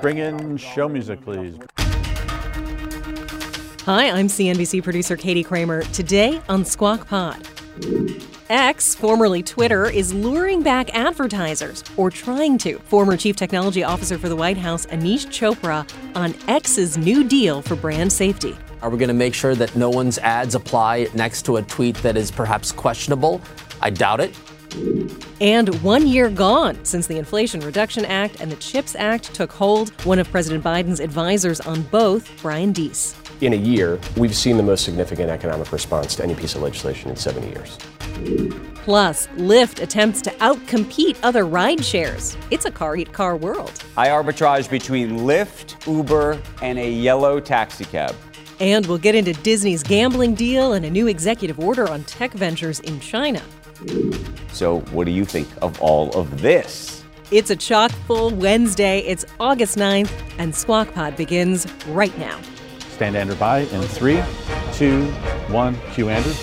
Bring 0.00 0.18
in 0.18 0.56
show 0.56 0.88
music, 0.88 1.20
please. 1.20 1.58
Hi, 3.84 4.10
I'm 4.10 4.28
CNBC 4.28 4.82
producer 4.82 5.16
Katie 5.16 5.44
Kramer. 5.44 5.82
Today 5.82 6.40
on 6.48 6.64
Squawk 6.64 7.06
Pod. 7.06 7.46
X, 8.48 8.94
formerly 8.94 9.42
Twitter, 9.42 9.86
is 9.90 10.14
luring 10.14 10.62
back 10.62 10.94
advertisers, 10.94 11.84
or 11.96 12.10
trying 12.10 12.56
to. 12.58 12.78
Former 12.78 13.16
Chief 13.16 13.36
Technology 13.36 13.84
Officer 13.84 14.18
for 14.18 14.28
the 14.28 14.36
White 14.36 14.56
House, 14.56 14.86
Aneesh 14.86 15.26
Chopra, 15.26 15.88
on 16.16 16.34
X's 16.48 16.96
new 16.96 17.22
deal 17.22 17.60
for 17.60 17.76
brand 17.76 18.12
safety. 18.12 18.56
Are 18.82 18.90
we 18.90 18.98
going 18.98 19.08
to 19.08 19.14
make 19.14 19.34
sure 19.34 19.54
that 19.54 19.76
no 19.76 19.90
one's 19.90 20.18
ads 20.18 20.54
apply 20.54 21.08
next 21.14 21.42
to 21.42 21.58
a 21.58 21.62
tweet 21.62 21.96
that 21.96 22.16
is 22.16 22.30
perhaps 22.30 22.72
questionable? 22.72 23.40
I 23.82 23.90
doubt 23.90 24.20
it. 24.20 24.34
And 25.40 25.68
one 25.82 26.06
year 26.06 26.28
gone 26.28 26.84
since 26.84 27.06
the 27.06 27.18
Inflation 27.18 27.60
Reduction 27.60 28.04
Act 28.04 28.40
and 28.40 28.50
the 28.50 28.56
CHIPS 28.56 28.94
Act 28.96 29.34
took 29.34 29.52
hold. 29.52 29.90
One 30.04 30.18
of 30.18 30.30
President 30.30 30.62
Biden's 30.62 31.00
advisors 31.00 31.60
on 31.60 31.82
both, 31.82 32.30
Brian 32.42 32.72
Deese. 32.72 33.16
In 33.40 33.54
a 33.54 33.56
year, 33.56 33.98
we've 34.16 34.34
seen 34.34 34.56
the 34.58 34.62
most 34.62 34.84
significant 34.84 35.30
economic 35.30 35.72
response 35.72 36.14
to 36.16 36.22
any 36.22 36.34
piece 36.34 36.54
of 36.54 36.62
legislation 36.62 37.10
in 37.10 37.16
70 37.16 37.48
years. 37.48 37.78
Plus, 38.84 39.28
Lyft 39.28 39.82
attempts 39.82 40.20
to 40.22 40.30
outcompete 40.32 41.16
other 41.22 41.46
ride 41.46 41.84
shares. 41.84 42.36
It's 42.50 42.66
a 42.66 42.70
car 42.70 42.96
eat 42.96 43.12
car 43.12 43.36
world. 43.36 43.82
I 43.96 44.08
arbitrage 44.08 44.68
between 44.68 45.20
Lyft, 45.20 45.86
Uber, 45.86 46.40
and 46.60 46.78
a 46.78 46.90
yellow 46.90 47.40
taxi 47.40 47.84
cab. 47.84 48.14
And 48.58 48.84
we'll 48.86 48.98
get 48.98 49.14
into 49.14 49.32
Disney's 49.32 49.82
gambling 49.82 50.34
deal 50.34 50.74
and 50.74 50.84
a 50.84 50.90
new 50.90 51.06
executive 51.06 51.58
order 51.58 51.88
on 51.88 52.04
tech 52.04 52.32
ventures 52.32 52.80
in 52.80 53.00
China. 53.00 53.40
So, 54.60 54.80
what 54.92 55.06
do 55.06 55.10
you 55.10 55.24
think 55.24 55.48
of 55.62 55.80
all 55.80 56.10
of 56.10 56.42
this? 56.42 57.02
It's 57.30 57.48
a 57.48 57.56
chock 57.56 57.90
full 58.06 58.28
Wednesday. 58.28 58.98
It's 58.98 59.24
August 59.40 59.78
9th, 59.78 60.12
and 60.36 60.54
Squawk 60.54 60.92
Pod 60.92 61.16
begins 61.16 61.66
right 61.86 62.16
now. 62.18 62.38
Stand 62.90 63.16
Andrew 63.16 63.36
by 63.36 63.60
in 63.60 63.80
three, 63.80 64.22
two, 64.74 65.06
one. 65.48 65.78
Cue 65.94 66.10
Andrew. 66.10 66.34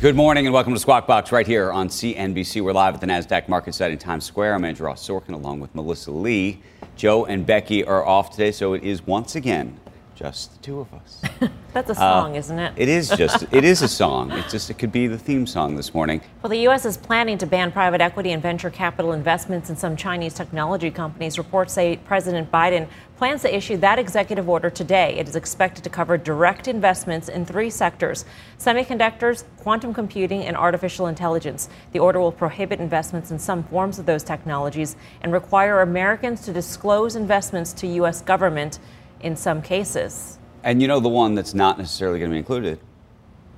Good 0.00 0.16
morning 0.16 0.46
and 0.46 0.54
welcome 0.54 0.72
to 0.72 0.80
Squawk 0.80 1.06
Box 1.06 1.30
right 1.30 1.46
here 1.46 1.70
on 1.70 1.88
CNBC. 1.88 2.62
We're 2.62 2.72
live 2.72 2.94
at 2.94 3.02
the 3.02 3.06
NASDAQ 3.06 3.48
market 3.48 3.74
site 3.74 3.92
in 3.92 3.98
Times 3.98 4.24
Square. 4.24 4.54
I'm 4.54 4.64
Andrew 4.64 4.86
Ross 4.86 5.06
Sorkin 5.06 5.34
along 5.34 5.60
with 5.60 5.74
Melissa 5.74 6.10
Lee. 6.10 6.62
Joe 6.96 7.26
and 7.26 7.44
Becky 7.44 7.84
are 7.84 8.02
off 8.02 8.30
today, 8.30 8.50
so 8.50 8.72
it 8.72 8.82
is 8.82 9.06
once 9.06 9.34
again 9.34 9.78
just 10.14 10.52
the 10.52 10.62
two 10.62 10.80
of 10.80 10.92
us. 10.94 11.22
That's 11.72 11.90
a 11.90 11.94
song, 11.94 12.36
uh, 12.36 12.38
isn't 12.38 12.58
it? 12.58 12.74
It 12.76 12.88
is 12.88 13.08
just. 13.10 13.44
it 13.50 13.64
is 13.64 13.82
a 13.82 13.88
song. 13.88 14.30
It 14.32 14.48
just. 14.48 14.70
It 14.70 14.78
could 14.78 14.92
be 14.92 15.06
the 15.06 15.18
theme 15.18 15.46
song 15.46 15.74
this 15.74 15.94
morning. 15.94 16.20
Well, 16.42 16.50
the 16.50 16.58
U.S. 16.58 16.84
is 16.84 16.96
planning 16.96 17.38
to 17.38 17.46
ban 17.46 17.72
private 17.72 18.00
equity 18.00 18.32
and 18.32 18.42
venture 18.42 18.70
capital 18.70 19.12
investments 19.12 19.70
in 19.70 19.76
some 19.76 19.96
Chinese 19.96 20.34
technology 20.34 20.90
companies. 20.90 21.38
Reports 21.38 21.72
say 21.72 21.96
President 21.96 22.50
Biden 22.52 22.88
plans 23.16 23.42
to 23.42 23.54
issue 23.54 23.76
that 23.78 23.98
executive 23.98 24.48
order 24.48 24.68
today. 24.68 25.14
It 25.16 25.28
is 25.28 25.36
expected 25.36 25.84
to 25.84 25.90
cover 25.90 26.18
direct 26.18 26.68
investments 26.68 27.28
in 27.28 27.46
three 27.46 27.70
sectors: 27.70 28.24
semiconductors, 28.58 29.44
quantum 29.58 29.94
computing, 29.94 30.44
and 30.44 30.56
artificial 30.56 31.06
intelligence. 31.06 31.68
The 31.92 32.00
order 32.00 32.20
will 32.20 32.32
prohibit 32.32 32.80
investments 32.80 33.30
in 33.30 33.38
some 33.38 33.62
forms 33.64 33.98
of 33.98 34.06
those 34.06 34.22
technologies 34.22 34.96
and 35.22 35.32
require 35.32 35.80
Americans 35.80 36.42
to 36.42 36.52
disclose 36.52 37.16
investments 37.16 37.72
to 37.74 37.86
U.S. 37.86 38.20
government 38.20 38.78
in 39.22 39.36
some 39.36 39.62
cases. 39.62 40.38
And 40.64 40.80
you 40.80 40.88
know 40.88 41.00
the 41.00 41.08
one 41.08 41.34
that's 41.34 41.54
not 41.54 41.78
necessarily 41.78 42.18
going 42.18 42.30
to 42.30 42.34
be 42.34 42.38
included? 42.38 42.78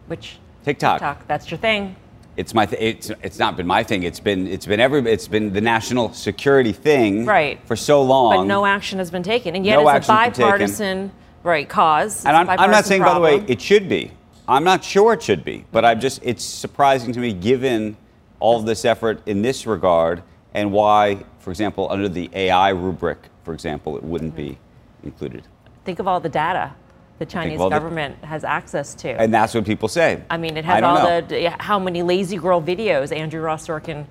Which? 0.07 0.39
TikTok. 0.65 1.01
TikTok. 1.01 1.27
That's 1.27 1.51
your 1.51 1.59
thing. 1.59 1.97
It's 2.37 2.53
my. 2.53 2.67
Th- 2.67 2.81
it's 2.81 3.11
it's 3.23 3.39
not 3.39 3.57
been 3.57 3.67
my 3.67 3.85
thing. 3.85 4.03
It's 4.03 4.19
been 4.19 4.47
it's 4.49 4.67
been 4.67 4.81
every 4.81 5.01
it's 5.11 5.29
been 5.29 5.53
the 5.53 5.61
national 5.61 6.13
security 6.13 6.73
thing. 6.73 7.27
Right. 7.27 7.61
For 7.67 7.77
so 7.77 8.03
long. 8.03 8.37
But 8.37 8.45
no 8.45 8.67
action 8.67 8.99
has 8.99 9.11
been 9.11 9.23
taken, 9.23 9.55
and 9.55 9.65
yet 9.65 9.77
no 9.77 9.89
it's 9.91 10.09
a 10.09 10.09
bipartisan 10.09 11.13
right 11.45 11.69
cause. 11.69 12.17
It's 12.17 12.27
and 12.27 12.37
I'm, 12.37 12.49
I'm 12.49 12.71
not 12.71 12.87
saying 12.87 13.03
problem. 13.03 13.23
by 13.23 13.31
the 13.31 13.45
way 13.45 13.53
it 13.53 13.61
should 13.61 13.89
be. 13.89 14.11
I'm 14.49 14.65
not 14.65 14.83
sure 14.83 15.13
it 15.13 15.23
should 15.23 15.45
be, 15.45 15.65
but 15.71 15.85
I'm 15.85 16.01
just 16.01 16.21
it's 16.25 16.45
surprising 16.45 17.13
to 17.13 17.21
me 17.21 17.33
given 17.33 17.97
all 18.41 18.61
this 18.61 18.85
effort 18.85 19.23
in 19.27 19.43
this 19.43 19.67
regard 19.67 20.23
and 20.55 20.73
why, 20.73 21.25
for 21.39 21.51
example, 21.51 21.91
under 21.91 22.09
the 22.09 22.31
AI 22.33 22.71
rubric, 22.71 23.19
for 23.45 23.55
example, 23.55 23.97
it 23.97 24.03
wouldn't 24.03 24.35
be 24.35 24.51
mm-hmm. 24.51 25.07
included. 25.07 25.47
Think 25.85 25.99
of 25.99 26.09
all 26.09 26.21
the 26.21 26.29
data 26.29 26.73
the 27.19 27.27
Chinese 27.27 27.59
government 27.59 28.21
the, 28.21 28.27
has 28.27 28.45
access 28.45 28.95
to. 28.95 29.09
And 29.09 29.33
that's 29.33 29.55
what 29.55 29.65
people 29.65 29.89
say. 29.89 30.23
I 30.31 30.37
mean, 30.37 30.57
it 30.57 30.65
has 30.65 30.83
all 30.83 30.97
know. 30.97 31.21
the 31.21 31.51
how 31.59 31.79
many 31.79 32.03
lazy 32.03 32.37
girl 32.37 32.61
videos 32.61 33.15
Andrew 33.17 33.41
Ross 33.41 33.67
Sorkin 33.67 34.07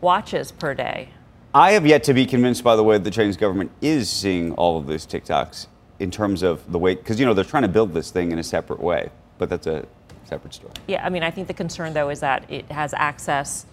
watches 0.00 0.52
per 0.52 0.74
day. 0.74 1.08
I 1.52 1.72
have 1.72 1.86
yet 1.86 2.02
to 2.04 2.14
be 2.14 2.26
convinced, 2.26 2.64
by 2.64 2.76
the 2.76 2.82
way, 2.82 2.98
the 2.98 3.10
Chinese 3.10 3.36
government 3.36 3.70
is 3.80 4.10
seeing 4.10 4.52
all 4.52 4.76
of 4.76 4.86
these 4.86 5.06
TikToks 5.06 5.68
in 6.00 6.10
terms 6.10 6.42
of 6.42 6.70
the 6.70 6.78
way, 6.78 6.96
because 6.96 7.20
you 7.20 7.26
know 7.26 7.34
they're 7.34 7.44
trying 7.44 7.62
to 7.62 7.68
build 7.68 7.94
this 7.94 8.10
thing 8.10 8.32
in 8.32 8.38
a 8.38 8.42
separate 8.42 8.80
way, 8.80 9.10
but 9.38 9.48
that's 9.48 9.66
a 9.66 9.86
separate 10.24 10.54
story. 10.54 10.72
Yeah, 10.88 11.04
I 11.04 11.10
mean, 11.10 11.22
I 11.22 11.30
think 11.30 11.46
the 11.46 11.54
concern 11.54 11.92
though 11.92 12.10
is 12.10 12.20
that 12.20 12.44
it 12.50 12.70
has 12.72 12.92
access, 12.94 13.66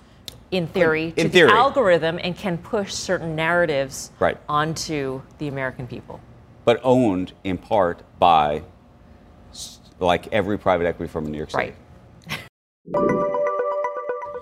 in 0.51 0.67
theory, 0.67 1.13
in 1.17 1.27
to 1.27 1.29
theory. 1.29 1.51
the 1.51 1.57
algorithm 1.57 2.19
and 2.21 2.35
can 2.35 2.57
push 2.57 2.93
certain 2.93 3.35
narratives 3.35 4.11
right. 4.19 4.37
onto 4.47 5.21
the 5.39 5.47
American 5.47 5.87
people 5.87 6.19
but 6.65 6.79
owned 6.83 7.33
in 7.43 7.57
part 7.57 8.03
by 8.19 8.63
like 9.99 10.27
every 10.33 10.57
private 10.57 10.85
equity 10.85 11.11
firm 11.11 11.25
in 11.25 11.31
New 11.31 11.37
York 11.37 11.51
City. 11.51 11.73
Right. 12.85 13.21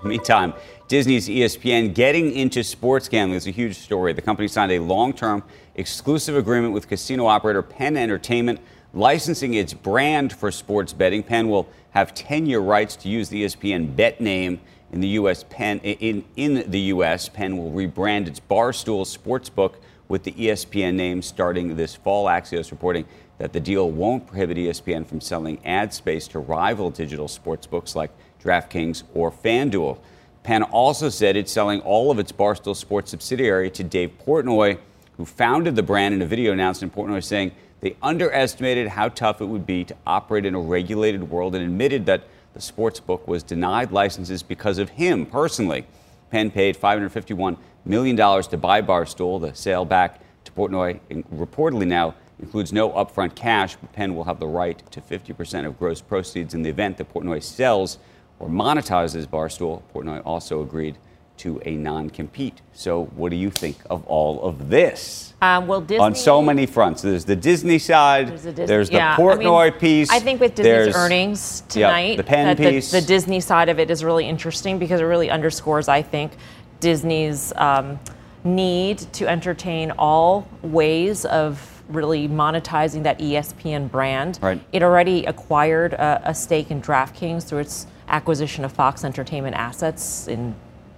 Meantime, 0.02 0.54
Disney's 0.88 1.28
ESPN 1.28 1.94
getting 1.94 2.32
into 2.32 2.64
sports 2.64 3.06
gambling 3.06 3.36
is 3.36 3.46
a 3.46 3.50
huge 3.50 3.76
story. 3.76 4.14
The 4.14 4.22
company 4.22 4.48
signed 4.48 4.72
a 4.72 4.78
long 4.78 5.12
term 5.12 5.42
exclusive 5.74 6.36
agreement 6.36 6.72
with 6.72 6.88
casino 6.88 7.26
operator 7.26 7.62
Penn 7.62 7.96
Entertainment, 7.98 8.60
licensing 8.94 9.54
its 9.54 9.74
brand 9.74 10.32
for 10.32 10.50
sports 10.50 10.94
betting. 10.94 11.22
Penn 11.22 11.48
will 11.48 11.68
have 11.90 12.14
10 12.14 12.46
year 12.46 12.60
rights 12.60 12.96
to 12.96 13.08
use 13.08 13.28
the 13.28 13.44
ESPN 13.44 13.94
bet 13.94 14.20
name 14.20 14.60
in 14.90 15.00
the 15.00 15.08
U.S. 15.08 15.44
Penn, 15.48 15.78
in, 15.80 16.24
in 16.36 16.68
the 16.70 16.80
U.S. 16.80 17.28
Penn 17.28 17.56
will 17.58 17.70
rebrand 17.70 18.26
its 18.26 18.40
Barstool 18.40 19.04
Sportsbook 19.04 19.74
with 20.10 20.24
the 20.24 20.32
ESPN 20.32 20.94
name 20.94 21.22
starting 21.22 21.76
this 21.76 21.94
fall. 21.94 22.26
Axios 22.26 22.72
reporting 22.72 23.06
that 23.38 23.54
the 23.54 23.60
deal 23.60 23.90
won't 23.90 24.26
prohibit 24.26 24.58
ESPN 24.58 25.06
from 25.06 25.20
selling 25.20 25.64
ad 25.64 25.94
space 25.94 26.26
to 26.28 26.40
rival 26.40 26.90
digital 26.90 27.28
sports 27.28 27.66
books 27.66 27.94
like 27.94 28.10
DraftKings 28.42 29.04
or 29.14 29.30
FanDuel. 29.30 29.96
Penn 30.42 30.64
also 30.64 31.08
said 31.08 31.36
it's 31.36 31.52
selling 31.52 31.80
all 31.82 32.10
of 32.10 32.18
its 32.18 32.32
Barstool 32.32 32.74
Sports 32.74 33.12
subsidiary 33.12 33.70
to 33.70 33.84
Dave 33.84 34.10
Portnoy, 34.26 34.78
who 35.16 35.24
founded 35.24 35.76
the 35.76 35.82
brand 35.82 36.12
in 36.12 36.22
a 36.22 36.26
video 36.26 36.52
announcement. 36.52 36.94
Portnoy 36.94 37.22
saying 37.22 37.52
they 37.80 37.96
underestimated 38.02 38.88
how 38.88 39.10
tough 39.10 39.40
it 39.40 39.46
would 39.46 39.64
be 39.64 39.84
to 39.84 39.96
operate 40.06 40.44
in 40.44 40.54
a 40.56 40.60
regulated 40.60 41.30
world 41.30 41.54
and 41.54 41.64
admitted 41.64 42.04
that 42.06 42.24
the 42.52 42.60
sports 42.60 42.98
book 42.98 43.28
was 43.28 43.44
denied 43.44 43.92
licenses 43.92 44.42
because 44.42 44.78
of 44.78 44.88
him 44.90 45.24
personally. 45.24 45.86
Penn 46.30 46.50
paid 46.50 46.76
551 46.76 47.56
million 47.84 48.16
dollars 48.16 48.46
to 48.48 48.56
buy 48.56 48.82
Barstool. 48.82 49.40
The 49.40 49.54
sale 49.54 49.84
back 49.84 50.20
to 50.44 50.52
Portnoy 50.52 51.00
reportedly 51.34 51.86
now 51.86 52.14
includes 52.40 52.72
no 52.72 52.90
upfront 52.90 53.34
cash, 53.34 53.76
Penn 53.92 54.14
will 54.14 54.24
have 54.24 54.40
the 54.40 54.46
right 54.46 54.82
to 54.90 55.00
50% 55.00 55.66
of 55.66 55.78
gross 55.78 56.00
proceeds 56.00 56.54
in 56.54 56.62
the 56.62 56.70
event 56.70 56.96
that 56.96 57.12
Portnoy 57.12 57.42
sells 57.42 57.98
or 58.38 58.48
monetizes 58.48 59.26
Barstool. 59.26 59.82
Portnoy 59.94 60.22
also 60.24 60.62
agreed 60.62 60.96
to 61.40 61.60
a 61.64 61.74
non-compete. 61.74 62.60
So, 62.72 63.06
what 63.16 63.30
do 63.30 63.36
you 63.36 63.50
think 63.50 63.78
of 63.88 64.06
all 64.06 64.42
of 64.42 64.68
this? 64.68 65.32
Um, 65.40 65.66
well, 65.66 65.80
Disney, 65.80 66.04
on 66.04 66.14
so 66.14 66.42
many 66.42 66.66
fronts. 66.66 67.00
There's 67.00 67.24
the 67.24 67.36
Disney 67.36 67.78
side. 67.78 68.28
There's 68.28 68.42
the, 68.42 68.52
Disney, 68.52 68.66
there's 68.66 68.90
the 68.90 68.96
yeah, 68.96 69.16
Portnoy 69.16 69.68
I 69.68 69.70
mean, 69.70 69.80
piece. 69.80 70.10
I 70.10 70.20
think 70.20 70.40
with 70.40 70.54
Disney's 70.54 70.94
earnings 70.94 71.62
tonight, 71.68 72.10
yeah, 72.10 72.16
the 72.16 72.24
Penn 72.24 72.56
piece. 72.56 72.90
The, 72.90 73.00
the, 73.00 73.06
Disney 73.06 73.40
side 73.40 73.70
of 73.70 73.78
it 73.78 73.90
is 73.90 74.04
really 74.04 74.26
interesting 74.26 74.78
because 74.78 75.00
it 75.00 75.04
really 75.04 75.30
underscores, 75.30 75.88
I 75.88 76.02
think, 76.02 76.32
Disney's 76.80 77.54
um, 77.56 77.98
need 78.44 78.98
to 79.14 79.26
entertain 79.26 79.92
all 79.92 80.46
ways 80.62 81.24
of 81.24 81.82
really 81.88 82.28
monetizing 82.28 83.02
that 83.04 83.18
ESPN 83.18 83.90
brand. 83.90 84.38
Right. 84.42 84.60
It 84.72 84.82
already 84.82 85.24
acquired 85.24 85.94
a, 85.94 86.20
a 86.26 86.34
stake 86.34 86.70
in 86.70 86.82
DraftKings 86.82 87.48
through 87.48 87.60
its 87.60 87.86
acquisition 88.08 88.64
of 88.64 88.72
Fox 88.72 89.04
Entertainment 89.04 89.56
assets 89.56 90.28
in, 90.28 90.54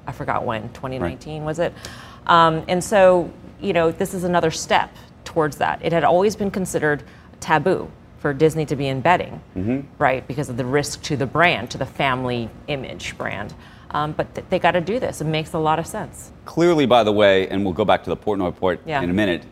I 0.06 0.12
forgot 0.12 0.44
when, 0.44 0.62
2019 0.72 1.40
right. 1.40 1.46
was 1.46 1.58
it? 1.58 1.72
Um, 2.26 2.64
and 2.68 2.82
so, 2.82 3.30
you 3.60 3.72
know, 3.72 3.90
this 3.90 4.14
is 4.14 4.24
another 4.24 4.50
step 4.50 4.94
towards 5.24 5.56
that. 5.58 5.80
It 5.82 5.92
had 5.92 6.04
always 6.04 6.36
been 6.36 6.50
considered 6.50 7.02
taboo 7.40 7.90
for 8.18 8.32
Disney 8.32 8.64
to 8.66 8.76
be 8.76 8.86
in 8.86 9.00
betting, 9.00 9.40
Mm-hmm. 9.56 9.80
right? 9.98 10.26
Because 10.26 10.48
of 10.48 10.56
the 10.56 10.64
risk 10.64 11.02
to 11.02 11.16
the 11.16 11.26
brand, 11.26 11.70
to 11.72 11.78
the 11.78 11.86
family 11.86 12.48
image 12.68 13.16
brand. 13.18 13.52
Um, 13.90 14.12
but 14.12 14.34
th- 14.34 14.46
they 14.48 14.58
got 14.58 14.72
to 14.72 14.80
do 14.80 14.98
this. 15.00 15.20
It 15.20 15.24
makes 15.24 15.52
a 15.52 15.58
lot 15.58 15.78
of 15.78 15.86
sense. 15.86 16.30
Clearly, 16.44 16.86
by 16.86 17.02
the 17.04 17.12
way, 17.12 17.48
and 17.48 17.64
we'll 17.64 17.74
go 17.74 17.84
back 17.84 18.04
to 18.04 18.10
the 18.10 18.16
Portnoy 18.16 18.46
report 18.46 18.80
Yeah. 18.86 19.02
in 19.02 19.10
a 19.10 19.12
minute, 19.12 19.42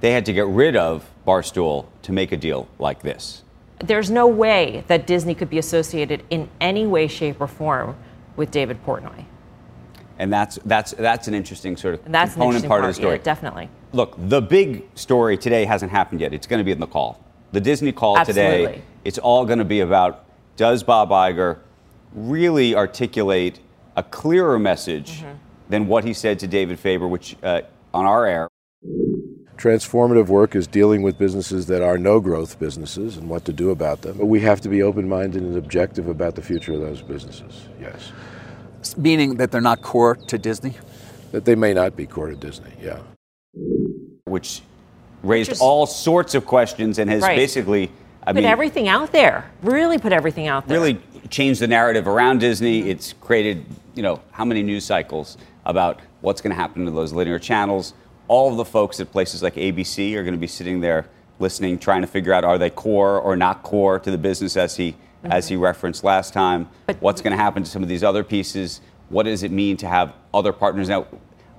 they 0.00 0.10
had 0.12 0.26
to 0.26 0.32
get 0.32 0.46
rid 0.46 0.74
of 0.76 1.08
Barstool 1.26 1.86
to 2.02 2.12
make 2.12 2.32
a 2.32 2.36
deal 2.36 2.66
like 2.78 3.02
this. 3.02 3.42
There's 3.78 4.10
no 4.10 4.26
way 4.26 4.84
that 4.88 5.06
Disney 5.06 5.34
could 5.34 5.50
be 5.50 5.58
associated 5.58 6.22
in 6.30 6.48
any 6.60 6.86
way, 6.86 7.06
shape, 7.08 7.40
or 7.40 7.46
form 7.46 7.96
with 8.36 8.50
David 8.50 8.84
Portnoy. 8.84 9.24
And 10.18 10.32
that's, 10.32 10.58
that's, 10.64 10.92
that's 10.92 11.28
an 11.28 11.34
interesting 11.34 11.76
sort 11.76 11.94
of 11.94 12.06
And 12.06 12.14
that's 12.14 12.30
an 12.30 12.34
component 12.34 12.54
interesting 12.56 12.68
part, 12.68 12.80
part 12.82 12.90
of 12.90 12.96
the 12.96 13.00
story. 13.00 13.16
Yeah, 13.16 13.22
definitely. 13.22 13.68
Look, 13.92 14.14
the 14.18 14.40
big 14.40 14.84
story 14.94 15.36
today 15.36 15.64
hasn't 15.64 15.90
happened 15.90 16.20
yet. 16.20 16.32
It's 16.32 16.46
going 16.46 16.58
to 16.60 16.64
be 16.64 16.70
in 16.72 16.80
the 16.80 16.86
call. 16.86 17.22
The 17.52 17.60
Disney 17.60 17.92
call 17.92 18.24
today, 18.24 18.62
Absolutely. 18.64 18.82
it's 19.04 19.18
all 19.18 19.44
going 19.44 19.58
to 19.60 19.64
be 19.64 19.80
about 19.80 20.24
does 20.56 20.82
Bob 20.82 21.10
Iger 21.10 21.58
really 22.14 22.74
articulate 22.76 23.58
a 23.96 24.02
clearer 24.02 24.58
message 24.58 25.20
Mm-hmm. 25.20 25.36
than 25.68 25.86
what 25.88 26.04
he 26.04 26.12
said 26.12 26.38
to 26.40 26.46
David 26.46 26.78
Faber, 26.78 27.08
which 27.08 27.36
uh, 27.42 27.62
on 27.92 28.04
our 28.06 28.26
air, 28.26 28.48
Transformative 29.56 30.26
work 30.26 30.56
is 30.56 30.66
dealing 30.66 31.02
with 31.02 31.16
businesses 31.16 31.66
that 31.66 31.80
are 31.80 31.96
no 31.96 32.18
growth 32.20 32.58
businesses 32.58 33.16
and 33.16 33.28
what 33.28 33.44
to 33.44 33.52
do 33.52 33.70
about 33.70 34.02
them. 34.02 34.18
But 34.18 34.26
we 34.26 34.40
have 34.40 34.60
to 34.62 34.68
be 34.68 34.82
open 34.82 35.08
minded 35.08 35.42
and 35.42 35.56
objective 35.56 36.08
about 36.08 36.34
the 36.34 36.42
future 36.42 36.72
of 36.72 36.80
those 36.80 37.00
businesses, 37.02 37.68
yes. 37.80 38.12
Meaning 38.96 39.36
that 39.36 39.50
they're 39.50 39.60
not 39.60 39.82
core 39.82 40.16
to 40.16 40.38
Disney? 40.38 40.74
That 41.32 41.44
they 41.44 41.54
may 41.54 41.74
not 41.74 41.96
be 41.96 42.06
core 42.06 42.28
to 42.28 42.36
Disney, 42.36 42.72
yeah. 42.80 42.98
which 44.26 44.62
raised 45.22 45.50
Just- 45.50 45.62
all 45.62 45.86
sorts 45.86 46.34
of 46.34 46.46
questions 46.46 46.98
and 46.98 47.08
has 47.10 47.22
Right. 47.22 47.36
basically, 47.36 47.90
I 48.22 48.26
Put 48.32 48.36
mean, 48.36 48.44
everything 48.44 48.88
out 48.88 49.12
there. 49.12 49.44
Really 49.62 49.98
put 49.98 50.12
everything 50.12 50.46
out 50.48 50.66
there. 50.66 50.78
really 50.78 50.98
changed 51.30 51.60
the 51.60 51.66
narrative 51.66 52.06
around 52.06 52.38
Disney. 52.40 52.80
Mm-hmm. 52.80 52.90
It's 52.90 53.14
created, 53.20 53.64
you 53.94 54.02
know, 54.02 54.20
how 54.32 54.44
many 54.44 54.62
news 54.62 54.84
cycles 54.84 55.36
about 55.66 56.00
what's 56.20 56.40
going 56.40 56.50
to 56.50 56.56
happen 56.60 56.84
to 56.84 56.90
those 56.90 57.12
linear 57.12 57.38
channels. 57.38 57.94
All 58.28 58.50
of 58.50 58.56
the 58.56 58.64
folks 58.64 59.00
at 59.00 59.10
places 59.12 59.42
like 59.42 59.54
ABC 59.56 60.14
are 60.14 60.22
going 60.22 60.34
to 60.34 60.40
be 60.40 60.46
sitting 60.46 60.80
there 60.80 61.06
listening, 61.38 61.78
trying 61.78 62.00
to 62.02 62.06
figure 62.06 62.32
out 62.32 62.44
are 62.44 62.56
they 62.58 62.70
core 62.70 63.18
or 63.18 63.36
not 63.36 63.62
core 63.62 63.98
to 63.98 64.10
the 64.10 64.18
business 64.18 64.56
as 64.56 64.76
he 64.76 64.94
as 65.24 65.48
he 65.48 65.56
referenced 65.56 66.04
last 66.04 66.32
time. 66.32 66.68
But- 66.86 67.00
what's 67.00 67.20
going 67.20 67.36
to 67.36 67.42
happen 67.42 67.62
to 67.62 67.70
some 67.70 67.82
of 67.82 67.88
these 67.88 68.04
other 68.04 68.24
pieces? 68.24 68.80
What 69.08 69.24
does 69.24 69.42
it 69.42 69.50
mean 69.50 69.76
to 69.78 69.88
have 69.88 70.14
other 70.32 70.52
partners 70.52 70.88
now? 70.88 71.06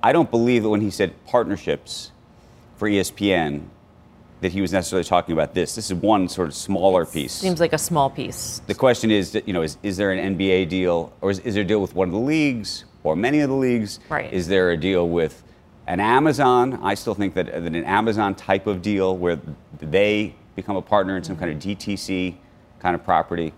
I 0.02 0.12
don't 0.12 0.30
believe 0.30 0.62
that 0.62 0.68
when 0.68 0.80
he 0.80 0.90
said 0.90 1.14
partnerships 1.26 2.12
for 2.76 2.88
ESPN 2.88 3.68
that 4.40 4.52
he 4.52 4.60
was 4.60 4.72
necessarily 4.72 5.04
talking 5.04 5.32
about 5.32 5.54
this. 5.54 5.74
This 5.74 5.90
is 5.90 5.94
one 5.94 6.28
sort 6.28 6.48
of 6.48 6.54
smaller 6.54 7.06
piece. 7.06 7.32
Seems 7.32 7.58
like 7.58 7.72
a 7.72 7.78
small 7.78 8.10
piece. 8.10 8.60
The 8.66 8.74
question 8.74 9.10
is, 9.10 9.32
that, 9.32 9.48
you 9.48 9.54
know, 9.54 9.62
is, 9.62 9.78
is 9.82 9.96
there 9.96 10.12
an 10.12 10.36
NBA 10.36 10.68
deal, 10.68 11.12
or 11.22 11.30
is, 11.30 11.38
is 11.40 11.54
there 11.54 11.62
a 11.62 11.66
deal 11.66 11.80
with 11.80 11.94
one 11.94 12.08
of 12.08 12.12
the 12.12 12.20
leagues, 12.20 12.84
or 13.02 13.16
many 13.16 13.40
of 13.40 13.48
the 13.48 13.56
leagues? 13.56 13.98
Right. 14.10 14.30
Is 14.30 14.46
there 14.46 14.70
a 14.70 14.76
deal 14.76 15.08
with 15.08 15.42
an 15.86 16.00
Amazon? 16.00 16.80
I 16.82 16.94
still 16.94 17.14
think 17.14 17.34
that, 17.34 17.46
that 17.46 17.64
an 17.64 17.84
Amazon 17.84 18.34
type 18.34 18.66
of 18.66 18.82
deal 18.82 19.16
where 19.16 19.40
they 19.80 20.34
become 20.54 20.76
a 20.76 20.82
partner 20.82 21.16
in 21.16 21.24
some 21.24 21.36
kind 21.36 21.50
of 21.50 21.58
DTC 21.58 22.34
kind 22.86 22.94
of 22.94 23.02
property, 23.02 23.52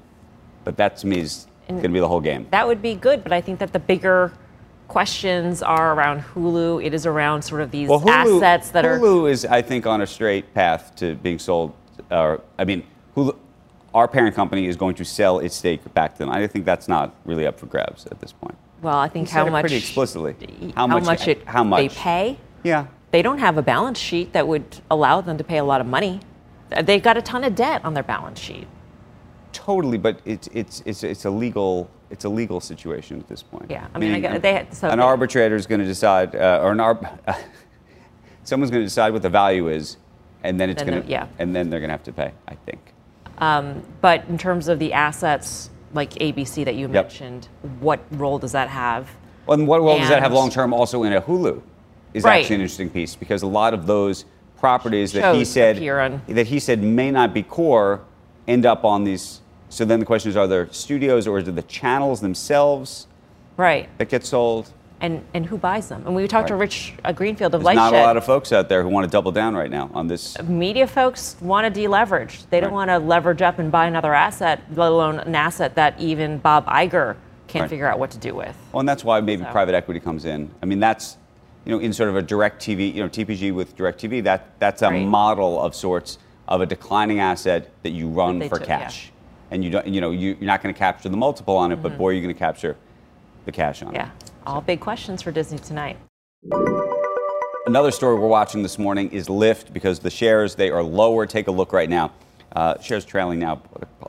but 0.65 0.79
that 0.79 0.97
to 0.97 1.07
me 1.07 1.19
is 1.21 1.47
going 1.69 1.83
to 1.83 1.89
be 1.91 2.01
the 2.01 2.09
whole 2.09 2.21
game. 2.21 2.47
That 2.51 2.67
would 2.67 2.81
be 2.81 2.95
good, 2.95 3.23
but 3.23 3.31
I 3.31 3.43
think 3.43 3.59
that 3.59 3.75
the 3.75 3.79
bigger 3.79 4.33
questions 4.89 5.63
are 5.63 5.93
around 5.93 6.23
Hulu. 6.23 6.83
It 6.83 6.95
is 6.95 7.05
around 7.05 7.43
sort 7.43 7.61
of 7.61 7.71
these 7.71 7.91
Well, 7.91 8.01
Hulu, 8.01 8.39
assets 8.39 8.71
that 8.71 8.87
are. 8.87 8.99
Hulu 8.99 9.31
is, 9.31 9.45
I 9.45 9.61
think, 9.61 9.87
on 9.87 10.01
a 10.01 10.07
straight 10.07 10.55
path 10.55 10.97
to 10.97 11.15
being 11.17 11.39
sold. 11.39 11.75
Or 12.11 12.41
I 12.59 12.65
mean, 12.65 12.85
Hulu, 13.15 13.37
our 13.93 14.09
parent 14.09 14.35
company 14.35 14.67
is 14.67 14.79
going 14.79 14.95
to 14.95 15.05
sell 15.05 15.41
its 15.41 15.55
stake 15.55 15.83
back 15.93 16.15
to 16.15 16.21
them. 16.21 16.31
I 16.31 16.47
think 16.47 16.65
that's 16.65 16.89
not 16.89 17.15
really 17.27 17.47
up 17.47 17.61
for 17.61 17.67
grabs 17.67 18.07
at 18.07 18.19
this 18.21 18.33
point. 18.33 18.57
Well, 18.81 18.97
I 18.97 19.09
think 19.09 19.29
how 19.29 19.47
much 19.47 19.61
pretty 19.65 19.77
explicitly. 19.77 20.37
How, 20.75 20.87
much, 20.87 21.29
it 21.29 21.45
How 21.47 21.65
much? 21.65 21.81
they 21.81 21.89
pay. 21.91 22.39
Yeah. 22.63 22.87
They 23.11 23.21
don't 23.21 23.41
have 23.41 23.59
a 23.59 23.63
balance 23.63 23.99
sheet 23.99 24.33
that 24.33 24.49
would 24.49 24.81
allow 24.91 25.21
them 25.21 25.37
to 25.37 25.45
pay 25.45 25.59
a 25.59 25.65
lot 25.65 25.83
of 25.83 25.87
money. 25.87 26.21
They've 26.83 27.03
got 27.03 27.19
a 27.19 27.23
ton 27.23 27.45
of 27.45 27.55
debt 27.55 27.85
on 27.85 27.93
their 27.93 28.03
balance 28.03 28.39
sheet. 28.41 28.67
Totally, 29.59 29.99
but 29.99 30.21
it's 30.25 30.49
it's 30.53 30.85
it's 30.87 31.03
it's 31.03 31.25
a 31.25 31.31
legal 31.31 31.91
it's 32.11 32.25
a 32.25 32.29
legal 32.29 32.61
situation 32.61 33.19
at 33.19 33.27
this 33.27 33.43
point. 33.43 33.67
Yeah, 33.69 33.89
I 33.93 33.99
mean, 33.99 34.15
I 34.15 34.21
got- 34.21 34.41
they 34.41 34.53
had- 34.53 34.73
so 34.73 34.89
an 34.89 35.01
arbitrator 35.01 35.57
is 35.57 35.67
going 35.67 35.81
to 35.81 35.85
decide, 35.87 36.37
uh, 36.37 36.61
or 36.63 36.71
an 36.71 36.79
arb, 36.79 37.03
someone's 38.45 38.71
going 38.71 38.83
to 38.83 38.87
decide 38.87 39.13
what 39.13 39.23
the 39.23 39.29
value 39.29 39.67
is, 39.69 39.97
and 40.45 40.61
then 40.61 40.71
it's 40.71 40.85
going 40.85 41.03
to 41.03 41.09
yeah. 41.09 41.27
and 41.41 41.57
then 41.57 41.71
they're 41.71 41.81
going 41.81 41.89
to 41.89 41.93
have 41.93 42.05
to 42.05 42.13
pay. 42.13 42.31
I 42.47 42.55
think. 42.55 42.95
But 44.01 44.25
in 44.29 44.39
terms 44.39 44.69
of 44.69 44.79
the 44.79 44.93
assets 44.93 45.71
like 45.93 46.11
ABC 46.15 46.65
that 46.65 46.77
you 46.77 46.83
Yep. 46.83 46.91
mentioned, 46.91 47.49
what 47.81 47.99
role 48.13 48.39
does 48.39 48.53
that 48.53 48.69
have? 48.69 49.11
Well, 49.47 49.59
and 49.59 49.67
what 49.67 49.81
role 49.81 49.99
does 49.99 50.09
that 50.09 50.23
have 50.23 50.33
long 50.33 50.51
term 50.51 50.73
also 50.73 51.03
in 51.03 51.13
a 51.15 51.21
Hulu? 51.21 51.61
Is 52.15 52.23
Right. 52.23 52.41
actually 52.41 52.57
an 52.57 52.61
interesting 52.63 52.91
piece 52.91 53.17
because 53.17 53.43
a 53.43 53.47
lot 53.49 53.75
of 53.75 53.87
those 53.87 54.25
properties 54.61 55.13
that 55.15 55.35
he 55.35 55.45
said 55.45 55.77
that 56.29 56.47
he 56.47 56.61
said 56.61 56.81
may 56.81 57.11
not 57.11 57.35
be 57.35 57.43
core 57.43 58.03
end 58.47 58.65
up 58.65 58.85
on 58.85 59.03
these. 59.03 59.41
So 59.71 59.85
then 59.85 60.01
the 60.01 60.07
question 60.07 60.31
is, 60.31 60.37
are 60.37 60.47
there 60.47 60.69
studios 60.73 61.27
or 61.27 61.39
is 61.39 61.49
it 61.49 61.55
the 61.55 61.63
channels 61.63 62.21
themselves 62.21 63.07
Right. 63.57 63.89
that 63.99 64.09
get 64.09 64.25
sold? 64.25 64.71
And 65.01 65.23
and 65.33 65.47
who 65.47 65.57
buys 65.59 65.89
them? 65.89 66.03
And 66.07 66.17
we 66.17 66.27
talked 66.27 66.49
to 66.49 66.55
Right. 66.55 66.63
Rich 66.63 66.95
uh, 67.05 67.13
Greenfield 67.13 67.55
of 67.55 67.63
There's 67.63 67.77
not 67.77 67.93
a 67.95 67.99
lot 68.03 68.17
of 68.17 68.25
folks 68.25 68.53
out 68.53 68.69
there 68.69 68.83
who 68.83 68.89
want 68.89 69.05
to 69.05 69.11
double 69.11 69.31
down 69.31 69.55
right 69.55 69.71
now 69.71 69.91
on 69.95 70.09
this. 70.09 70.37
media 70.43 70.87
folks 70.89 71.37
want 71.41 71.73
to 71.73 71.81
deleverage. 71.81 72.49
They 72.51 72.59
don't 72.61 72.71
Right. 72.71 72.89
want 72.89 72.91
to 72.91 72.99
leverage 72.99 73.41
up 73.43 73.61
and 73.61 73.71
buy 73.71 73.87
another 73.87 74.13
asset, 74.13 74.61
let 74.75 74.91
alone 74.91 75.21
an 75.21 75.37
asset 75.37 75.77
that 75.77 75.95
even 76.01 76.39
Bob 76.39 76.67
Iger 76.67 77.15
can't 77.47 77.63
Right. 77.63 77.71
figure 77.71 77.87
out 77.89 77.99
what 78.01 78.11
to 78.11 78.19
do 78.19 78.35
with. 78.35 78.57
Well, 78.73 78.81
and 78.81 78.89
that's 78.89 79.05
why 79.05 79.21
maybe 79.21 79.45
So- 79.45 79.51
private 79.53 79.75
equity 79.77 80.01
comes 80.01 80.25
in. 80.25 80.51
I 80.63 80.67
mean, 80.67 80.81
that's 80.81 81.17
you 81.65 81.73
know 81.73 81.79
in 81.81 81.93
sort 81.93 82.09
of 82.09 82.17
a 82.17 82.23
DirecTV, 82.23 82.89
you 82.93 83.01
know, 83.03 83.09
TPG 83.09 83.53
with 83.53 83.77
DirecTV. 83.77 84.21
That 84.25 84.47
that's 84.59 84.83
a 84.83 84.89
Right. 84.91 85.07
model 85.07 85.61
of 85.63 85.77
sorts 85.77 86.19
of 86.49 86.61
a 86.61 86.67
declining 86.67 87.21
asset 87.21 87.69
that 87.85 87.91
you 87.91 88.09
run 88.09 88.39
they 88.41 88.49
for 88.49 88.59
cash. 88.59 89.13
yeah. 89.13 89.18
And 89.51 89.65
you 89.65 89.71
don't, 89.71 89.87
you 89.87 90.01
know, 90.01 90.11
you, 90.11 90.37
you're 90.39 90.47
not 90.47 90.63
going 90.63 90.75
to 90.75 90.79
capture 90.79 91.09
the 91.09 91.17
multiple 91.17 91.57
on 91.57 91.73
it, 91.73 91.83
but 91.83 91.97
boy, 91.97 92.11
you're 92.11 92.23
going 92.23 92.35
to 92.35 92.39
capture 92.39 92.77
the 93.45 93.53
cash 93.53 93.83
on 93.83 93.89
Mm-hmm. 93.89 93.97
Yeah. 93.97 94.11
it. 94.21 94.31
All 94.47 94.61
big 94.61 94.81
questions 94.81 95.23
for 95.23 95.31
Disney 95.33 95.59
tonight. 95.59 95.97
Another 97.67 97.91
story 97.91 98.19
we're 98.19 98.29
watching 98.29 98.63
this 98.63 98.79
morning 98.79 99.11
is 99.11 99.29
Lyft 99.29 99.73
because 99.73 99.99
the 99.99 100.11
shares 100.11 100.55
they 100.55 100.71
are 100.71 100.83
lower. 100.83 101.27
Take 101.27 101.49
a 101.49 101.51
look 101.51 101.73
right 101.73 101.89
now. 101.89 102.13
Uh, 102.57 102.81
shares 102.81 103.05
trailing 103.05 103.39
now 103.41 103.61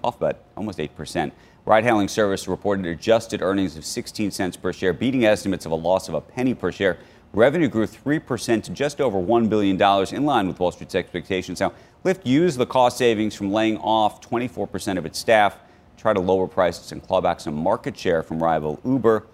off 0.04 0.16
about 0.18 0.38
almost 0.56 0.80
eight 0.80 0.96
percent. 0.96 1.34
Ride-hailing 1.66 2.08
service 2.08 2.48
reported 2.48 2.86
adjusted 2.86 3.42
earnings 3.42 3.76
of 3.78 3.86
16 3.86 4.32
cents 4.32 4.56
per 4.58 4.72
share, 4.74 4.94
beating 4.94 5.26
estimates 5.26 5.66
of 5.66 5.72
a 5.72 5.76
loss 5.76 6.08
of 6.08 6.16
a 6.16 6.22
penny 6.22 6.54
per 6.54 6.72
share. 6.72 6.98
Revenue 7.34 7.68
grew 7.68 7.86
3% 7.86 8.64
to 8.64 8.72
just 8.72 9.00
over 9.00 9.20
$1 9.20 9.50
billion, 9.50 9.80
in 10.16 10.26
line 10.26 10.48
with 10.48 10.60
Wall 10.60 10.72
Street's 10.72 10.96
expectations. 10.96 11.60
Now, 11.60 11.74
Lyft 12.04 12.26
used 12.26 12.58
the 12.58 12.66
cost 12.66 12.98
savings 12.98 13.36
from 13.36 13.52
laying 13.52 13.78
off 13.78 14.20
24% 14.22 14.98
of 14.98 15.06
its 15.06 15.20
staff, 15.20 15.58
try 15.96 16.14
to 16.14 16.20
lower 16.20 16.48
prices 16.48 16.92
and 16.92 17.06
claw 17.06 17.22
back 17.22 17.40
some 17.40 17.54
market 17.54 17.96
share 17.96 18.24
from 18.24 18.42
rival 18.42 18.80
Uber. 18.84 19.28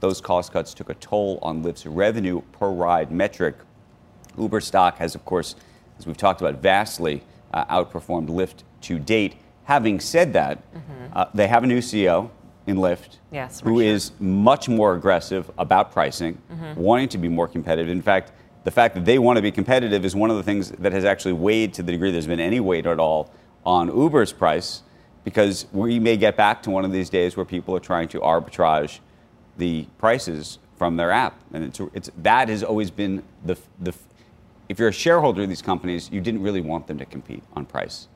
Those 0.00 0.20
cost 0.20 0.52
cuts 0.52 0.72
took 0.72 0.88
a 0.88 0.94
toll 0.94 1.38
on 1.42 1.62
Lyft's 1.62 1.84
revenue 1.84 2.40
per 2.52 2.70
ride 2.70 3.12
metric. 3.12 3.56
Uber 4.38 4.60
stock 4.60 4.96
has, 4.96 5.14
of 5.14 5.24
course, 5.26 5.54
as 5.98 6.06
we've 6.06 6.16
talked 6.16 6.40
about, 6.40 6.62
vastly 6.62 7.22
uh, 7.52 7.66
outperformed 7.66 8.28
Lyft 8.28 8.62
to 8.82 8.98
date. 8.98 9.36
Having 9.64 10.00
said 10.00 10.32
that, 10.32 10.62
uh, 11.12 11.26
they 11.34 11.48
have 11.48 11.64
a 11.64 11.66
new 11.66 11.78
CEO 11.80 12.30
in 12.66 12.76
Lyft 12.76 13.18
Yes, 13.30 13.60
who 13.60 13.76
Risher. 13.76 13.84
is 13.84 14.12
much 14.20 14.68
more 14.68 14.94
aggressive 14.94 15.50
about 15.58 15.92
pricing, 15.92 16.38
mm-hmm. 16.52 16.80
wanting 16.80 17.08
to 17.08 17.18
be 17.18 17.28
more 17.28 17.48
competitive. 17.48 17.90
In 17.90 18.02
fact, 18.02 18.32
the 18.64 18.70
fact 18.70 18.94
that 18.94 19.04
they 19.04 19.18
want 19.18 19.36
to 19.36 19.42
be 19.42 19.50
competitive 19.50 20.04
is 20.04 20.14
one 20.14 20.30
of 20.30 20.36
the 20.36 20.42
things 20.42 20.70
that 20.70 20.92
has 20.92 21.04
actually 21.04 21.32
weighed 21.32 21.74
to 21.74 21.82
the 21.82 21.92
degree 21.92 22.10
there's 22.12 22.26
been 22.26 22.40
any 22.40 22.60
weight 22.60 22.86
at 22.86 23.00
all 23.00 23.32
on 23.64 23.88
Uber's 23.88 24.32
price, 24.32 24.82
because 25.24 25.66
we 25.72 25.98
may 25.98 26.16
get 26.16 26.36
back 26.36 26.62
to 26.64 26.70
one 26.70 26.84
of 26.84 26.92
these 26.92 27.10
days 27.10 27.36
where 27.36 27.46
people 27.46 27.74
are 27.76 27.80
trying 27.80 28.08
to 28.08 28.20
arbitrage 28.20 29.00
the 29.56 29.86
prices 29.98 30.58
from 30.76 30.96
their 30.96 31.10
app, 31.10 31.40
and 31.52 31.64
it's, 31.64 31.80
it's 31.94 32.10
that 32.18 32.48
has 32.48 32.62
always 32.62 32.90
been 32.90 33.22
the 33.44 33.56
the. 33.80 33.92
If 34.68 34.78
you're 34.78 34.88
a 34.88 34.92
shareholder 34.92 35.42
of 35.42 35.48
these 35.48 35.62
companies, 35.62 36.10
you 36.10 36.20
didn't 36.20 36.42
really 36.42 36.60
want 36.60 36.86
them 36.86 36.98
to 36.98 37.04
compete 37.04 37.42
on 37.54 37.66
price. 37.66 38.08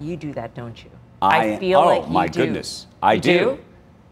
You 0.00 0.16
do 0.16 0.32
that, 0.32 0.54
don't 0.54 0.82
you? 0.82 0.90
I, 1.22 1.56
feel 1.56 1.78
oh 1.80 1.86
like 1.86 2.06
you 2.06 2.12
my 2.12 2.26
do. 2.26 2.40
goodness, 2.40 2.86
I 3.02 3.14
You 3.14 3.20
do. 3.20 3.58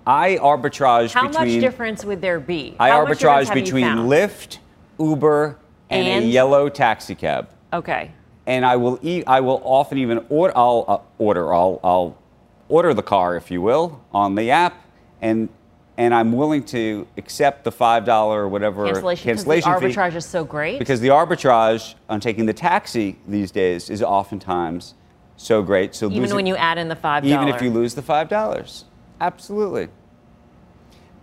I 0.06 0.36
arbitrage 0.36 1.08
between. 1.08 1.22
How 1.24 1.28
between. 1.28 1.54
much 1.54 1.60
difference 1.60 2.04
would 2.04 2.20
there 2.20 2.40
be? 2.40 2.74
I 2.78 2.90
How 2.90 3.04
much 3.04 3.18
difference 3.18 3.22
arbitrage 3.22 3.48
have 3.48 3.56
you 3.56 3.62
between 3.64 3.84
found? 3.84 4.10
Lyft, 4.10 4.58
Uber, 4.98 5.58
and, 5.90 6.06
a 6.06 6.10
And? 6.10 6.30
yellow 6.30 6.68
taxi 6.68 7.14
cab. 7.14 7.48
Okay. 7.72 8.10
And 8.46 8.64
I 8.66 8.76
will 8.76 8.98
eat. 9.02 9.24
I 9.26 9.40
will 9.40 9.60
often 9.64 9.98
even 9.98 10.24
order. 10.28 10.52
I'll 10.56 10.84
uh, 10.88 10.98
order. 11.18 11.54
I'll, 11.54 11.78
I'll 11.84 12.18
order 12.68 12.92
the 12.94 13.02
car, 13.02 13.36
if 13.36 13.50
you 13.50 13.62
will, 13.62 14.02
on 14.12 14.34
the 14.34 14.50
app, 14.50 14.84
and 15.20 15.48
and 15.96 16.12
I'm 16.14 16.32
willing 16.32 16.64
to 16.64 17.06
accept 17.18 17.64
the 17.64 17.70
five 17.70 18.04
dollar 18.04 18.42
or 18.44 18.48
whatever 18.48 18.86
Cancellation, 18.86 19.24
cancellation 19.24 19.70
because 19.70 19.82
the 19.82 19.88
fee 19.88 19.94
arbitrage 19.94 20.14
is 20.16 20.24
so 20.24 20.42
great. 20.42 20.78
because 20.78 21.00
the 21.00 21.08
arbitrage 21.08 21.94
on 22.08 22.18
taking 22.18 22.46
the 22.46 22.52
taxi 22.54 23.18
these 23.28 23.50
days 23.52 23.90
is 23.90 24.02
oftentimes 24.02 24.94
so 25.36 25.62
great. 25.62 25.94
So 25.94 26.06
even 26.06 26.22
losing- 26.22 26.36
when 26.36 26.46
you 26.46 26.56
add 26.56 26.78
in 26.78 26.88
the 26.88 26.96
five 26.96 27.24
even 27.24 27.46
if 27.48 27.60
you 27.62 27.70
lose 27.70 27.94
the 27.94 28.02
five 28.02 28.28
dollars, 28.28 28.86
absolutely. 29.22 29.88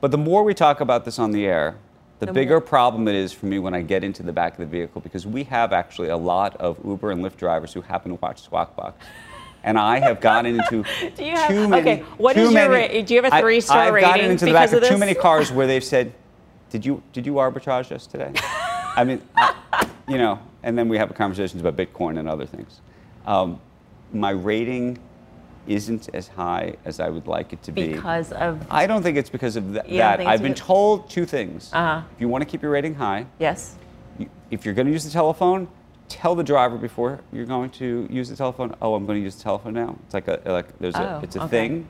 But 0.02 0.12
the 0.12 0.18
more 0.18 0.44
we 0.44 0.54
talk 0.54 0.80
about 0.82 1.06
this 1.06 1.20
on 1.20 1.32
the 1.32 1.46
air, 1.46 1.76
the, 2.20 2.26
The 2.26 2.34
bigger 2.34 2.56
more- 2.56 2.62
problem 2.62 3.08
it 3.08 3.16
is 3.16 3.32
for 3.32 3.46
me 3.46 3.60
when 3.60 3.74
I 3.74 3.82
get 3.82 4.04
into 4.04 4.24
the 4.24 4.34
back 4.34 4.54
of 4.54 4.60
the 4.60 4.66
vehicle 4.66 5.02
because 5.02 5.26
we 5.28 5.44
have 5.46 5.72
actually 5.74 6.10
a 6.10 6.18
lot 6.18 6.56
of 6.58 6.78
Uber 6.86 7.12
and 7.12 7.24
Lyft 7.24 7.38
drivers 7.38 7.74
who 7.74 7.82
happen 7.82 8.12
to 8.12 8.20
watch 8.22 8.42
Squawk 8.42 8.76
Box. 8.76 9.06
And 9.64 9.78
I 9.78 10.00
have 10.00 10.20
gotten 10.22 10.58
into 10.60 10.84
Do 11.16 11.24
you 11.26 11.32
have- 11.36 11.48
too 11.50 11.68
many. 11.68 11.82
okay, 11.82 12.04
what 12.18 12.34
too 12.34 12.42
is 12.42 12.52
your 12.54 12.70
many- 12.70 12.98
ra- 13.00 13.06
do 13.06 13.14
you 13.14 13.22
have 13.22 13.34
a 13.34 13.40
three-star 13.40 13.92
rating? 13.94 14.10
I've 14.10 14.16
gotten 14.16 14.32
into 14.32 14.46
the 14.46 14.54
back 14.54 14.72
of 14.72 14.82
of 14.84 14.90
too 14.90 14.98
many 14.98 15.14
cars 15.14 15.52
where 15.52 15.68
they've 15.68 15.84
said, 15.84 16.14
"Did 16.70 16.86
you 16.86 17.02
did 17.14 17.26
you 17.26 17.34
arbitrage 17.34 17.92
us 17.92 18.08
today?" 18.08 18.32
I 18.96 19.04
mean, 19.04 19.22
I, 19.36 19.54
you 20.08 20.18
know, 20.18 20.40
and 20.64 20.78
then 20.78 20.88
we 20.90 20.98
have 20.98 21.14
conversations 21.14 21.62
about 21.62 21.76
Bitcoin 21.78 22.18
and 22.20 22.28
other 22.30 22.46
things. 22.46 22.80
Um, 23.26 23.60
my 24.14 24.32
rating 24.32 24.98
isn't 25.70 26.10
as 26.14 26.28
high 26.28 26.76
as 26.84 27.00
I 27.00 27.08
would 27.10 27.28
like 27.28 27.54
it 27.54 27.62
to 27.64 27.72
be. 27.72 27.94
because 27.94 28.32
of 28.34 28.66
I 28.70 28.88
don't 28.88 29.04
think 29.04 29.16
it's 29.18 29.30
because 29.30 29.56
of 29.56 29.74
th- 29.74 29.86
that. 29.98 30.20
I've 30.20 30.42
been 30.42 30.56
told 30.56 31.10
two 31.10 31.26
things. 31.26 31.70
Uh-huh. 31.72 32.02
If 32.16 32.20
you 32.20 32.28
want 32.28 32.42
to 32.44 32.50
keep 32.50 32.62
your 32.62 32.72
rating 32.72 32.96
high, 32.96 33.26
yes. 33.38 33.76
you, 34.18 34.30
if 34.52 34.66
you're 34.66 34.74
going 34.74 34.88
to 34.88 34.92
use 34.92 35.04
the 35.06 35.12
telephone, 35.12 35.68
tell 36.10 36.34
the 36.34 36.44
driver 36.44 36.78
before 36.78 37.20
you're 37.32 37.46
going 37.46 37.70
to 37.70 38.08
use 38.10 38.30
the 38.30 38.36
telephone. 38.36 38.76
Oh, 38.82 38.96
I'm 38.96 39.06
going 39.06 39.20
to 39.20 39.24
use 39.24 39.36
the 39.36 39.44
telephone 39.44 39.74
now. 39.74 39.96
It's 40.06 40.14
like 40.16 40.28
a 40.28 40.42
like 40.46 40.78
there's 40.80 40.96
a 40.96 41.18
Oh, 41.18 41.20
it's 41.24 41.36
a 41.36 41.42
okay. 41.44 41.50
thing. 41.50 41.88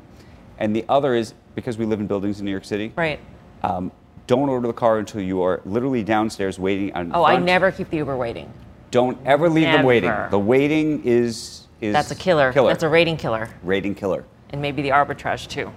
And 0.60 0.76
the 0.76 0.84
other 0.90 1.16
is 1.16 1.34
because 1.56 1.78
we 1.78 1.86
live 1.86 2.02
in 2.02 2.08
buildings 2.08 2.40
in 2.40 2.46
New 2.46 2.52
York 2.52 2.66
City. 2.66 2.92
Right. 2.98 3.20
Um, 3.64 3.92
don't 4.28 4.50
order 4.50 4.68
the 4.68 4.74
car 4.74 5.00
until 5.00 5.22
you 5.22 5.42
are 5.42 5.62
literally 5.66 6.04
downstairs 6.04 6.60
waiting 6.60 6.94
on. 6.94 7.12
Oh, 7.16 7.24
I 7.24 7.38
never 7.38 7.72
keep 7.72 7.90
the 7.90 7.98
Uber 7.98 8.18
waiting. 8.18 8.52
Don't 8.92 9.18
ever 9.26 9.50
leave 9.50 9.72
them 9.72 9.86
waiting. 9.86 10.12
The 10.30 10.38
waiting 10.40 11.02
is 11.06 11.68
is 11.82 11.94
That's 11.94 12.12
a 12.12 12.16
killer. 12.16 12.52
Killer. 12.54 12.70
That's 12.70 12.84
a 12.84 12.90
rating 12.90 13.18
killer. 13.18 13.50
rating 13.64 13.96
killer. 13.96 14.26
And 14.52 14.62
maybe 14.62 14.82
the 14.82 14.90
arbitrage 14.90 15.48
too. 15.48 15.72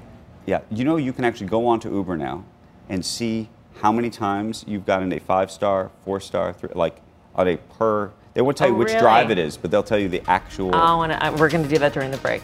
Yeah, 0.47 0.61
you 0.71 0.85
know 0.85 0.97
you 0.97 1.13
can 1.13 1.25
actually 1.25 1.47
go 1.49 1.67
on 1.67 1.79
to 1.81 1.89
Uber 1.91 2.17
now 2.17 2.45
and 2.89 3.05
see 3.05 3.49
how 3.81 3.93
many 3.93 4.11
times 4.11 4.65
you've 4.67 4.85
gotten 4.87 5.13
a 5.13 5.19
five 5.21 5.51
star, 5.51 5.91
four 6.05 6.21
star, 6.21 6.53
three, 6.53 6.71
like 6.75 7.01
on 7.35 7.49
a 7.49 7.57
per. 7.57 8.11
They 8.35 8.41
won't 8.41 8.57
tell 8.57 8.67
Oh, 8.69 8.71
you 8.71 8.77
which 8.77 8.89
really? 8.89 9.01
drive 9.01 9.31
it 9.31 9.39
is, 9.39 9.57
but 9.57 9.71
they'll 9.71 9.83
tell 9.83 9.99
you 9.99 10.09
the 10.09 10.23
actual. 10.29 10.75
Oh, 10.75 10.79
I 10.79 10.95
wanna, 10.95 11.19
I, 11.21 11.31
we're 11.31 11.51
going 11.51 11.63
to 11.63 11.69
do 11.69 11.79
that 11.79 11.93
during 11.93 12.11
the 12.11 12.17
break. 12.19 12.43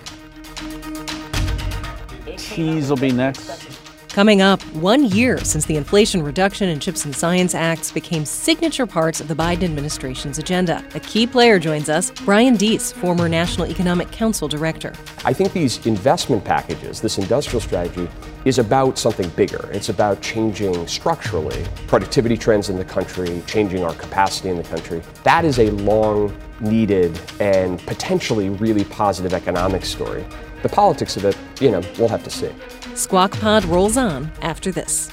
Tease 2.36 2.90
will 2.90 2.96
be 2.96 3.10
next. 3.10 3.80
Coming 4.08 4.40
up, 4.40 4.60
one 4.74 5.04
year 5.04 5.38
since 5.44 5.66
the 5.66 5.76
Inflation 5.76 6.22
Reduction 6.22 6.70
and 6.70 6.82
Chips 6.82 7.04
and 7.04 7.14
Science 7.14 7.54
Acts 7.54 7.92
became 7.92 8.24
signature 8.24 8.86
parts 8.86 9.20
of 9.20 9.28
the 9.28 9.34
Biden 9.34 9.64
administration's 9.64 10.38
agenda. 10.38 10.82
A 10.94 11.00
key 11.00 11.26
player 11.26 11.58
joins 11.58 11.88
us, 11.88 12.10
Brian 12.24 12.56
Deese, 12.56 12.90
former 12.90 13.28
National 13.28 13.68
Economic 13.68 14.10
Council 14.10 14.48
director. 14.48 14.92
I 15.24 15.32
think 15.32 15.52
these 15.52 15.86
investment 15.86 16.44
packages, 16.44 17.00
this 17.00 17.18
industrial 17.18 17.60
strategy, 17.60 18.08
is 18.44 18.58
about 18.58 18.98
something 18.98 19.28
bigger. 19.30 19.68
It's 19.72 19.90
about 19.90 20.20
changing 20.20 20.86
structurally 20.88 21.64
productivity 21.86 22.36
trends 22.36 22.70
in 22.70 22.76
the 22.76 22.84
country, 22.84 23.42
changing 23.46 23.84
our 23.84 23.94
capacity 23.94 24.48
in 24.48 24.56
the 24.56 24.64
country. 24.64 25.02
That 25.22 25.44
is 25.44 25.58
a 25.58 25.70
long 25.70 26.36
needed 26.60 27.20
and 27.40 27.78
potentially 27.86 28.48
really 28.48 28.84
positive 28.84 29.32
economic 29.32 29.84
story. 29.84 30.24
The 30.62 30.68
politics 30.68 31.16
of 31.16 31.24
it, 31.24 31.36
you 31.60 31.70
know, 31.70 31.82
we'll 31.98 32.08
have 32.08 32.24
to 32.24 32.30
see. 32.30 32.50
Squawk 32.98 33.30
Pod 33.38 33.64
rolls 33.66 33.96
on 33.96 34.30
after 34.42 34.72
this. 34.72 35.08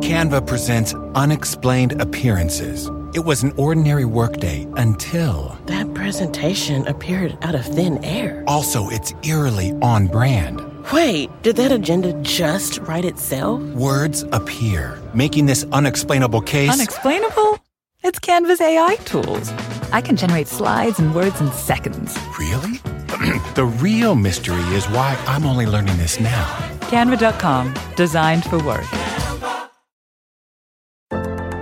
Canva 0.00 0.46
presents 0.48 0.92
unexplained 1.14 2.02
appearances. 2.02 2.90
It 3.14 3.20
was 3.20 3.44
an 3.44 3.52
ordinary 3.56 4.04
workday 4.04 4.66
until. 4.76 5.56
That 5.66 5.94
presentation 5.94 6.86
appeared 6.88 7.38
out 7.42 7.54
of 7.54 7.64
thin 7.64 8.04
air. 8.04 8.42
Also, 8.48 8.88
it's 8.88 9.14
eerily 9.22 9.72
on 9.80 10.08
brand. 10.08 10.60
Wait, 10.92 11.30
did 11.42 11.54
that 11.54 11.70
agenda 11.70 12.12
just 12.22 12.80
write 12.80 13.04
itself? 13.04 13.62
Words 13.74 14.24
appear, 14.32 15.00
making 15.14 15.46
this 15.46 15.64
unexplainable 15.70 16.40
case. 16.40 16.72
Unexplainable? 16.72 17.60
It's 18.02 18.18
Canva's 18.18 18.60
AI 18.60 18.96
tools. 19.04 19.52
I 19.92 20.00
can 20.00 20.16
generate 20.16 20.48
slides 20.48 20.98
and 20.98 21.14
words 21.14 21.40
in 21.40 21.50
seconds. 21.52 22.18
Really? 22.38 22.80
the 23.54 23.64
real 23.64 24.14
mystery 24.14 24.62
is 24.74 24.86
why 24.86 25.16
I'm 25.26 25.44
only 25.44 25.66
learning 25.66 25.96
this 25.96 26.20
now. 26.20 26.46
Canva.com, 26.82 27.74
designed 27.96 28.44
for 28.44 28.58
work. 28.64 28.86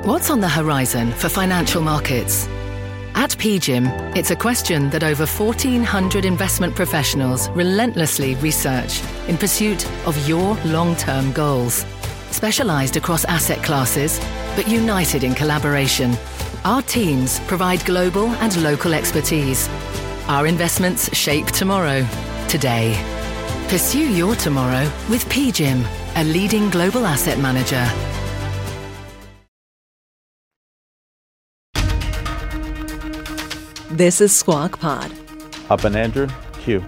What's 0.04 0.30
on 0.30 0.40
the 0.40 0.48
horizon 0.48 1.12
for 1.12 1.28
financial 1.28 1.82
markets? 1.82 2.46
At 3.14 3.30
PGIM, 3.30 4.14
it's 4.14 4.30
a 4.30 4.36
question 4.36 4.90
that 4.90 5.02
over 5.02 5.24
1,400 5.24 6.24
investment 6.24 6.76
professionals 6.76 7.48
relentlessly 7.50 8.34
research 8.36 9.00
in 9.26 9.38
pursuit 9.38 9.84
of 10.06 10.28
your 10.28 10.54
long 10.66 10.94
term 10.96 11.32
goals. 11.32 11.86
Specialized 12.30 12.98
across 12.98 13.24
asset 13.24 13.62
classes, 13.64 14.20
but 14.54 14.68
united 14.68 15.24
in 15.24 15.34
collaboration, 15.34 16.14
our 16.64 16.82
teams 16.82 17.40
provide 17.40 17.84
global 17.86 18.26
and 18.44 18.62
local 18.62 18.92
expertise. 18.92 19.68
Our 20.28 20.48
investments 20.48 21.16
shape 21.16 21.46
tomorrow, 21.46 22.04
today. 22.48 23.00
Pursue 23.68 24.10
your 24.12 24.34
tomorrow 24.34 24.90
with 25.08 25.24
PGIM, 25.26 25.86
a 26.16 26.24
leading 26.24 26.68
global 26.68 27.06
asset 27.06 27.38
manager. 27.38 27.86
This 33.92 34.20
is 34.20 34.34
Squawk 34.34 34.80
Pod. 34.80 35.12
Up 35.70 35.84
and 35.84 35.94
Andrew, 35.94 36.26
Q. 36.54 36.84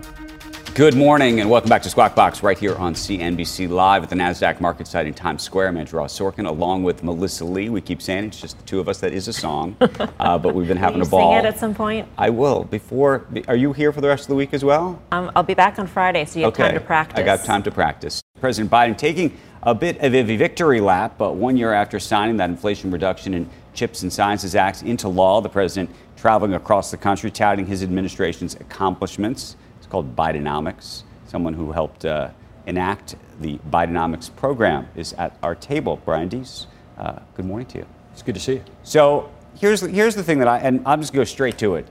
Good 0.78 0.94
morning 0.94 1.40
and 1.40 1.50
welcome 1.50 1.68
back 1.68 1.82
to 1.82 1.90
Squawk 1.90 2.14
Box 2.14 2.44
right 2.44 2.56
here 2.56 2.76
on 2.76 2.94
CNBC 2.94 3.68
Live 3.68 4.04
at 4.04 4.10
the 4.10 4.14
NASDAQ 4.14 4.60
market 4.60 4.86
site 4.86 5.08
in 5.08 5.12
Times 5.12 5.42
Square. 5.42 5.66
I'm 5.66 5.76
Andrew 5.76 5.98
Ross 5.98 6.16
Sorkin 6.16 6.46
along 6.46 6.84
with 6.84 7.02
Melissa 7.02 7.44
Lee. 7.44 7.68
We 7.68 7.80
keep 7.80 8.00
saying 8.00 8.26
it's 8.26 8.40
just 8.40 8.58
the 8.58 8.62
two 8.62 8.78
of 8.78 8.88
us. 8.88 9.00
That 9.00 9.12
is 9.12 9.26
a 9.26 9.32
song, 9.32 9.76
uh, 9.80 10.38
but 10.38 10.54
we've 10.54 10.68
been 10.68 10.76
having 10.76 11.02
a 11.02 11.04
ball. 11.04 11.32
Sing 11.32 11.44
it 11.44 11.48
at 11.48 11.58
some 11.58 11.74
point. 11.74 12.06
I 12.16 12.30
will. 12.30 12.62
Before, 12.62 13.26
are 13.48 13.56
you 13.56 13.72
here 13.72 13.92
for 13.92 14.00
the 14.00 14.06
rest 14.06 14.22
of 14.22 14.28
the 14.28 14.36
week 14.36 14.54
as 14.54 14.64
well? 14.64 15.02
Um, 15.10 15.32
I'll 15.34 15.42
be 15.42 15.54
back 15.54 15.80
on 15.80 15.88
Friday, 15.88 16.24
so 16.26 16.38
you 16.38 16.44
have 16.44 16.54
okay. 16.54 16.62
time 16.66 16.74
to 16.74 16.80
practice. 16.80 17.18
I 17.18 17.24
got 17.24 17.44
time 17.44 17.64
to 17.64 17.72
practice. 17.72 18.22
President 18.40 18.70
Biden 18.70 18.96
taking 18.96 19.36
a 19.64 19.74
bit 19.74 19.98
of 19.98 20.14
a 20.14 20.36
victory 20.36 20.80
lap, 20.80 21.16
but 21.18 21.34
one 21.34 21.56
year 21.56 21.72
after 21.72 21.98
signing 21.98 22.36
that 22.36 22.50
Inflation 22.50 22.92
Reduction 22.92 23.34
and 23.34 23.50
Chips 23.74 24.04
and 24.04 24.12
Sciences 24.12 24.54
Act 24.54 24.84
into 24.84 25.08
law, 25.08 25.40
the 25.40 25.48
president 25.48 25.90
traveling 26.16 26.54
across 26.54 26.92
the 26.92 26.96
country 26.96 27.32
touting 27.32 27.66
his 27.66 27.82
administration's 27.82 28.54
accomplishments. 28.54 29.56
It's 29.88 29.92
called 29.92 30.14
Bidenomics. 30.14 31.04
Someone 31.28 31.54
who 31.54 31.72
helped 31.72 32.04
uh, 32.04 32.28
enact 32.66 33.16
the 33.40 33.56
Bidenomics 33.70 34.28
program 34.36 34.86
is 34.94 35.14
at 35.14 35.34
our 35.42 35.54
table. 35.54 35.98
Brian 36.04 36.28
Deese, 36.28 36.66
uh, 36.98 37.20
good 37.32 37.46
morning 37.46 37.66
to 37.68 37.78
you. 37.78 37.86
It's 38.12 38.20
good 38.20 38.34
to 38.34 38.40
see 38.40 38.56
you. 38.56 38.64
So 38.82 39.30
here's 39.58 39.80
here's 39.80 40.14
the 40.14 40.22
thing 40.22 40.40
that 40.40 40.48
I 40.48 40.58
and 40.58 40.82
I'm 40.84 41.00
just 41.00 41.14
going 41.14 41.24
to 41.24 41.30
go 41.30 41.32
straight 41.32 41.56
to 41.60 41.76
it. 41.76 41.88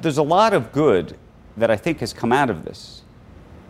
There's 0.00 0.18
a 0.18 0.24
lot 0.24 0.54
of 0.54 0.72
good 0.72 1.16
that 1.56 1.70
I 1.70 1.76
think 1.76 2.00
has 2.00 2.12
come 2.12 2.32
out 2.32 2.50
of 2.50 2.64
this. 2.64 3.02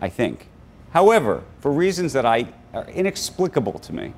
I 0.01 0.09
think. 0.09 0.47
However, 0.89 1.43
for 1.59 1.71
reasons 1.71 2.13
that 2.13 2.25
I 2.25 2.47
are 2.73 2.87
inexplicable 2.87 3.77
to 3.77 3.93
me, 3.93 4.13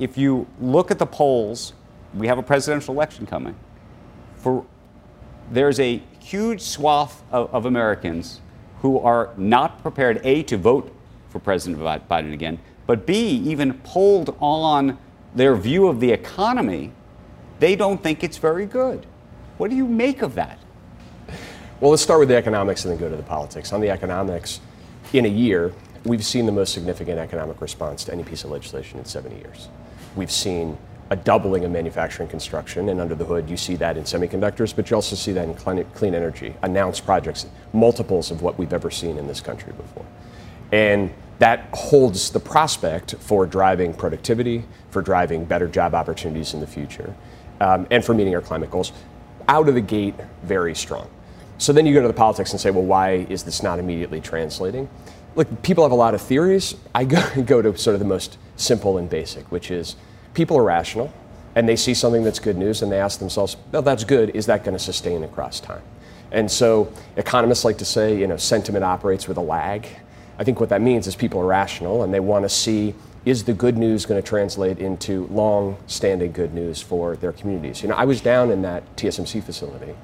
if 0.00 0.18
you 0.18 0.48
look 0.60 0.90
at 0.90 0.98
the 0.98 1.06
polls, 1.06 1.74
we 2.12 2.26
have 2.26 2.38
a 2.38 2.42
presidential 2.42 2.92
election 2.92 3.24
coming. 3.24 3.54
For 4.34 4.66
there's 5.52 5.78
a 5.78 6.02
huge 6.26 6.60
swath 6.60 7.22
of, 7.30 7.54
of 7.54 7.66
Americans 7.66 8.40
who 8.82 8.98
are 8.98 9.30
not 9.36 9.80
prepared 9.80 10.20
a 10.24 10.42
to 10.42 10.56
vote 10.56 10.92
for 11.30 11.38
President 11.38 11.80
Biden 12.08 12.32
again, 12.32 12.58
but 12.86 13.06
b 13.06 13.14
even 13.14 13.74
polled 13.84 14.36
on 14.40 14.98
their 15.36 15.54
view 15.54 15.86
of 15.86 16.00
the 16.00 16.10
economy, 16.10 16.90
they 17.60 17.76
don't 17.76 18.02
think 18.02 18.24
it's 18.24 18.38
very 18.38 18.66
good. 18.66 19.06
What 19.56 19.70
do 19.70 19.76
you 19.76 19.86
make 19.86 20.22
of 20.22 20.34
that? 20.34 20.58
Well, 21.80 21.92
let's 21.92 22.02
start 22.02 22.18
with 22.18 22.28
the 22.28 22.36
economics 22.36 22.84
and 22.84 22.92
then 22.92 22.98
go 22.98 23.08
to 23.08 23.16
the 23.16 23.22
politics. 23.22 23.72
On 23.72 23.80
the 23.80 23.90
economics, 23.90 24.60
in 25.12 25.26
a 25.26 25.28
year, 25.28 25.72
we've 26.04 26.24
seen 26.24 26.44
the 26.46 26.52
most 26.52 26.72
significant 26.72 27.20
economic 27.20 27.60
response 27.60 28.02
to 28.04 28.12
any 28.12 28.24
piece 28.24 28.42
of 28.42 28.50
legislation 28.50 28.98
in 28.98 29.04
70 29.04 29.36
years. 29.36 29.68
We've 30.16 30.32
seen 30.32 30.76
a 31.10 31.16
doubling 31.16 31.64
of 31.64 31.70
manufacturing 31.70 32.28
construction, 32.28 32.88
and 32.88 33.00
under 33.00 33.14
the 33.14 33.24
hood, 33.24 33.48
you 33.48 33.56
see 33.56 33.76
that 33.76 33.96
in 33.96 34.04
semiconductors, 34.04 34.74
but 34.74 34.90
you 34.90 34.96
also 34.96 35.14
see 35.14 35.32
that 35.32 35.48
in 35.48 35.54
clean, 35.54 36.14
energy, 36.14 36.54
announced 36.62 37.04
projects, 37.04 37.46
multiples 37.72 38.30
of 38.30 38.42
what 38.42 38.58
we've 38.58 38.72
ever 38.72 38.90
seen 38.90 39.16
in 39.16 39.26
this 39.26 39.40
country 39.40 39.72
before. 39.72 40.04
And 40.72 41.12
that 41.38 41.68
holds 41.72 42.30
the 42.30 42.40
prospect 42.40 43.14
for 43.20 43.46
driving 43.46 43.94
productivity, 43.94 44.64
for 44.90 45.02
driving 45.02 45.44
better 45.44 45.68
job 45.68 45.94
opportunities 45.94 46.54
in 46.54 46.60
the 46.60 46.66
future, 46.66 47.14
um, 47.60 47.86
and 47.90 48.04
for 48.04 48.14
meeting 48.14 48.34
our 48.34 48.40
climate 48.40 48.70
goals. 48.70 48.92
Out 49.48 49.68
of 49.68 49.74
the 49.74 49.80
gate, 49.80 50.14
very 50.42 50.74
strong. 50.74 51.08
So 51.58 51.72
then 51.72 51.86
you 51.86 51.94
go 51.94 52.02
to 52.02 52.08
the 52.08 52.14
politics 52.14 52.50
and 52.50 52.60
say, 52.60 52.70
well, 52.70 52.82
why 52.82 53.26
is 53.28 53.44
this 53.44 53.62
not 53.62 53.78
immediately 53.78 54.20
translating? 54.20 54.88
look, 55.36 55.62
people 55.62 55.84
have 55.84 55.92
a 55.92 55.96
lot 55.96 56.14
of 56.14 56.20
theories. 56.20 56.74
I 56.94 57.04
go, 57.04 57.22
go 57.44 57.62
to 57.62 57.76
sort 57.78 57.94
of 57.94 58.00
the 58.00 58.06
most 58.06 58.38
simple 58.56 58.98
and 58.98 59.08
basic, 59.08 59.50
which 59.52 59.70
is 59.70 59.94
people 60.36 60.58
are 60.58 60.62
rational 60.62 61.10
and 61.54 61.66
they 61.66 61.74
see 61.74 61.94
something 61.94 62.22
that's 62.22 62.38
good 62.38 62.58
news 62.58 62.82
and 62.82 62.92
they 62.92 63.00
ask 63.00 63.18
themselves, 63.18 63.56
well, 63.72 63.80
that's 63.80 64.04
good. 64.04 64.28
Is 64.36 64.44
that 64.46 64.62
going 64.62 64.76
to 64.76 64.82
sustain 64.82 65.24
across 65.24 65.58
time? 65.58 65.82
And 66.30 66.50
so 66.50 66.92
economists 67.16 67.64
like 67.64 67.78
to 67.78 67.86
say, 67.86 68.16
you 68.16 68.26
know, 68.26 68.36
sentiment 68.36 68.84
operates 68.84 69.26
with 69.26 69.38
a 69.38 69.40
lag. 69.40 69.88
I 70.38 70.44
think 70.44 70.60
what 70.60 70.68
that 70.68 70.82
means 70.82 71.06
is 71.06 71.16
people 71.16 71.40
are 71.40 71.46
rational 71.46 72.02
and 72.02 72.12
they 72.12 72.20
want 72.20 72.44
to 72.44 72.50
see 72.50 72.94
is 73.24 73.44
the 73.44 73.54
good 73.54 73.78
news 73.78 74.04
going 74.04 74.22
to 74.22 74.28
translate 74.28 74.78
into 74.78 75.26
long 75.28 75.78
standing 75.86 76.30
good 76.32 76.52
news 76.52 76.82
for 76.82 77.16
their 77.16 77.32
communities? 77.32 77.82
You 77.82 77.88
know, 77.88 77.94
I 77.94 78.04
was 78.04 78.20
down 78.20 78.50
in 78.50 78.60
that 78.62 78.84
TSMC 78.96 79.42
facility 79.42 79.96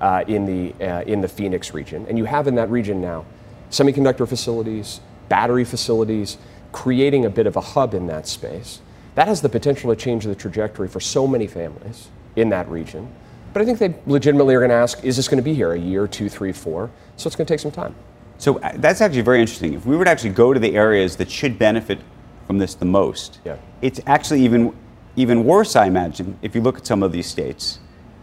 uh, 0.00 0.24
in, 0.28 0.44
the, 0.44 0.84
uh, 0.84 1.02
in 1.02 1.22
the 1.22 1.28
Phoenix 1.28 1.72
region, 1.72 2.04
and 2.08 2.18
you 2.18 2.26
have 2.26 2.46
in 2.46 2.54
that 2.56 2.70
region 2.70 3.00
now 3.00 3.24
semiconductor 3.70 4.28
facilities, 4.28 5.00
battery 5.28 5.64
facilities, 5.64 6.36
creating 6.72 7.24
a 7.24 7.30
bit 7.30 7.46
of 7.46 7.56
a 7.56 7.60
hub 7.60 7.94
in 7.94 8.06
that 8.06 8.28
space. 8.28 8.80
That 9.18 9.26
has 9.26 9.42
the 9.42 9.48
potential 9.48 9.92
to 9.92 10.00
change 10.00 10.22
the 10.22 10.34
trajectory 10.36 10.86
for 10.86 11.00
so 11.00 11.26
many 11.26 11.48
families 11.48 12.06
in 12.36 12.50
that 12.50 12.68
region. 12.68 13.12
But 13.52 13.62
I 13.62 13.64
think 13.64 13.80
they 13.80 13.92
legitimately 14.06 14.54
are 14.54 14.60
going 14.60 14.70
to 14.70 14.76
ask, 14.76 15.02
is 15.02 15.16
this 15.16 15.26
going 15.26 15.38
to 15.38 15.42
be 15.42 15.54
here 15.54 15.72
a 15.72 15.76
year, 15.76 16.06
two, 16.06 16.28
three, 16.28 16.52
four? 16.52 16.88
So 17.16 17.26
it's 17.26 17.34
going 17.34 17.44
to 17.44 17.52
take 17.52 17.58
some 17.58 17.72
time. 17.72 17.96
So 18.36 18.60
uh, 18.60 18.74
that's 18.76 19.00
actually 19.00 19.22
very 19.22 19.40
interesting. 19.40 19.74
If 19.74 19.84
we 19.84 19.96
were 19.96 20.04
to 20.04 20.10
actually 20.12 20.30
go 20.30 20.54
to 20.54 20.60
the 20.60 20.76
areas 20.76 21.16
that 21.16 21.28
should 21.28 21.58
benefit 21.58 21.98
from 22.46 22.58
this 22.58 22.76
the 22.76 22.84
most, 22.84 23.40
yeah. 23.44 23.56
it's 23.82 24.00
actually 24.06 24.42
even 24.42 24.72
even 25.16 25.42
worse, 25.42 25.74
I 25.74 25.86
imagine, 25.86 26.38
if 26.40 26.54
you 26.54 26.60
look 26.60 26.78
at 26.78 26.86
some 26.86 27.02
of 27.02 27.10
these 27.10 27.26
states 27.26 27.80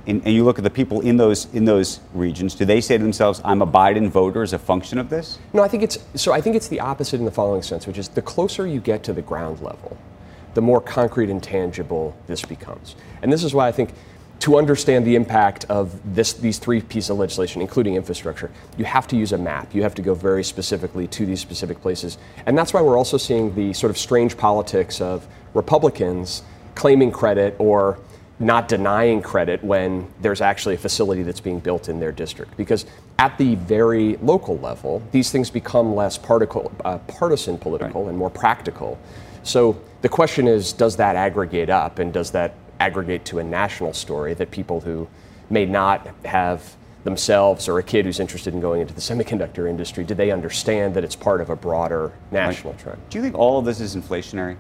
and, 0.08 0.22
and, 0.24 0.34
you 0.34 0.46
look 0.46 0.58
at 0.58 0.64
the 0.64 0.70
people 0.70 1.02
in 1.02 1.18
those 1.18 1.54
in 1.54 1.66
those 1.66 2.00
regions. 2.14 2.56
Do 2.56 2.64
they 2.64 2.80
say 2.80 2.98
to 2.98 3.04
themselves, 3.04 3.42
"I'm 3.44 3.62
a 3.62 3.68
Biden 3.68 4.08
voter" 4.08 4.44
as 4.44 4.54
a 4.54 4.60
function 4.60 4.98
of 4.98 5.10
this? 5.10 5.40
No, 5.52 5.62
I 5.62 5.68
think 5.68 5.84
it's 5.84 5.98
so. 6.16 6.32
I 6.32 6.40
think 6.40 6.56
it's 6.56 6.70
the 6.70 6.80
opposite 6.80 7.20
in 7.20 7.25
the 7.25 7.32
following 7.32 7.64
sense, 7.64 7.86
which 7.86 7.98
is 7.98 8.08
the 8.08 8.22
closer 8.22 8.66
you 8.66 8.80
get 8.80 9.04
to 9.04 9.12
the 9.12 9.22
ground 9.22 9.60
level, 9.60 9.98
the 10.55 10.62
more 10.62 10.81
concrete 10.81 11.29
and 11.29 11.43
tangible 11.43 12.15
this 12.27 12.41
becomes. 12.41 12.95
And 13.21 13.31
this 13.31 13.43
is 13.43 13.53
why 13.53 13.67
I 13.67 13.71
think 13.71 13.91
to 14.39 14.57
understand 14.57 15.05
the 15.05 15.15
impact 15.15 15.65
of 15.69 16.00
this, 16.15 16.33
these 16.33 16.57
three 16.57 16.81
pieces 16.81 17.09
of 17.09 17.17
legislation, 17.17 17.62
including 17.62 17.95
infrastructure, 17.95 18.51
you 18.77 18.85
have 18.85 19.07
to 19.07 19.15
use 19.15 19.31
a 19.31 19.38
map. 19.38 19.74
You 19.74 19.83
have 19.83 19.95
to 19.95 20.01
go 20.01 20.13
very 20.13 20.43
specifically 20.43 21.07
to 21.07 21.25
these 21.25 21.39
specific 21.39 21.81
places. 21.81 22.17
And 22.45 22.57
that's 22.57 22.74
why 22.74 22.81
we're 22.81 22.97
also 22.97 23.17
seeing 23.17 23.55
the 23.55 23.74
sort 23.74 23.91
of 23.91 23.97
strange 23.97 24.38
politics 24.38 25.00
of 25.00 25.27
Republicans 25.53 26.43
claiming 26.74 27.12
credit 27.12 27.55
or 27.59 28.00
not 28.39 28.67
denying 28.67 29.21
credit 29.21 29.63
when 29.63 30.05
there's 30.21 30.41
actually 30.41 30.75
a 30.75 30.77
facility 30.77 31.24
that's 31.24 31.39
being 31.39 31.59
built 31.59 31.88
in 31.88 32.00
their 32.00 32.12
district. 32.12 32.57
Because 32.57 32.85
at 33.17 33.38
the 33.38 33.55
very 33.55 34.17
local 34.17 34.57
level, 34.59 35.01
these 35.12 35.31
things 35.31 35.50
become 35.50 35.95
less 35.95 36.17
particle, 36.17 36.71
uh, 36.83 36.97
partisan 37.00 37.57
political 37.57 38.03
right. 38.03 38.09
and 38.09 38.17
more 38.17 38.29
practical. 38.29 39.00
So 39.46 39.80
the 40.02 40.10
question 40.10 40.48
is 40.48 40.74
does 40.74 40.98
that 40.98 41.16
aggregate 41.16 41.70
up 41.70 42.00
and 42.00 42.12
does 42.12 42.32
that 42.32 42.56
aggregate 42.80 43.24
to 43.25 43.40
a 43.40 43.44
national 43.44 43.94
story 43.94 44.34
that 44.34 44.52
people 44.52 44.82
who 44.82 45.08
may 45.50 45.66
not 45.66 46.08
have 46.25 46.75
themselves 47.04 47.70
or 47.70 47.78
a 47.78 47.84
kid 47.84 48.06
who's 48.06 48.20
interested 48.20 48.54
in 48.54 48.60
going 48.60 48.82
into 48.82 48.94
the 48.94 49.00
semiconductor 49.00 49.70
industry, 49.70 50.04
do 50.04 50.16
they 50.16 50.32
understand 50.32 50.96
that 50.96 51.04
it's 51.04 51.16
part 51.16 51.40
of 51.40 51.52
a 51.52 51.56
broader 51.56 52.12
national 52.32 52.74
trend? 52.74 53.00
Do 53.10 53.20
you 53.20 53.24
think 53.24 53.38
all 53.38 53.60
of 53.60 53.66
this 53.66 53.80
is 53.80 53.96
inflationary? 53.96 54.58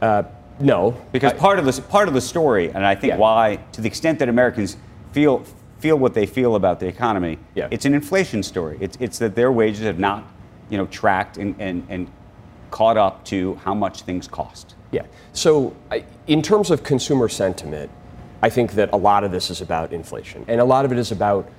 Uh, 0.00 0.22
no, 0.60 0.96
because 1.10 1.32
I, 1.32 1.36
part 1.36 1.58
of 1.58 1.64
the 1.64 1.82
part 1.82 2.06
of 2.06 2.14
the 2.14 2.20
story, 2.20 2.70
and 2.70 2.86
I 2.86 2.94
think 2.94 3.12
yeah. 3.12 3.18
why, 3.18 3.56
to 3.72 3.80
the 3.80 3.88
extent 3.88 4.20
that 4.20 4.28
Americans 4.28 4.76
feel 5.12 5.44
feel 5.80 5.96
what 5.96 6.14
they 6.14 6.26
feel 6.26 6.54
about 6.54 6.78
the 6.78 6.86
economy, 6.86 7.38
yeah. 7.54 7.68
it's 7.70 7.86
an 7.86 7.94
inflation 7.94 8.42
story. 8.42 8.78
It's 8.80 8.96
it's 9.00 9.18
that 9.18 9.34
their 9.34 9.50
wages 9.50 9.80
have 9.80 9.98
not, 9.98 10.24
you 10.68 10.78
know, 10.78 10.86
tracked 10.86 11.38
and, 11.38 11.56
and, 11.58 11.86
and 11.88 12.10
caught 12.70 12.96
up 12.96 13.24
to 13.26 13.54
how 13.56 13.74
much 13.74 14.02
things 14.02 14.28
cost. 14.28 14.74
Yeah. 14.92 15.06
So, 15.32 15.76
in 16.26 16.42
terms 16.42 16.70
of 16.70 16.82
consumer 16.82 17.28
sentiment, 17.28 17.90
I 18.42 18.48
think 18.50 18.72
that 18.72 18.92
a 18.92 18.96
lot 18.96 19.24
of 19.24 19.30
this 19.30 19.50
is 19.50 19.60
about 19.60 19.92
inflation. 19.92 20.44
And 20.48 20.60
a 20.60 20.64
lot 20.64 20.84
of 20.84 20.92
it 20.92 20.98
is 20.98 21.12
about 21.12 21.50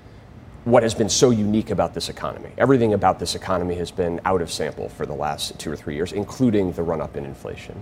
what 0.63 0.83
has 0.83 0.93
been 0.93 1.09
so 1.09 1.31
unique 1.31 1.69
about 1.69 1.93
this 1.93 2.09
economy. 2.09 2.51
Everything 2.57 2.93
about 2.93 3.19
this 3.19 3.35
economy 3.35 3.75
has 3.75 3.89
been 3.91 4.19
out 4.25 4.41
of 4.41 4.51
sample 4.51 4.89
for 4.89 5.05
the 5.05 5.13
last 5.13 5.57
two 5.59 5.71
or 5.71 5.75
three 5.75 5.95
years, 5.95 6.11
including 6.11 6.71
the 6.73 6.83
run 6.83 7.01
up 7.01 7.15
in 7.15 7.25
inflation. 7.25 7.81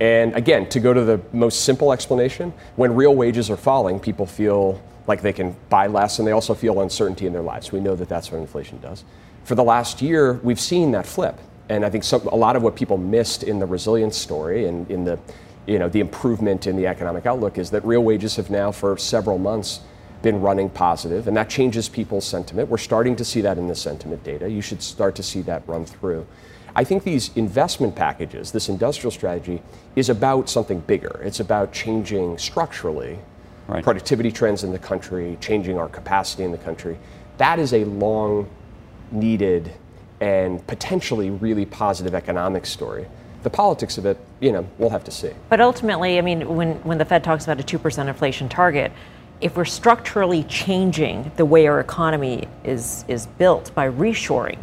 And 0.00 0.34
again, 0.34 0.68
to 0.70 0.80
go 0.80 0.92
to 0.92 1.04
the 1.04 1.20
most 1.32 1.64
simple 1.64 1.92
explanation, 1.92 2.52
when 2.74 2.94
real 2.94 3.14
wages 3.14 3.48
are 3.50 3.56
falling, 3.56 4.00
people 4.00 4.26
feel 4.26 4.80
like 5.06 5.22
they 5.22 5.32
can 5.32 5.54
buy 5.68 5.86
less 5.86 6.18
and 6.18 6.26
they 6.26 6.32
also 6.32 6.52
feel 6.52 6.80
uncertainty 6.80 7.26
in 7.26 7.32
their 7.32 7.42
lives. 7.42 7.70
We 7.70 7.80
know 7.80 7.94
that 7.96 8.08
that's 8.08 8.30
what 8.30 8.38
inflation 8.38 8.80
does. 8.80 9.04
For 9.44 9.54
the 9.54 9.64
last 9.64 10.02
year, 10.02 10.34
we've 10.42 10.60
seen 10.60 10.90
that 10.92 11.06
flip. 11.06 11.38
And 11.68 11.84
I 11.84 11.90
think 11.90 12.04
some, 12.04 12.26
a 12.28 12.36
lot 12.36 12.56
of 12.56 12.62
what 12.62 12.76
people 12.76 12.96
missed 12.96 13.42
in 13.42 13.58
the 13.58 13.66
resilience 13.66 14.16
story 14.16 14.66
and 14.66 14.88
in 14.90 15.04
the, 15.04 15.18
you 15.66 15.78
know, 15.78 15.88
the 15.88 16.00
improvement 16.00 16.66
in 16.66 16.76
the 16.76 16.86
economic 16.86 17.26
outlook 17.26 17.58
is 17.58 17.70
that 17.70 17.84
real 17.84 18.04
wages 18.04 18.36
have 18.36 18.50
now 18.50 18.70
for 18.70 18.96
several 18.96 19.38
months 19.38 19.80
been 20.22 20.40
running 20.40 20.70
positive, 20.70 21.28
and 21.28 21.36
that 21.36 21.48
changes 21.48 21.88
people's 21.88 22.24
sentiment. 22.24 22.68
We're 22.68 22.78
starting 22.78 23.16
to 23.16 23.24
see 23.24 23.40
that 23.42 23.58
in 23.58 23.68
the 23.68 23.74
sentiment 23.74 24.24
data. 24.24 24.48
You 24.50 24.62
should 24.62 24.82
start 24.82 25.14
to 25.16 25.22
see 25.22 25.42
that 25.42 25.62
run 25.66 25.84
through. 25.84 26.26
I 26.74 26.84
think 26.84 27.04
these 27.04 27.30
investment 27.36 27.94
packages, 27.96 28.52
this 28.52 28.68
industrial 28.68 29.10
strategy, 29.10 29.62
is 29.94 30.08
about 30.08 30.48
something 30.48 30.80
bigger. 30.80 31.20
It's 31.24 31.40
about 31.40 31.72
changing 31.72 32.38
structurally 32.38 33.18
right. 33.66 33.82
productivity 33.82 34.30
trends 34.30 34.62
in 34.64 34.72
the 34.72 34.78
country, 34.78 35.38
changing 35.40 35.78
our 35.78 35.88
capacity 35.88 36.44
in 36.44 36.52
the 36.52 36.58
country. 36.58 36.98
That 37.38 37.58
is 37.58 37.72
a 37.72 37.84
long 37.84 38.48
needed 39.10 39.72
and 40.20 40.66
potentially 40.66 41.30
really 41.30 41.66
positive 41.66 42.14
economic 42.14 42.66
story. 42.66 43.06
The 43.42 43.50
politics 43.50 43.98
of 43.98 44.06
it, 44.06 44.18
you 44.40 44.52
know, 44.52 44.66
we'll 44.78 44.90
have 44.90 45.04
to 45.04 45.10
see. 45.10 45.30
But 45.48 45.60
ultimately, 45.60 46.18
I 46.18 46.20
mean, 46.20 46.56
when, 46.56 46.74
when 46.84 46.98
the 46.98 47.04
Fed 47.04 47.22
talks 47.22 47.44
about 47.44 47.60
a 47.60 47.62
2% 47.62 48.08
inflation 48.08 48.48
target, 48.48 48.92
if 49.40 49.56
we're 49.56 49.64
structurally 49.64 50.42
changing 50.44 51.30
the 51.36 51.44
way 51.44 51.66
our 51.66 51.78
economy 51.80 52.48
is, 52.64 53.04
is 53.06 53.26
built 53.26 53.74
by 53.74 53.88
reshoring, 53.88 54.58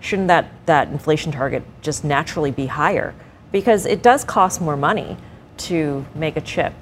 shouldn't 0.00 0.28
that, 0.28 0.46
that 0.66 0.88
inflation 0.88 1.30
target 1.30 1.62
just 1.82 2.04
naturally 2.04 2.50
be 2.50 2.66
higher? 2.66 3.14
Because 3.52 3.86
it 3.86 4.02
does 4.02 4.24
cost 4.24 4.60
more 4.60 4.76
money 4.76 5.16
to 5.56 6.04
make 6.14 6.36
a 6.36 6.40
chip 6.40 6.72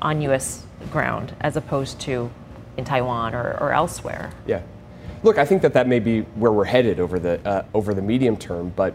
on 0.00 0.20
US 0.22 0.66
ground 0.90 1.34
as 1.40 1.56
opposed 1.56 2.00
to 2.00 2.30
in 2.76 2.84
Taiwan 2.84 3.34
or, 3.34 3.56
or 3.60 3.72
elsewhere. 3.72 4.30
Yeah. 4.46 4.62
Look, 5.22 5.38
I 5.38 5.44
think 5.44 5.62
that 5.62 5.74
that 5.74 5.86
may 5.86 6.00
be 6.00 6.22
where 6.22 6.52
we're 6.52 6.64
headed 6.64 6.98
over 6.98 7.18
the 7.18 7.46
uh, 7.48 7.64
over 7.74 7.94
the 7.94 8.02
medium 8.02 8.36
term. 8.36 8.72
But 8.74 8.94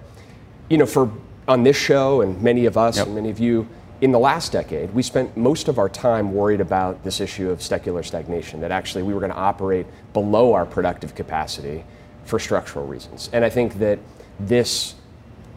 you 0.70 0.78
know, 0.78 0.86
for 0.86 1.12
on 1.48 1.64
this 1.64 1.78
show 1.78 2.22
and 2.22 2.42
many 2.42 2.66
of 2.66 2.78
us 2.78 2.98
yep. 2.98 3.08
and 3.08 3.16
many 3.16 3.30
of 3.30 3.40
you, 3.40 3.68
in 4.02 4.12
the 4.12 4.20
last 4.20 4.52
decade, 4.52 4.94
we 4.94 5.02
spent 5.02 5.38
most 5.38 5.70
of 5.70 5.80
our 5.80 5.88
time 5.88 6.34
worried 6.34 6.60
about 6.60 7.04
this 7.04 7.22
issue 7.22 7.50
of 7.50 7.62
secular 7.62 8.04
stagnation. 8.04 8.60
That 8.60 8.72
actually 8.72 9.04
we 9.04 9.14
were 9.14 9.20
going 9.20 9.32
to 9.32 9.38
operate 9.38 9.86
below 10.14 10.54
our 10.54 10.66
productive 10.66 11.16
capacity 11.16 11.84
for 12.26 12.40
structural 12.40 12.86
reasons. 12.86 13.30
And 13.32 13.46
I 13.46 13.50
think 13.50 13.76
that 13.80 14.00
this 14.40 14.96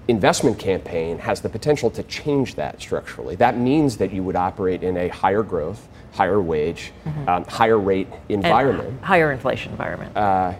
investment 0.08 0.58
campaign 0.58 1.18
has 1.18 1.40
the 1.40 1.48
potential 1.48 1.90
to 1.90 2.02
change 2.04 2.54
that 2.56 2.80
structurally. 2.80 3.36
That 3.36 3.56
means 3.56 3.96
that 3.98 4.12
you 4.12 4.22
would 4.22 4.36
operate 4.36 4.82
in 4.82 4.96
a 4.96 5.08
higher 5.08 5.42
growth, 5.42 5.88
higher 6.12 6.40
wage, 6.40 6.92
mm-hmm. 7.04 7.28
um, 7.28 7.44
higher 7.44 7.78
rate 7.78 8.08
environment, 8.28 8.88
and 8.88 9.00
higher 9.00 9.32
inflation 9.32 9.72
environment. 9.72 10.16
Uh, 10.16 10.54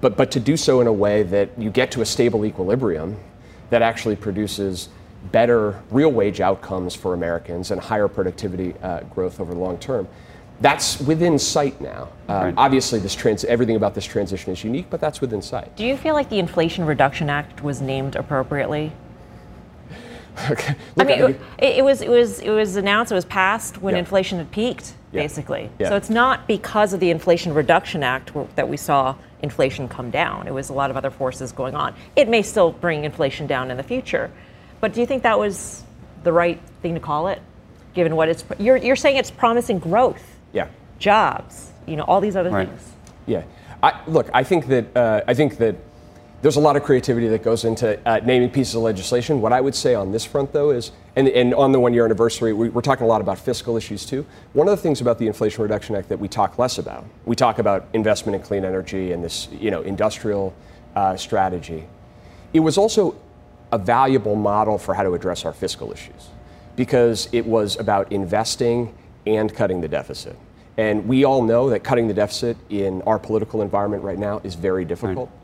but 0.00 0.16
but 0.16 0.30
to 0.32 0.40
do 0.40 0.56
so 0.56 0.80
in 0.80 0.86
a 0.86 0.92
way 0.92 1.22
that 1.22 1.50
you 1.58 1.70
get 1.70 1.90
to 1.92 2.00
a 2.00 2.06
stable 2.06 2.44
equilibrium 2.44 3.16
that 3.70 3.82
actually 3.82 4.16
produces 4.16 4.88
better 5.30 5.82
real 5.90 6.10
wage 6.10 6.40
outcomes 6.40 6.94
for 6.94 7.14
Americans 7.14 7.70
and 7.70 7.80
higher 7.80 8.08
productivity 8.08 8.74
uh, 8.82 9.00
growth 9.02 9.40
over 9.40 9.52
the 9.52 9.60
long 9.60 9.78
term. 9.78 10.08
That's 10.60 11.00
within 11.00 11.38
sight 11.38 11.80
now. 11.80 12.08
Um, 12.28 12.42
right. 12.42 12.54
Obviously, 12.56 12.98
this 12.98 13.14
trans- 13.14 13.44
everything 13.44 13.76
about 13.76 13.94
this 13.94 14.04
transition 14.04 14.52
is 14.52 14.64
unique, 14.64 14.90
but 14.90 15.00
that's 15.00 15.20
within 15.20 15.40
sight. 15.40 15.76
Do 15.76 15.84
you 15.84 15.96
feel 15.96 16.14
like 16.14 16.28
the 16.30 16.40
Inflation 16.40 16.84
Reduction 16.84 17.30
Act 17.30 17.62
was 17.62 17.80
named 17.80 18.16
appropriately? 18.16 18.92
okay. 20.50 20.74
I 20.96 21.04
mean, 21.04 21.36
it, 21.58 21.78
it, 21.78 21.84
was 21.84 22.00
it 22.02 22.10
was 22.10 22.40
it 22.40 22.50
was 22.50 22.76
announced, 22.76 23.12
it 23.12 23.14
was 23.14 23.24
passed 23.24 23.80
when 23.82 23.94
yeah. 23.94 24.00
inflation 24.00 24.38
had 24.38 24.50
peaked, 24.50 24.94
yeah. 25.12 25.22
basically. 25.22 25.70
Yeah. 25.78 25.90
So 25.90 25.96
it's 25.96 26.10
not 26.10 26.46
because 26.46 26.92
of 26.92 27.00
the 27.00 27.10
Inflation 27.10 27.54
Reduction 27.54 28.02
Act 28.02 28.32
that 28.56 28.68
we 28.68 28.76
saw 28.76 29.16
inflation 29.42 29.88
come 29.88 30.10
down. 30.10 30.46
It 30.46 30.54
was 30.54 30.68
a 30.68 30.72
lot 30.72 30.90
of 30.90 30.96
other 30.96 31.10
forces 31.10 31.52
going 31.52 31.74
on. 31.74 31.94
It 32.16 32.28
may 32.28 32.42
still 32.42 32.72
bring 32.72 33.04
inflation 33.04 33.46
down 33.46 33.70
in 33.70 33.76
the 33.76 33.82
future, 33.82 34.30
but 34.80 34.92
do 34.92 35.00
you 35.00 35.06
think 35.06 35.22
that 35.22 35.38
was 35.38 35.82
the 36.24 36.32
right 36.32 36.60
thing 36.82 36.94
to 36.94 37.00
call 37.00 37.28
it, 37.28 37.40
given 37.94 38.16
what 38.16 38.28
it's 38.28 38.44
you're 38.58 38.76
you're 38.76 38.96
saying 38.96 39.16
it's 39.16 39.30
promising 39.30 39.78
growth, 39.78 40.22
yeah, 40.52 40.68
jobs, 40.98 41.70
you 41.86 41.96
know, 41.96 42.04
all 42.04 42.20
these 42.20 42.36
other 42.36 42.50
right. 42.50 42.68
things. 42.68 42.92
Yeah, 43.26 43.42
I, 43.82 44.00
look, 44.06 44.28
I 44.34 44.42
think 44.44 44.66
that 44.68 44.96
uh, 44.96 45.22
I 45.26 45.34
think 45.34 45.58
that 45.58 45.76
there's 46.40 46.56
a 46.56 46.60
lot 46.60 46.76
of 46.76 46.84
creativity 46.84 47.26
that 47.28 47.42
goes 47.42 47.64
into 47.64 47.98
uh, 48.08 48.20
naming 48.24 48.50
pieces 48.50 48.76
of 48.76 48.82
legislation. 48.82 49.40
What 49.40 49.52
I 49.52 49.60
would 49.60 49.74
say 49.74 49.94
on 49.94 50.12
this 50.12 50.24
front, 50.24 50.52
though, 50.52 50.70
is, 50.70 50.92
and, 51.16 51.26
and 51.28 51.52
on 51.54 51.72
the 51.72 51.80
one 51.80 51.92
year 51.92 52.04
anniversary, 52.04 52.52
we, 52.52 52.68
are 52.68 52.82
talking 52.82 53.04
a 53.04 53.08
lot 53.08 53.20
about 53.20 53.38
fiscal 53.38 53.76
issues 53.76 54.06
too. 54.06 54.24
One 54.52 54.68
of 54.68 54.76
the 54.76 54.82
things 54.82 55.00
about 55.00 55.18
the 55.18 55.26
Inflation 55.26 55.62
Reduction 55.62 55.96
Act 55.96 56.08
that 56.10 56.20
we 56.20 56.28
talk 56.28 56.58
less 56.58 56.78
about, 56.78 57.04
we 57.24 57.34
talk 57.34 57.58
about 57.58 57.88
investment 57.92 58.36
in 58.36 58.42
clean 58.42 58.64
energy 58.64 59.10
and 59.12 59.22
this, 59.22 59.48
you 59.50 59.72
know, 59.72 59.82
industrial 59.82 60.54
uh, 60.94 61.16
strategy, 61.16 61.86
it 62.52 62.60
was 62.60 62.78
also 62.78 63.16
a 63.72 63.78
valuable 63.78 64.36
model 64.36 64.78
for 64.78 64.94
how 64.94 65.02
to 65.02 65.14
address 65.14 65.44
our 65.44 65.52
fiscal 65.52 65.92
issues 65.92 66.28
because 66.76 67.28
it 67.32 67.44
was 67.44 67.76
about 67.76 68.10
investing 68.12 68.94
and 69.26 69.52
cutting 69.54 69.80
the 69.80 69.88
deficit. 69.88 70.36
And 70.76 71.08
we 71.08 71.24
all 71.24 71.42
know 71.42 71.70
that 71.70 71.82
cutting 71.82 72.06
the 72.06 72.14
deficit 72.14 72.56
in 72.70 73.02
our 73.02 73.18
political 73.18 73.62
environment 73.62 74.04
right 74.04 74.18
now 74.18 74.40
is 74.44 74.54
very 74.54 74.84
difficult. 74.84 75.28
Right. 75.28 75.37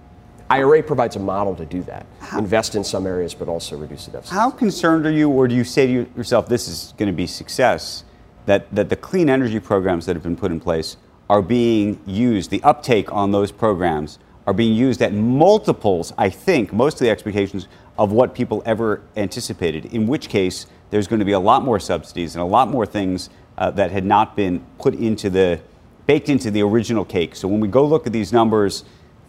IRA 0.55 0.83
provides 0.83 1.17
a 1.17 1.19
model 1.19 1.55
to 1.57 1.65
do 1.65 1.83
that. 1.83 2.07
How? 2.21 2.39
Invest 2.39 2.75
in 2.75 2.85
some 2.85 3.07
areas, 3.07 3.35
but 3.35 3.49
also 3.49 3.77
reduce 3.77 4.07
the 4.07 4.13
deficit. 4.13 4.35
How 4.35 4.51
concerned 4.51 5.05
are 5.05 5.11
you, 5.11 5.29
or 5.29 5.49
do 5.49 5.55
you 5.55 5.65
say 5.65 5.87
to 5.87 6.07
yourself, 6.17 6.49
this 6.49 6.69
is 6.69 6.95
going 6.97 7.11
to 7.11 7.17
be 7.17 7.27
success, 7.27 8.05
that, 8.47 8.73
that 8.75 8.89
the 8.89 8.97
clean 8.97 9.29
energy 9.29 9.59
programs 9.59 10.07
that 10.07 10.15
have 10.15 10.23
been 10.23 10.37
put 10.37 10.53
in 10.53 10.61
place 10.61 10.97
are 11.29 11.43
being 11.43 11.99
used, 12.07 12.51
the 12.51 12.63
uptake 12.63 13.13
on 13.13 13.33
those 13.33 13.51
programs 13.51 14.19
are 14.47 14.53
being 14.53 14.75
used 14.75 15.01
at 15.03 15.13
multiples, 15.13 16.13
I 16.19 16.29
think, 16.31 16.73
most 16.73 16.95
of 16.95 17.01
the 17.01 17.11
expectations 17.11 17.67
of 17.99 18.13
what 18.13 18.35
people 18.35 18.63
ever 18.67 19.01
anticipated, 19.17 19.87
in 19.87 20.07
which 20.07 20.29
case 20.29 20.67
there's 20.91 21.09
going 21.09 21.19
to 21.19 21.25
be 21.25 21.33
a 21.33 21.41
lot 21.41 21.65
more 21.65 21.81
subsidies 21.81 22.37
and 22.37 22.43
a 22.43 22.47
lot 22.47 22.69
more 22.69 22.87
things 22.87 23.31
uh, 23.57 23.71
that 23.73 23.91
had 23.91 24.05
not 24.05 24.37
been 24.37 24.65
put 24.79 24.95
into 24.95 25.31
the, 25.31 25.61
baked 26.07 26.29
into 26.29 26.51
the 26.51 26.63
original 26.63 27.05
cake. 27.05 27.35
So 27.35 27.49
when 27.49 27.61
we 27.61 27.69
go 27.69 27.85
look 27.87 28.07
at 28.07 28.13
these 28.13 28.33
numbers 28.33 28.85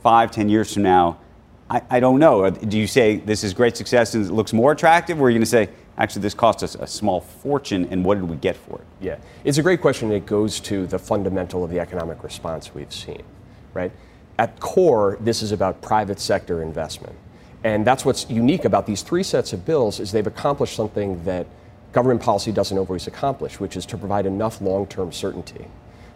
five, 0.06 0.30
ten 0.30 0.48
years 0.50 0.72
from 0.72 0.84
now, 0.84 1.18
I, 1.68 1.82
I 1.90 2.00
don't 2.00 2.20
know. 2.20 2.44
Uh, 2.44 2.52
do 2.52 2.78
you 2.78 2.86
say 2.86 3.16
this 3.16 3.44
is 3.44 3.56
great 3.56 3.76
success 3.76 4.14
and 4.14 4.24
it 4.24 4.32
looks 4.32 4.54
more 4.54 4.72
attractive, 4.72 5.20
or 5.20 5.26
are 5.26 5.30
you 5.32 5.34
going 5.34 5.42
to 5.42 5.50
say, 5.50 5.68
actually, 5.98 6.22
this 6.22 6.36
cost 6.36 6.62
us 6.62 6.76
a 6.76 6.86
small 6.86 7.22
fortune, 7.22 7.88
and 7.90 8.06
what 8.06 8.20
did 8.20 8.30
we 8.30 8.36
get 8.36 8.56
for 8.56 8.76
it? 8.76 8.86
Yeah, 9.02 9.18
it's 9.44 9.58
a 9.58 9.64
great 9.64 9.82
question. 9.82 10.12
It 10.12 10.28
goes 10.28 10.60
to 10.60 10.86
the 10.86 11.00
fundamental 11.00 11.64
of 11.64 11.72
the 11.72 11.80
economic 11.80 12.24
response 12.24 12.72
we've 12.76 12.94
seen, 12.94 13.24
right? 13.74 13.92
At 14.38 14.60
core, 14.60 15.18
this 15.22 15.42
is 15.42 15.52
about 15.52 15.82
private 15.82 16.20
sector 16.20 16.62
investment. 16.62 17.16
And 17.64 17.84
that's 17.84 18.06
what's 18.06 18.30
unique 18.30 18.64
about 18.64 18.86
these 18.86 19.02
three 19.02 19.24
sets 19.24 19.54
of 19.54 19.66
bills 19.66 20.00
is 20.00 20.12
they've 20.12 20.28
accomplished 20.28 20.76
something 20.76 21.24
that 21.24 21.48
government 21.94 22.22
policy 22.22 22.52
doesn't 22.52 22.78
always 22.78 23.08
accomplish, 23.08 23.60
which 23.60 23.76
is 23.76 23.88
to 23.88 23.98
provide 23.98 24.28
enough 24.28 24.62
long-term 24.62 25.12
certainty 25.12 25.66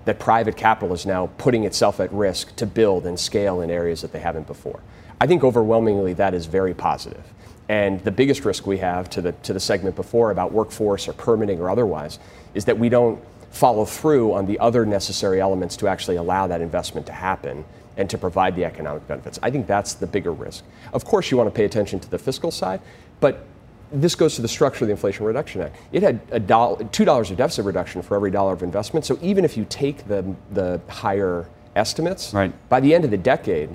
that 0.05 0.19
private 0.19 0.57
capital 0.57 0.93
is 0.93 1.05
now 1.05 1.29
putting 1.37 1.65
itself 1.65 1.99
at 1.99 2.11
risk 2.11 2.55
to 2.55 2.65
build 2.65 3.05
and 3.05 3.19
scale 3.19 3.61
in 3.61 3.69
areas 3.69 4.01
that 4.01 4.11
they 4.11 4.19
haven't 4.19 4.47
before. 4.47 4.79
I 5.21 5.27
think 5.27 5.43
overwhelmingly 5.43 6.13
that 6.13 6.33
is 6.33 6.45
very 6.45 6.73
positive. 6.73 7.23
And 7.67 8.03
the 8.03 8.11
biggest 8.11 8.45
risk 8.45 8.65
we 8.65 8.79
have 8.79 9.09
to 9.11 9.21
the, 9.21 9.31
to 9.31 9.53
the 9.53 9.59
segment 9.59 9.95
before 9.95 10.31
about 10.31 10.51
workforce 10.51 11.07
or 11.07 11.13
permitting 11.13 11.59
or 11.59 11.69
otherwise 11.69 12.17
is 12.55 12.65
that 12.65 12.79
we 12.79 12.89
don't 12.89 13.21
follow 13.51 13.85
through 13.85 14.33
on 14.33 14.45
the 14.45 14.57
other 14.59 14.85
necessary 14.85 15.39
elements 15.39 15.75
to 15.77 15.87
actually 15.87 16.15
allow 16.15 16.47
that 16.47 16.61
investment 16.61 17.05
to 17.07 17.13
happen 17.13 17.65
and 17.97 18.09
to 18.09 18.17
provide 18.17 18.55
the 18.55 18.63
economic 18.63 19.05
benefits. 19.07 19.37
I 19.43 19.51
think 19.51 19.67
that's 19.67 19.93
the 19.93 20.07
bigger 20.07 20.31
risk. 20.31 20.63
Of 20.93 21.05
course, 21.05 21.29
you 21.29 21.37
want 21.37 21.47
to 21.47 21.55
pay 21.55 21.65
attention 21.65 21.99
to 21.99 22.09
the 22.09 22.17
fiscal 22.17 22.49
side, 22.49 22.81
but 23.19 23.45
this 23.91 24.15
goes 24.15 24.35
to 24.35 24.41
the 24.41 24.47
structure 24.47 24.83
of 24.83 24.87
the 24.87 24.91
Inflation 24.91 25.25
Reduction 25.25 25.61
Act. 25.61 25.75
It 25.91 26.03
had 26.03 26.19
a 26.31 26.39
dollar, 26.39 26.83
two 26.85 27.05
dollars 27.05 27.31
of 27.31 27.37
deficit 27.37 27.65
reduction 27.65 28.01
for 28.01 28.15
every 28.15 28.31
dollar 28.31 28.53
of 28.53 28.63
investment. 28.63 29.05
So 29.05 29.17
even 29.21 29.45
if 29.45 29.57
you 29.57 29.65
take 29.69 30.07
the 30.07 30.35
the 30.51 30.81
higher 30.87 31.47
estimates, 31.75 32.33
right. 32.33 32.53
by 32.69 32.79
the 32.79 32.93
end 32.93 33.05
of 33.05 33.11
the 33.11 33.17
decade, 33.17 33.69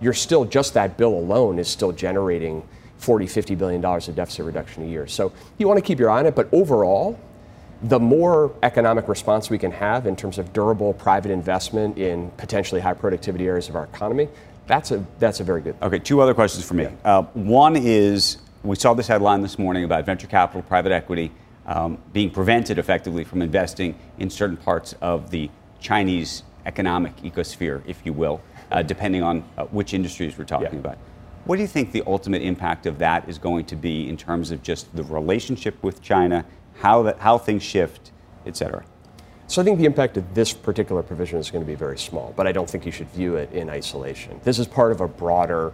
you're 0.00 0.14
still 0.14 0.44
just 0.44 0.74
that 0.74 0.96
bill 0.96 1.14
alone 1.14 1.58
is 1.58 1.68
still 1.68 1.92
generating 1.92 2.66
40, 2.98 3.26
50 3.26 3.54
billion 3.54 3.80
dollars 3.80 4.08
of 4.08 4.16
deficit 4.16 4.44
reduction 4.44 4.82
a 4.82 4.86
year. 4.86 5.06
So 5.06 5.32
you 5.58 5.66
want 5.66 5.78
to 5.78 5.84
keep 5.84 5.98
your 5.98 6.10
eye 6.10 6.18
on 6.18 6.26
it, 6.26 6.34
but 6.34 6.48
overall, 6.52 7.18
the 7.82 7.98
more 7.98 8.52
economic 8.62 9.08
response 9.08 9.48
we 9.48 9.58
can 9.58 9.70
have 9.70 10.06
in 10.06 10.14
terms 10.14 10.38
of 10.38 10.52
durable 10.52 10.92
private 10.92 11.30
investment 11.30 11.96
in 11.96 12.30
potentially 12.36 12.80
high 12.80 12.92
productivity 12.92 13.46
areas 13.46 13.68
of 13.70 13.76
our 13.76 13.84
economy, 13.84 14.28
that's 14.66 14.90
a 14.90 15.04
that's 15.18 15.40
a 15.40 15.44
very 15.44 15.62
good. 15.62 15.78
Thing. 15.80 15.88
Okay, 15.88 15.98
two 15.98 16.20
other 16.20 16.34
questions 16.34 16.64
for 16.64 16.74
me. 16.74 16.84
Yeah. 16.84 16.90
Uh, 17.04 17.22
one 17.34 17.76
is 17.76 18.38
we 18.62 18.76
saw 18.76 18.92
this 18.92 19.08
headline 19.08 19.40
this 19.40 19.58
morning 19.58 19.84
about 19.84 20.04
venture 20.04 20.26
capital, 20.26 20.62
private 20.62 20.92
equity 20.92 21.32
um, 21.66 21.98
being 22.12 22.30
prevented 22.30 22.78
effectively 22.78 23.24
from 23.24 23.40
investing 23.40 23.98
in 24.18 24.28
certain 24.28 24.56
parts 24.56 24.94
of 25.00 25.30
the 25.30 25.50
Chinese 25.80 26.42
economic 26.66 27.16
ecosphere, 27.18 27.82
if 27.86 28.04
you 28.04 28.12
will, 28.12 28.40
uh, 28.70 28.82
depending 28.82 29.22
on 29.22 29.42
uh, 29.56 29.64
which 29.66 29.94
industries 29.94 30.36
we're 30.36 30.44
talking 30.44 30.74
yeah. 30.74 30.80
about. 30.80 30.98
What 31.46 31.56
do 31.56 31.62
you 31.62 31.68
think 31.68 31.92
the 31.92 32.02
ultimate 32.06 32.42
impact 32.42 32.84
of 32.84 32.98
that 32.98 33.26
is 33.28 33.38
going 33.38 33.64
to 33.66 33.76
be 33.76 34.08
in 34.08 34.16
terms 34.16 34.50
of 34.50 34.62
just 34.62 34.94
the 34.94 35.04
relationship 35.04 35.82
with 35.82 36.02
China, 36.02 36.44
how, 36.80 37.02
that, 37.04 37.18
how 37.18 37.38
things 37.38 37.62
shift, 37.62 38.12
et 38.44 38.56
cetera? 38.56 38.84
So 39.46 39.62
I 39.62 39.64
think 39.64 39.78
the 39.78 39.86
impact 39.86 40.16
of 40.18 40.34
this 40.34 40.52
particular 40.52 41.02
provision 41.02 41.38
is 41.38 41.50
going 41.50 41.64
to 41.64 41.66
be 41.66 41.74
very 41.74 41.98
small, 41.98 42.34
but 42.36 42.46
I 42.46 42.52
don't 42.52 42.68
think 42.68 42.84
you 42.84 42.92
should 42.92 43.08
view 43.08 43.36
it 43.36 43.50
in 43.52 43.70
isolation. 43.70 44.38
This 44.44 44.58
is 44.58 44.68
part 44.68 44.92
of 44.92 45.00
a 45.00 45.08
broader 45.08 45.72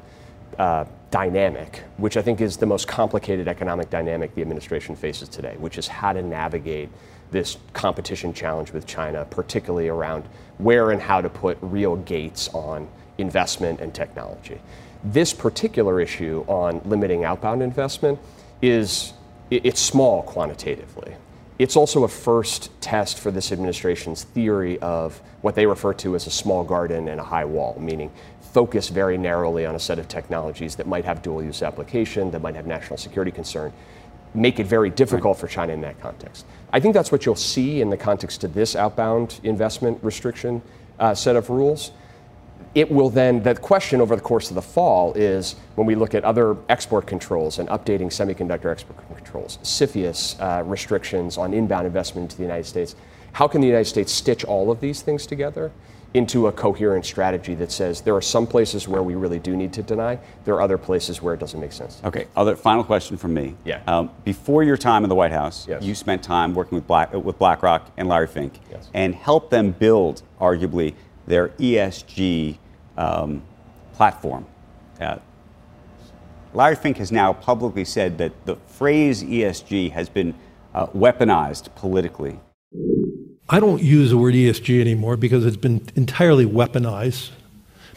uh, 0.59 0.85
dynamic, 1.11 1.83
which 1.97 2.17
I 2.17 2.23
think 2.23 2.41
is 2.41 2.57
the 2.57 2.67
most 2.67 2.89
complicated 2.89 3.49
economic 3.49 3.91
dynamic 3.91 4.35
the 4.35 4.43
administration 4.43 4.97
faces 4.97 5.29
today, 5.29 5.57
which 5.59 5.79
is 5.79 5.89
how 5.89 6.13
to 6.13 6.23
navigate 6.23 6.89
this 7.31 7.59
competition 7.73 8.33
challenge 8.33 8.73
with 8.73 8.87
China, 8.87 9.25
particularly 9.25 9.89
around 9.89 10.25
where 10.59 10.91
and 10.91 11.01
how 11.01 11.21
to 11.21 11.29
put 11.29 11.59
real 11.61 11.97
gates 11.97 12.49
on 12.49 12.89
investment 13.19 13.81
and 13.81 13.95
technology. 13.95 14.61
This 15.05 15.33
particular 15.33 16.01
issue 16.01 16.45
on 16.49 16.81
limiting 16.85 17.25
outbound 17.25 17.63
investment 17.63 18.19
is 18.63 19.13
it's 19.51 19.81
small 19.81 20.23
quantitatively. 20.23 21.15
It's 21.59 21.77
also 21.77 22.05
a 22.05 22.09
first 22.09 22.71
test 22.83 23.19
for 23.19 23.31
this 23.31 23.51
administration's 23.51 24.25
theory 24.25 24.79
of 24.81 25.21
what 25.41 25.55
they 25.55 25.65
refer 25.65 25.95
to 25.95 26.15
as 26.15 26.27
a 26.27 26.31
small 26.31 26.65
garden 26.65 27.09
and 27.09 27.19
a 27.19 27.23
high 27.25 27.47
wall, 27.47 27.79
meaning 27.81 28.11
focus 28.53 28.89
very 28.89 29.19
narrowly 29.19 29.67
on 29.67 29.75
a 29.75 29.79
set 29.79 29.99
of 29.99 30.09
technologies 30.09 30.77
that 30.77 30.87
might 30.87 31.05
have 31.05 31.23
dual 31.23 31.43
use 31.43 31.63
application, 31.63 32.31
that 32.31 32.43
might 32.43 32.55
have 32.55 32.67
national 32.67 32.97
security 32.97 33.31
concern, 33.31 33.73
make 34.35 34.61
it 34.61 34.67
very 34.67 34.91
difficult 34.91 35.39
for 35.39 35.47
China 35.49 35.73
in 35.73 35.81
that 35.81 36.01
context. 36.01 36.47
I 36.73 36.81
think 36.81 36.95
that's 36.95 37.11
what 37.11 37.25
you'll 37.25 37.37
see 37.37 37.81
in 37.81 37.91
the 37.91 37.97
context 37.97 38.45
of 38.45 38.55
this 38.55 38.77
outbound 38.77 39.41
investment 39.43 39.99
restriction 40.03 40.63
uh, 40.99 41.15
set 41.15 41.37
of 41.37 41.51
rules. 41.51 41.93
It 42.75 42.91
will 42.91 43.09
then, 43.09 43.43
the 43.43 43.55
question 43.55 44.01
over 44.01 44.17
the 44.17 44.23
course 44.23 44.51
of 44.51 44.55
the 44.55 44.63
fall 44.63 45.15
is 45.15 45.57
when 45.77 45.87
we 45.87 45.95
look 45.95 46.15
at 46.15 46.25
other 46.25 46.57
export 46.69 47.07
controls 47.07 47.59
and 47.59 47.69
updating 47.71 48.09
semiconductor 48.09 48.71
export 48.71 48.99
controls, 49.17 49.59
CFIUS 49.63 50.41
uh, 50.41 50.63
restrictions 50.65 51.39
on 51.39 51.55
inbound 51.55 51.87
investment 51.87 52.25
into 52.25 52.37
the 52.37 52.43
United 52.43 52.67
States, 52.67 52.95
how 53.33 53.49
can 53.49 53.61
the 53.61 53.67
United 53.67 53.87
States 53.87 54.13
stitch 54.13 54.45
all 54.45 54.71
of 54.71 54.81
these 54.81 55.03
things 55.03 55.27
together 55.27 55.73
into 56.17 56.47
a 56.47 56.53
coherent 56.53 57.05
strategy 57.05 57.55
that 57.55 57.71
says 57.71 58.01
there 58.01 58.15
are 58.15 58.23
some 58.23 58.47
places 58.47 58.89
where 58.89 59.03
we 59.03 59.15
really 59.15 59.39
do 59.39 59.55
need 59.55 59.71
to 59.75 59.83
deny, 59.83 60.19
there 60.47 60.55
are 60.55 60.63
other 60.63 60.79
places 60.79 61.21
where 61.21 61.35
it 61.35 61.41
doesn't 61.41 61.61
make 61.61 61.73
sense. 61.73 62.01
Okay, 62.05 62.27
other 62.35 62.57
final 62.57 62.83
question 62.83 63.19
from 63.19 63.35
me. 63.35 63.55
Yeah. 63.67 63.83
Um, 63.87 64.11
before 64.25 64.63
your 64.63 64.79
time 64.79 65.05
in 65.05 65.11
the 65.11 65.15
White 65.15 65.33
House, 65.33 65.69
yes. 65.69 65.83
you 65.83 65.95
spent 65.95 66.23
time 66.23 66.55
working 66.55 66.77
with 66.77 66.87
Black 66.87 67.13
with 67.13 67.39
BlackRock 67.39 67.91
and 67.99 68.09
Larry 68.09 68.29
Fink, 68.29 68.59
yes. 68.71 68.89
and 68.95 69.15
helped 69.15 69.51
them 69.51 69.73
build, 69.73 70.23
arguably, 70.41 70.95
their 71.27 71.49
ESG 71.51 72.57
um, 72.97 73.43
platform. 73.93 74.47
Uh, 74.99 75.19
Larry 76.55 76.77
Fink 76.77 76.97
has 76.97 77.13
now 77.13 77.35
publicly 77.35 77.85
said 77.85 78.17
that 78.17 78.33
the 78.47 78.57
phrase 78.57 79.23
ESG 79.23 79.91
has 79.93 80.09
been 80.09 80.35
uh, 80.75 80.87
weaponized 80.87 81.75
politically. 81.75 82.41
I 83.49 83.61
don't 83.61 83.81
use 83.83 84.11
the 84.11 84.19
word 84.19 84.35
ESG 84.35 84.81
anymore 84.81 85.17
because 85.17 85.47
it's 85.47 85.57
been 85.57 85.89
entirely 85.95 86.47
weaponized. 86.47 87.31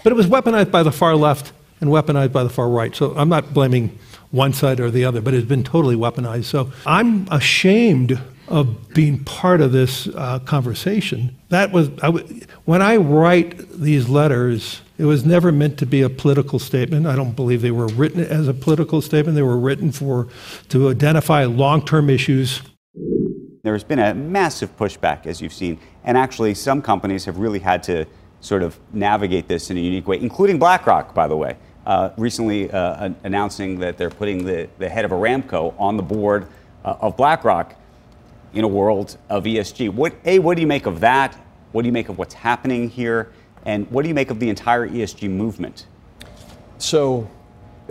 But 0.04 0.12
it 0.14 0.16
was 0.16 0.28
weaponized 0.28 0.72
by 0.72 0.84
the 0.84 0.92
far 0.92 1.16
left 1.16 1.54
and 1.82 1.90
weaponized 1.90 2.32
by 2.32 2.44
the 2.44 2.50
far 2.50 2.70
right. 2.70 2.96
So 2.96 3.16
I'm 3.16 3.30
not 3.30 3.54
blaming 3.54 3.98
one 4.32 4.54
side 4.54 4.80
or 4.80 4.92
the 4.92 5.06
other, 5.06 5.22
but 5.22 5.34
it's 5.34 5.48
been 5.48 5.64
totally 5.64 5.96
weaponized. 5.96 6.46
So 6.46 6.72
I'm 6.86 7.28
ashamed 7.32 8.20
of 8.48 8.94
being 8.94 9.24
part 9.24 9.62
of 9.62 9.72
this 9.72 10.08
uh, 10.08 10.40
conversation. 10.40 11.36
That 11.50 11.72
was 11.72 11.90
I 12.02 12.08
w- 12.08 12.42
when 12.66 12.82
I 12.82 12.98
write 12.98 13.58
these 13.80 14.10
letters. 14.10 14.82
It 14.98 15.06
was 15.06 15.26
never 15.26 15.54
meant 15.54 15.80
to 15.80 15.86
be 15.86 16.02
a 16.02 16.10
political 16.10 16.60
statement. 16.60 17.08
I 17.08 17.16
don't 17.16 17.34
believe 17.34 17.62
they 17.62 17.72
were 17.72 17.88
written 17.88 18.20
as 18.20 18.50
a 18.50 18.54
political 18.54 19.02
statement. 19.02 19.36
They 19.36 19.42
were 19.42 19.58
written 19.58 19.94
for 19.94 20.28
to 20.70 20.90
identify 20.90 21.46
long-term 21.46 22.10
issues 22.10 22.62
there's 23.70 23.84
been 23.84 24.00
a 24.00 24.16
massive 24.16 24.76
pushback, 24.78 25.28
as 25.28 25.42
you've 25.42 25.54
seen, 25.54 25.80
and 26.04 26.18
actually 26.18 26.56
some 26.56 26.82
companies 26.82 27.24
have 27.26 27.38
really 27.38 27.60
had 27.60 27.84
to 27.84 28.06
sort 28.42 28.64
of 28.64 28.80
navigate 28.94 29.48
this 29.48 29.70
in 29.70 29.78
a 29.78 29.80
unique 29.80 30.08
way, 30.08 30.20
including 30.20 30.58
BlackRock, 30.58 31.14
by 31.14 31.28
the 31.28 31.38
way, 31.38 31.56
uh, 31.86 32.10
recently 32.18 32.72
uh, 32.72 33.12
announcing 33.24 33.78
that 33.80 33.96
they're 33.96 34.10
putting 34.10 34.44
the, 34.44 34.68
the 34.80 34.90
head 34.90 35.06
of 35.06 35.12
Aramco 35.12 35.76
on 35.78 35.98
the 35.98 36.04
board 36.04 36.48
uh, 36.84 36.96
of 37.02 37.16
BlackRock 37.16 37.76
in 38.54 38.64
a 38.64 38.68
world 38.68 39.18
of 39.30 39.44
ESG. 39.44 39.94
What, 39.94 40.16
a, 40.26 40.40
what 40.40 40.56
do 40.56 40.62
you 40.62 40.68
make 40.68 40.88
of 40.88 41.00
that? 41.02 41.36
What 41.72 41.84
do 41.84 41.88
you 41.88 41.94
make 41.94 42.10
of 42.10 42.18
what's 42.18 42.34
happening 42.34 42.90
here? 42.90 43.32
And 43.66 43.90
what 43.92 44.02
do 44.02 44.08
you 44.08 44.16
make 44.16 44.32
of 44.32 44.40
the 44.40 44.50
entire 44.50 44.88
ESG 44.88 45.30
movement? 45.30 45.86
So, 46.80 47.30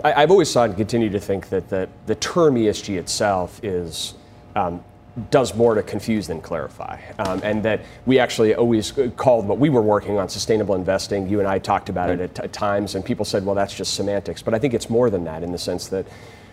I, 0.03 0.21
have 0.21 0.31
always 0.31 0.51
thought 0.51 0.69
and 0.69 0.77
continue 0.77 1.09
to 1.09 1.19
think 1.19 1.47
that 1.49 1.69
the, 1.69 1.87
the 2.05 2.15
term 2.15 2.55
ESG 2.55 2.97
itself 2.97 3.63
is 3.63 4.15
um, 4.55 4.83
does 5.31 5.55
more 5.55 5.75
to 5.75 5.83
confuse 5.83 6.27
than 6.27 6.41
clarify. 6.41 6.99
Um, 7.19 7.41
and 7.43 7.63
that 7.63 7.81
we 8.05 8.19
actually 8.19 8.55
always 8.55 8.93
called 9.15 9.47
what 9.47 9.59
we 9.59 9.69
were 9.69 9.81
working 9.81 10.17
on 10.17 10.29
sustainable 10.29 10.75
investing. 10.75 11.27
You 11.29 11.39
and 11.39 11.47
I 11.47 11.59
talked 11.59 11.89
about 11.89 12.09
right. 12.09 12.19
it 12.19 12.37
at, 12.37 12.43
t- 12.43 12.47
times, 12.49 12.95
and 12.95 13.03
people 13.03 13.25
said, 13.25 13.45
well, 13.45 13.55
that's 13.55 13.73
just 13.73 13.93
semantics. 13.93 14.41
But 14.41 14.53
I 14.53 14.59
think 14.59 14.73
it's 14.73 14.89
more 14.89 15.09
than 15.09 15.23
that 15.25 15.43
in 15.43 15.51
the 15.51 15.57
sense 15.57 15.87
that 15.89 16.07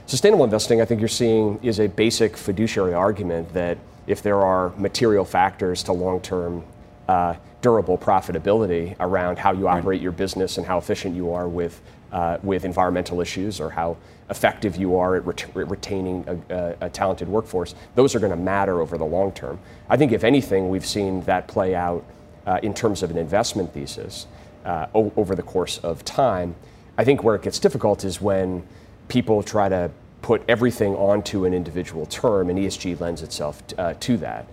sustainable 0.06 0.44
investing, 0.44 0.80
I 0.80 0.84
think 0.84 1.00
you're 1.00 1.08
seeing, 1.08 1.58
is 1.62 1.80
a 1.80 1.88
basic 1.88 2.36
fiduciary 2.36 2.94
argument 2.94 3.52
that 3.54 3.78
if 4.06 4.22
there 4.22 4.42
are 4.42 4.70
material 4.76 5.24
factors 5.24 5.82
to 5.84 5.92
long 5.92 6.20
term 6.20 6.64
uh, 7.08 7.34
durable 7.62 7.98
profitability 7.98 8.96
around 9.00 9.38
how 9.38 9.52
you 9.52 9.68
operate 9.68 9.86
right. 9.86 10.00
your 10.00 10.12
business 10.12 10.58
and 10.58 10.66
how 10.66 10.78
efficient 10.78 11.14
you 11.14 11.32
are 11.32 11.48
with, 11.48 11.80
uh, 12.12 12.38
with 12.42 12.64
environmental 12.64 13.20
issues 13.20 13.60
or 13.60 13.70
how 13.70 13.96
effective 14.30 14.76
you 14.76 14.96
are 14.96 15.16
at 15.16 15.24
ret- 15.24 15.54
retaining 15.54 16.24
a, 16.26 16.54
a, 16.54 16.76
a, 16.82 16.90
talented 16.90 17.28
workforce, 17.28 17.74
those 17.94 18.14
are 18.14 18.18
going 18.18 18.30
to 18.30 18.36
matter 18.36 18.80
over 18.80 18.98
the 18.98 19.04
long 19.04 19.32
term. 19.32 19.58
I 19.88 19.96
think, 19.96 20.12
if 20.12 20.24
anything, 20.24 20.68
we've 20.68 20.86
seen 20.86 21.22
that 21.22 21.46
play 21.46 21.74
out 21.74 22.04
uh, 22.46 22.58
in 22.62 22.74
terms 22.74 23.02
of 23.02 23.10
an 23.10 23.18
investment 23.18 23.72
thesis 23.72 24.26
uh, 24.64 24.86
o- 24.94 25.12
over 25.16 25.34
the 25.34 25.42
course 25.42 25.78
of 25.78 26.04
time. 26.04 26.54
I 26.98 27.04
think 27.04 27.22
where 27.22 27.34
it 27.34 27.42
gets 27.42 27.58
difficult 27.58 28.04
is 28.04 28.20
when 28.20 28.66
people 29.08 29.42
try 29.42 29.68
to 29.68 29.90
put 30.22 30.42
everything 30.48 30.94
onto 30.96 31.44
an 31.44 31.54
individual 31.54 32.06
term, 32.06 32.50
and 32.50 32.58
ESG 32.58 32.98
lends 32.98 33.22
itself 33.22 33.62
uh, 33.78 33.94
to 34.00 34.16
that. 34.16 34.46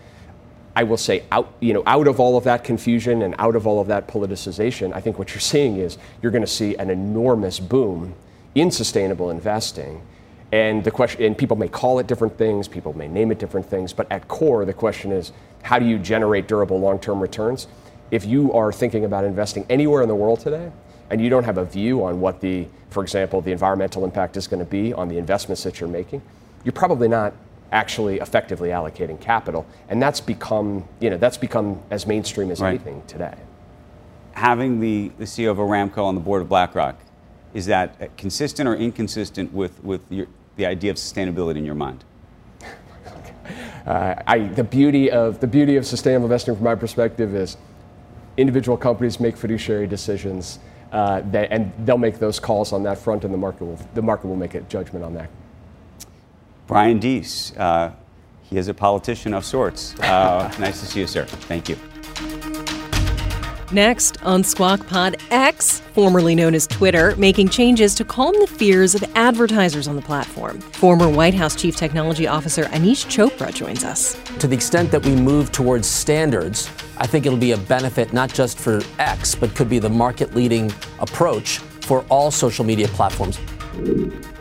I 0.76 0.84
will 0.84 0.98
say, 0.98 1.24
out, 1.32 1.54
you 1.60 1.74
know, 1.74 1.84
out 1.86 2.08
of 2.08 2.20
all 2.20 2.36
of 2.36 2.44
that 2.46 2.64
confusion 2.64 3.22
and 3.22 3.36
out 3.38 3.56
of 3.56 3.68
all 3.68 3.80
of 3.80 3.88
that 3.88 4.08
politicization, 4.08 4.94
I 4.94 5.02
think 5.02 5.20
what 5.20 5.30
you're 5.30 5.40
seeing 5.40 5.78
is 5.78 5.98
you're 6.22 6.32
going 6.32 6.44
to 6.44 6.48
see 6.48 6.76
an 6.76 6.90
enormous 6.90 7.60
boom 7.60 8.16
in 8.56 8.72
sustainable 8.72 9.30
investing. 9.30 10.02
And 10.52 10.84
the 10.84 10.92
question, 10.92 11.24
and 11.24 11.38
people 11.38 11.58
may 11.58 11.68
call 11.68 12.00
it 12.00 12.08
different 12.08 12.38
things, 12.38 12.68
people 12.68 12.94
may 12.94 13.08
name 13.08 13.32
it 13.32 13.40
different 13.40 13.68
things, 13.68 13.94
but 13.94 14.12
at 14.12 14.28
core, 14.28 14.66
the 14.66 14.74
question 14.74 15.12
is, 15.12 15.32
how 15.62 15.80
do 15.80 15.86
you 15.86 15.98
generate 15.98 16.48
durable 16.48 16.80
long-term 16.80 17.20
returns? 17.20 17.68
If 18.12 18.26
you 18.26 18.54
are 18.54 18.72
thinking 18.72 19.06
about 19.06 19.26
investing 19.26 19.66
anywhere 19.70 20.02
in 20.02 20.08
the 20.08 20.16
world 20.16 20.40
today, 20.40 20.72
and 21.10 21.22
you 21.22 21.30
don't 21.30 21.44
have 21.44 21.58
a 21.58 21.66
view 21.66 22.04
on 22.04 22.20
what 22.20 22.42
the, 22.42 22.68
for 22.90 23.04
example, 23.04 23.42
the 23.42 23.52
environmental 23.52 24.04
impact 24.04 24.38
is 24.38 24.48
going 24.48 24.60
to 24.60 24.70
be 24.70 24.94
on 24.94 25.08
the 25.08 25.18
investments 25.18 25.64
that 25.64 25.80
you're 25.80 25.90
making, 25.90 26.22
you're 26.64 26.72
probably 26.72 27.08
not 27.08 27.34
actually 27.74 28.20
effectively 28.20 28.70
allocating 28.70 29.20
capital, 29.20 29.66
and 29.90 30.02
that's 30.02 30.22
become, 30.22 30.88
you 31.02 31.10
know, 31.10 31.18
that's 31.18 31.38
become 31.38 31.82
as 31.90 32.08
mainstream 32.08 32.52
as 32.52 32.62
right. 32.62 32.70
anything 32.70 33.04
today. 33.08 33.34
Having 34.34 34.80
the, 34.80 35.12
the 35.18 35.26
CEO 35.26 35.52
of 35.52 35.58
Aramco 35.58 36.04
on 36.04 36.16
the 36.16 36.22
board 36.22 36.42
of 36.42 36.50
BlackRock, 36.50 36.96
is 37.54 37.66
that 37.66 38.16
consistent 38.18 38.70
or 38.70 38.76
inconsistent 38.76 39.52
with, 39.52 39.84
with 39.84 40.02
your, 40.12 40.28
the 40.56 40.66
idea 40.66 40.92
of 40.92 40.98
sustainability 40.98 41.58
in 41.58 41.66
your 41.66 41.76
mind? 41.76 42.06
Uh, 43.86 44.16
I, 44.26 44.40
the 44.40 44.64
beauty 44.64 45.12
of 45.12 45.42
the 45.42 45.48
beauty 45.48 45.76
of 45.76 45.86
sustainable 45.86 46.28
investing, 46.28 46.56
from 46.56 46.64
my 46.64 46.76
perspective, 46.76 47.36
is 47.36 47.58
individual 48.38 48.78
companies 48.78 49.20
make 49.20 49.36
fiduciary 49.36 49.88
decisions, 49.88 50.60
uh, 50.94 51.20
that, 51.32 51.52
and 51.52 51.74
they'll 51.86 51.98
make 51.98 52.18
those 52.18 52.40
calls 52.40 52.72
on 52.72 52.84
that 52.84 52.98
front, 52.98 53.26
and 53.26 53.34
the 53.34 53.38
market 53.38 53.66
will 53.66 53.78
the 53.94 54.02
market 54.02 54.28
will 54.28 54.38
make 54.38 54.54
a 54.56 54.62
judgment 54.62 55.04
on 55.04 55.14
that. 55.16 55.30
Brian 56.74 56.98
Deese, 56.98 57.56
uh, 57.58 57.92
he 58.42 58.58
is 58.58 58.68
a 58.68 58.74
politician 58.74 59.36
of 59.36 59.46
sorts. 59.46 59.94
Uh, 60.00 60.52
nice 60.60 60.80
to 60.80 60.88
see 60.88 61.02
you, 61.02 61.06
sir. 61.06 61.24
Thank 61.24 61.70
you. 61.70 61.78
Next 63.72 64.18
on 64.24 64.44
Squawk 64.44 64.88
Pod 64.88 65.18
X, 65.30 65.82
formerly 65.94 66.34
known 66.34 66.56
as 66.56 66.66
Twitter, 66.66 67.16
making 67.16 67.50
changes 67.50 67.94
to 67.94 68.04
calm 68.04 68.34
the 68.40 68.48
fears 68.48 68.96
of 68.96 69.04
advertisers 69.14 69.88
on 69.88 69.96
the 69.96 70.02
platform. 70.02 70.60
Former 70.62 71.08
White 71.08 71.36
House 71.36 71.56
Chief 71.56 71.76
Technology 71.76 72.26
Officer 72.26 72.64
Aneesh 72.64 73.06
Chopra 73.06 73.54
joins 73.54 73.84
us. 73.84 74.16
To 74.40 74.48
the 74.48 74.56
extent 74.56 74.90
that 74.90 75.06
we 75.06 75.16
move 75.16 75.52
towards 75.52 75.88
standards, 75.88 76.72
I 76.98 77.06
think 77.06 77.28
it'll 77.28 77.38
be 77.38 77.52
a 77.52 77.58
benefit 77.58 78.14
not 78.14 78.34
just 78.34 78.58
for 78.58 78.82
X, 78.98 79.36
but 79.36 79.54
could 79.54 79.70
be 79.70 79.78
the 79.78 79.90
market 79.90 80.34
leading 80.34 80.74
approach 80.98 81.60
for 81.82 82.04
all 82.10 82.32
social 82.32 82.66
media 82.66 82.88
platforms. 82.88 83.38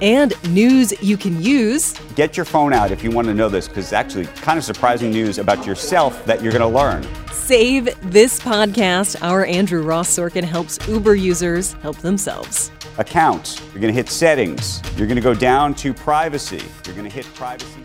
And 0.00 0.34
news 0.52 0.92
you 1.02 1.16
can 1.16 1.40
use. 1.42 1.94
Get 2.14 2.36
your 2.36 2.44
phone 2.44 2.72
out 2.72 2.90
if 2.90 3.02
you 3.02 3.10
want 3.10 3.28
to 3.28 3.34
know 3.34 3.48
this, 3.48 3.68
because 3.68 3.84
it's 3.84 3.92
actually 3.92 4.26
kind 4.26 4.58
of 4.58 4.64
surprising 4.64 5.10
news 5.10 5.38
about 5.38 5.66
yourself 5.66 6.24
that 6.26 6.42
you're 6.42 6.52
going 6.52 6.60
to 6.62 6.78
learn. 6.78 7.06
Save 7.32 7.88
this 8.10 8.38
podcast. 8.40 9.16
Our 9.22 9.44
Andrew 9.46 9.82
Ross 9.82 10.08
Sorkin 10.08 10.44
helps 10.44 10.78
Uber 10.88 11.14
users 11.14 11.72
help 11.74 11.98
themselves. 11.98 12.70
Account. 12.98 13.62
You're 13.72 13.80
going 13.80 13.92
to 13.92 13.92
hit 13.92 14.08
settings. 14.08 14.82
You're 14.96 15.06
going 15.06 15.16
to 15.16 15.22
go 15.22 15.34
down 15.34 15.74
to 15.76 15.94
privacy. 15.94 16.62
You're 16.86 16.94
going 16.94 17.08
to 17.08 17.14
hit 17.14 17.26
privacy. 17.34 17.84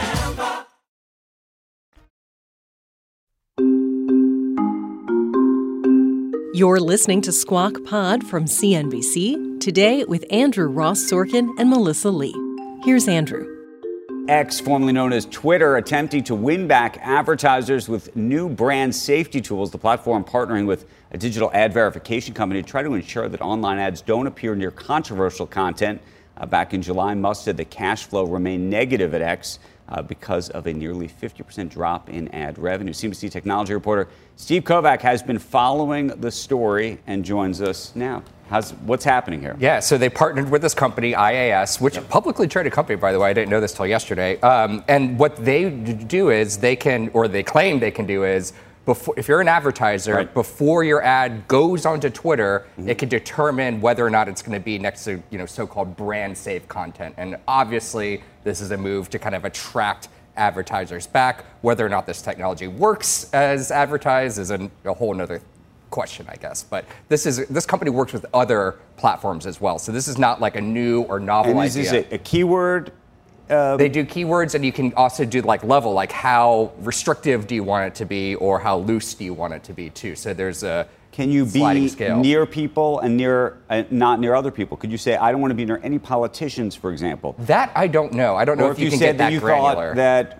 You're 6.53 6.81
listening 6.81 7.21
to 7.21 7.31
Squawk 7.31 7.81
Pod 7.85 8.25
from 8.25 8.43
CNBC, 8.43 9.61
today 9.61 10.03
with 10.03 10.25
Andrew 10.29 10.67
Ross 10.67 10.99
Sorkin 10.99 11.49
and 11.57 11.69
Melissa 11.69 12.11
Lee. 12.11 12.35
Here's 12.83 13.07
Andrew. 13.07 13.47
X, 14.27 14.59
formerly 14.59 14.91
known 14.91 15.13
as 15.13 15.25
Twitter, 15.27 15.77
attempting 15.77 16.25
to 16.25 16.35
win 16.35 16.67
back 16.67 16.97
advertisers 16.97 17.87
with 17.87 18.13
new 18.17 18.49
brand 18.49 18.93
safety 18.93 19.39
tools. 19.39 19.71
The 19.71 19.77
platform 19.77 20.25
partnering 20.25 20.67
with 20.67 20.83
a 21.11 21.17
digital 21.17 21.49
ad 21.53 21.71
verification 21.71 22.33
company 22.33 22.61
to 22.61 22.67
try 22.67 22.83
to 22.83 22.95
ensure 22.95 23.29
that 23.29 23.39
online 23.39 23.79
ads 23.79 24.01
don't 24.01 24.27
appear 24.27 24.53
near 24.53 24.71
controversial 24.71 25.47
content. 25.47 26.01
Uh, 26.35 26.45
back 26.45 26.73
in 26.73 26.81
July, 26.81 27.13
Musk 27.13 27.45
said 27.45 27.55
the 27.55 27.63
cash 27.63 28.03
flow 28.03 28.25
remained 28.25 28.69
negative 28.69 29.13
at 29.13 29.21
X 29.21 29.57
uh, 29.91 30.01
because 30.01 30.49
of 30.49 30.65
a 30.65 30.73
nearly 30.73 31.07
50% 31.07 31.69
drop 31.69 32.09
in 32.09 32.27
ad 32.29 32.57
revenue. 32.57 32.93
CNBC 32.93 33.29
technology 33.29 33.73
reporter 33.73 34.07
Steve 34.37 34.63
Kovach 34.63 35.01
has 35.01 35.21
been 35.21 35.37
following 35.37 36.07
the 36.07 36.31
story 36.31 36.97
and 37.05 37.23
joins 37.23 37.61
us 37.61 37.95
now. 37.95 38.23
How's, 38.49 38.71
what's 38.71 39.05
happening 39.05 39.39
here? 39.39 39.55
Yeah, 39.59 39.79
so 39.79 39.97
they 39.97 40.09
partnered 40.09 40.49
with 40.49 40.61
this 40.61 40.73
company, 40.73 41.13
IAS, 41.13 41.79
which 41.79 41.95
yep. 41.95 42.09
publicly 42.09 42.47
traded 42.47 42.73
company, 42.73 42.97
by 42.97 43.13
the 43.13 43.19
way. 43.19 43.29
I 43.29 43.33
didn't 43.33 43.49
know 43.49 43.61
this 43.61 43.73
till 43.73 43.87
yesterday. 43.87 44.39
Um, 44.41 44.83
and 44.89 45.17
what 45.17 45.37
they 45.37 45.69
do 45.69 46.31
is 46.31 46.57
they 46.57 46.75
can, 46.75 47.09
or 47.13 47.27
they 47.27 47.43
claim 47.43 47.79
they 47.79 47.91
can 47.91 48.05
do 48.05 48.25
is 48.25 48.51
before, 48.85 49.13
if 49.17 49.27
you're 49.27 49.41
an 49.41 49.47
advertiser, 49.47 50.15
right. 50.15 50.33
before 50.33 50.83
your 50.83 51.03
ad 51.03 51.47
goes 51.47 51.85
onto 51.85 52.09
Twitter, 52.09 52.65
mm-hmm. 52.71 52.89
it 52.89 52.97
can 52.97 53.09
determine 53.09 53.79
whether 53.79 54.05
or 54.05 54.09
not 54.09 54.27
it's 54.27 54.41
going 54.41 54.57
to 54.57 54.63
be 54.63 54.79
next 54.79 55.03
to 55.05 55.21
you 55.29 55.37
know 55.37 55.45
so-called 55.45 55.95
brand 55.95 56.37
safe 56.37 56.67
content. 56.67 57.13
And 57.17 57.37
obviously, 57.47 58.23
this 58.43 58.61
is 58.61 58.71
a 58.71 58.77
move 58.77 59.09
to 59.11 59.19
kind 59.19 59.35
of 59.35 59.45
attract 59.45 60.09
advertisers 60.35 61.05
back. 61.05 61.45
Whether 61.61 61.85
or 61.85 61.89
not 61.89 62.05
this 62.07 62.21
technology 62.21 62.67
works 62.67 63.31
as 63.33 63.71
advertised 63.71 64.39
is 64.39 64.49
a, 64.49 64.69
a 64.85 64.93
whole 64.93 65.19
other 65.21 65.41
question, 65.91 66.25
I 66.29 66.37
guess. 66.37 66.63
But 66.63 66.85
this 67.07 67.25
is 67.25 67.45
this 67.47 67.65
company 67.67 67.91
works 67.91 68.13
with 68.13 68.25
other 68.33 68.79
platforms 68.97 69.45
as 69.45 69.61
well, 69.61 69.77
so 69.77 69.91
this 69.91 70.07
is 70.07 70.17
not 70.17 70.41
like 70.41 70.55
a 70.55 70.61
new 70.61 71.03
or 71.03 71.19
novel 71.19 71.51
and 71.51 71.59
idea. 71.59 71.83
Is 71.83 71.91
a, 71.91 72.15
a 72.15 72.17
keyword 72.17 72.91
um, 73.51 73.77
they 73.77 73.89
do 73.89 74.05
keywords, 74.05 74.55
and 74.55 74.63
you 74.63 74.71
can 74.71 74.93
also 74.93 75.25
do 75.25 75.41
like 75.41 75.63
level, 75.63 75.93
like 75.93 76.11
how 76.11 76.71
restrictive 76.79 77.47
do 77.47 77.55
you 77.55 77.63
want 77.63 77.87
it 77.87 77.95
to 77.95 78.05
be, 78.05 78.35
or 78.35 78.59
how 78.59 78.77
loose 78.77 79.13
do 79.13 79.25
you 79.25 79.33
want 79.33 79.53
it 79.53 79.63
to 79.65 79.73
be 79.73 79.89
too. 79.89 80.15
So 80.15 80.33
there's 80.33 80.63
a 80.63 80.87
can 81.11 81.29
you 81.29 81.45
be 81.45 81.89
scale. 81.89 82.17
near 82.17 82.45
people 82.45 82.99
and 82.99 83.17
near 83.17 83.57
uh, 83.69 83.83
not 83.91 84.19
near 84.19 84.33
other 84.33 84.51
people? 84.51 84.77
Could 84.77 84.91
you 84.91 84.97
say 84.97 85.17
I 85.17 85.31
don't 85.31 85.41
want 85.41 85.51
to 85.51 85.55
be 85.55 85.65
near 85.65 85.81
any 85.83 85.99
politicians, 85.99 86.75
for 86.75 86.91
example? 86.91 87.35
That 87.39 87.71
I 87.75 87.87
don't 87.87 88.13
know. 88.13 88.35
I 88.35 88.45
don't 88.45 88.57
know 88.57 88.71
if, 88.71 88.79
you, 88.79 88.85
you 88.85 88.91
can 88.91 88.99
get 88.99 89.17
that, 89.17 89.25
that 89.25 89.33
you 89.33 89.39
granular. 89.39 89.89
Thought 89.89 89.95
that 89.97 90.37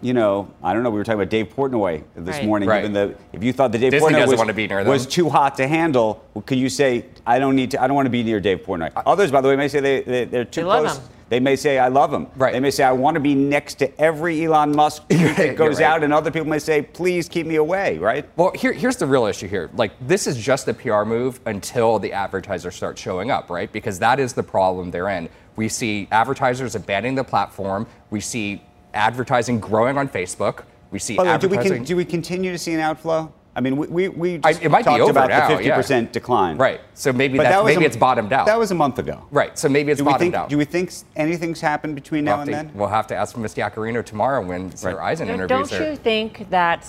you 0.00 0.14
know, 0.14 0.48
I 0.62 0.74
don't 0.74 0.84
know. 0.84 0.90
We 0.90 0.98
were 0.98 1.04
talking 1.04 1.20
about 1.20 1.30
Dave 1.30 1.52
Portnoy 1.54 2.04
this 2.14 2.36
right. 2.36 2.44
morning. 2.44 2.68
Right. 2.68 2.82
Given 2.82 2.92
the, 2.92 3.16
if 3.32 3.42
you 3.42 3.52
thought 3.52 3.72
that 3.72 3.78
Dave 3.78 3.90
Disney 3.90 4.10
Portnoy 4.10 4.86
was, 4.86 4.86
was 4.86 5.06
too 5.06 5.28
hot 5.28 5.56
to 5.56 5.66
handle, 5.66 6.24
well, 6.34 6.42
could 6.42 6.58
you 6.58 6.68
say 6.68 7.06
I 7.26 7.38
don't 7.38 7.56
need 7.56 7.72
to? 7.72 7.82
I 7.82 7.86
don't 7.86 7.96
want 7.96 8.06
to 8.06 8.10
be 8.10 8.22
near 8.22 8.40
Dave 8.40 8.60
Portnoy. 8.60 8.92
Others, 8.94 9.32
by 9.32 9.40
the 9.40 9.48
way, 9.48 9.56
may 9.56 9.68
say 9.68 9.80
they, 9.80 10.24
they 10.24 10.38
are 10.38 10.44
too 10.44 10.60
they 10.60 10.66
close. 10.66 11.00
They 11.28 11.40
may 11.40 11.56
say, 11.56 11.78
I 11.78 11.88
love 11.88 12.12
him. 12.12 12.26
Right. 12.36 12.52
They 12.52 12.60
may 12.60 12.70
say, 12.70 12.84
I 12.84 12.92
want 12.92 13.14
to 13.16 13.20
be 13.20 13.34
next 13.34 13.74
to 13.76 14.00
every 14.00 14.44
Elon 14.44 14.74
Musk 14.74 15.06
that 15.08 15.56
goes 15.56 15.76
right. 15.80 15.86
out, 15.86 16.02
and 16.02 16.12
other 16.12 16.30
people 16.30 16.48
may 16.48 16.58
say, 16.58 16.82
please 16.82 17.28
keep 17.28 17.46
me 17.46 17.56
away, 17.56 17.98
right? 17.98 18.28
Well, 18.36 18.52
here, 18.52 18.72
here's 18.72 18.96
the 18.96 19.06
real 19.06 19.26
issue 19.26 19.46
here. 19.46 19.68
Like, 19.74 19.92
this 20.06 20.26
is 20.26 20.36
just 20.38 20.68
a 20.68 20.74
PR 20.74 21.04
move 21.04 21.40
until 21.46 21.98
the 21.98 22.12
advertisers 22.12 22.74
start 22.74 22.98
showing 22.98 23.30
up, 23.30 23.50
right? 23.50 23.70
Because 23.70 23.98
that 23.98 24.18
is 24.18 24.32
the 24.32 24.42
problem 24.42 24.90
they're 24.90 25.10
in. 25.10 25.28
We 25.56 25.68
see 25.68 26.08
advertisers 26.10 26.74
abandoning 26.74 27.16
the 27.16 27.24
platform. 27.24 27.86
We 28.10 28.20
see 28.20 28.62
advertising 28.94 29.60
growing 29.60 29.98
on 29.98 30.08
Facebook. 30.08 30.64
We 30.90 30.98
see 30.98 31.16
By 31.16 31.24
way, 31.24 31.38
do 31.38 31.48
we, 31.48 31.56
con- 31.58 31.84
do 31.84 31.96
we 31.96 32.04
continue 32.04 32.52
to 32.52 32.58
see 32.58 32.72
an 32.72 32.80
outflow? 32.80 33.32
I 33.58 33.60
mean, 33.60 33.76
we, 33.76 33.88
we, 33.88 34.08
we 34.08 34.40
I- 34.44 34.50
it 34.52 34.70
might 34.70 34.78
be 34.84 34.84
talked 34.84 35.00
over 35.00 35.10
about 35.10 35.30
now, 35.30 35.48
the 35.48 35.54
50% 35.64 35.90
yeah. 36.04 36.08
decline. 36.12 36.56
Right. 36.58 36.80
So 36.94 37.12
maybe 37.12 37.38
that's, 37.38 37.50
that 37.50 37.64
was 37.64 37.74
maybe 37.74 37.84
a- 37.84 37.88
it's 37.88 37.96
bottomed 37.96 38.32
out. 38.32 38.46
That 38.46 38.56
was 38.56 38.70
a 38.70 38.74
month 38.76 39.00
ago. 39.00 39.26
right. 39.32 39.58
So 39.58 39.68
maybe 39.68 39.90
it's 39.90 39.98
Do 39.98 40.04
we, 40.04 40.12
bottomed 40.12 40.20
think, 40.32 40.34
out. 40.36 40.48
do 40.48 40.56
we 40.56 40.64
think 40.64 40.92
anything's 41.16 41.60
happened 41.60 41.96
between 41.96 42.24
we'll 42.24 42.36
now 42.36 42.42
and 42.42 42.50
to, 42.50 42.56
then? 42.56 42.70
We'll 42.72 42.86
have 42.88 43.08
to 43.08 43.16
ask 43.16 43.36
Ms. 43.36 43.56
Yaccarino 43.56 44.04
tomorrow 44.04 44.46
when 44.46 44.74
Sarah 44.76 45.04
Eisen 45.04 45.26
Don't- 45.26 45.34
interviews 45.40 45.70
Don't 45.70 45.90
you 45.90 45.96
think 45.96 46.48
that 46.50 46.86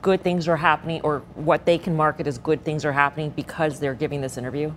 good 0.00 0.22
things 0.22 0.46
are 0.46 0.56
happening, 0.56 1.00
or 1.02 1.22
what 1.34 1.66
they 1.66 1.76
can 1.76 1.96
market 1.96 2.28
as 2.28 2.38
good 2.38 2.62
things 2.64 2.84
are 2.84 2.92
happening 2.92 3.30
because 3.30 3.80
they're 3.80 3.92
giving 3.94 4.20
this 4.20 4.38
interview? 4.38 4.72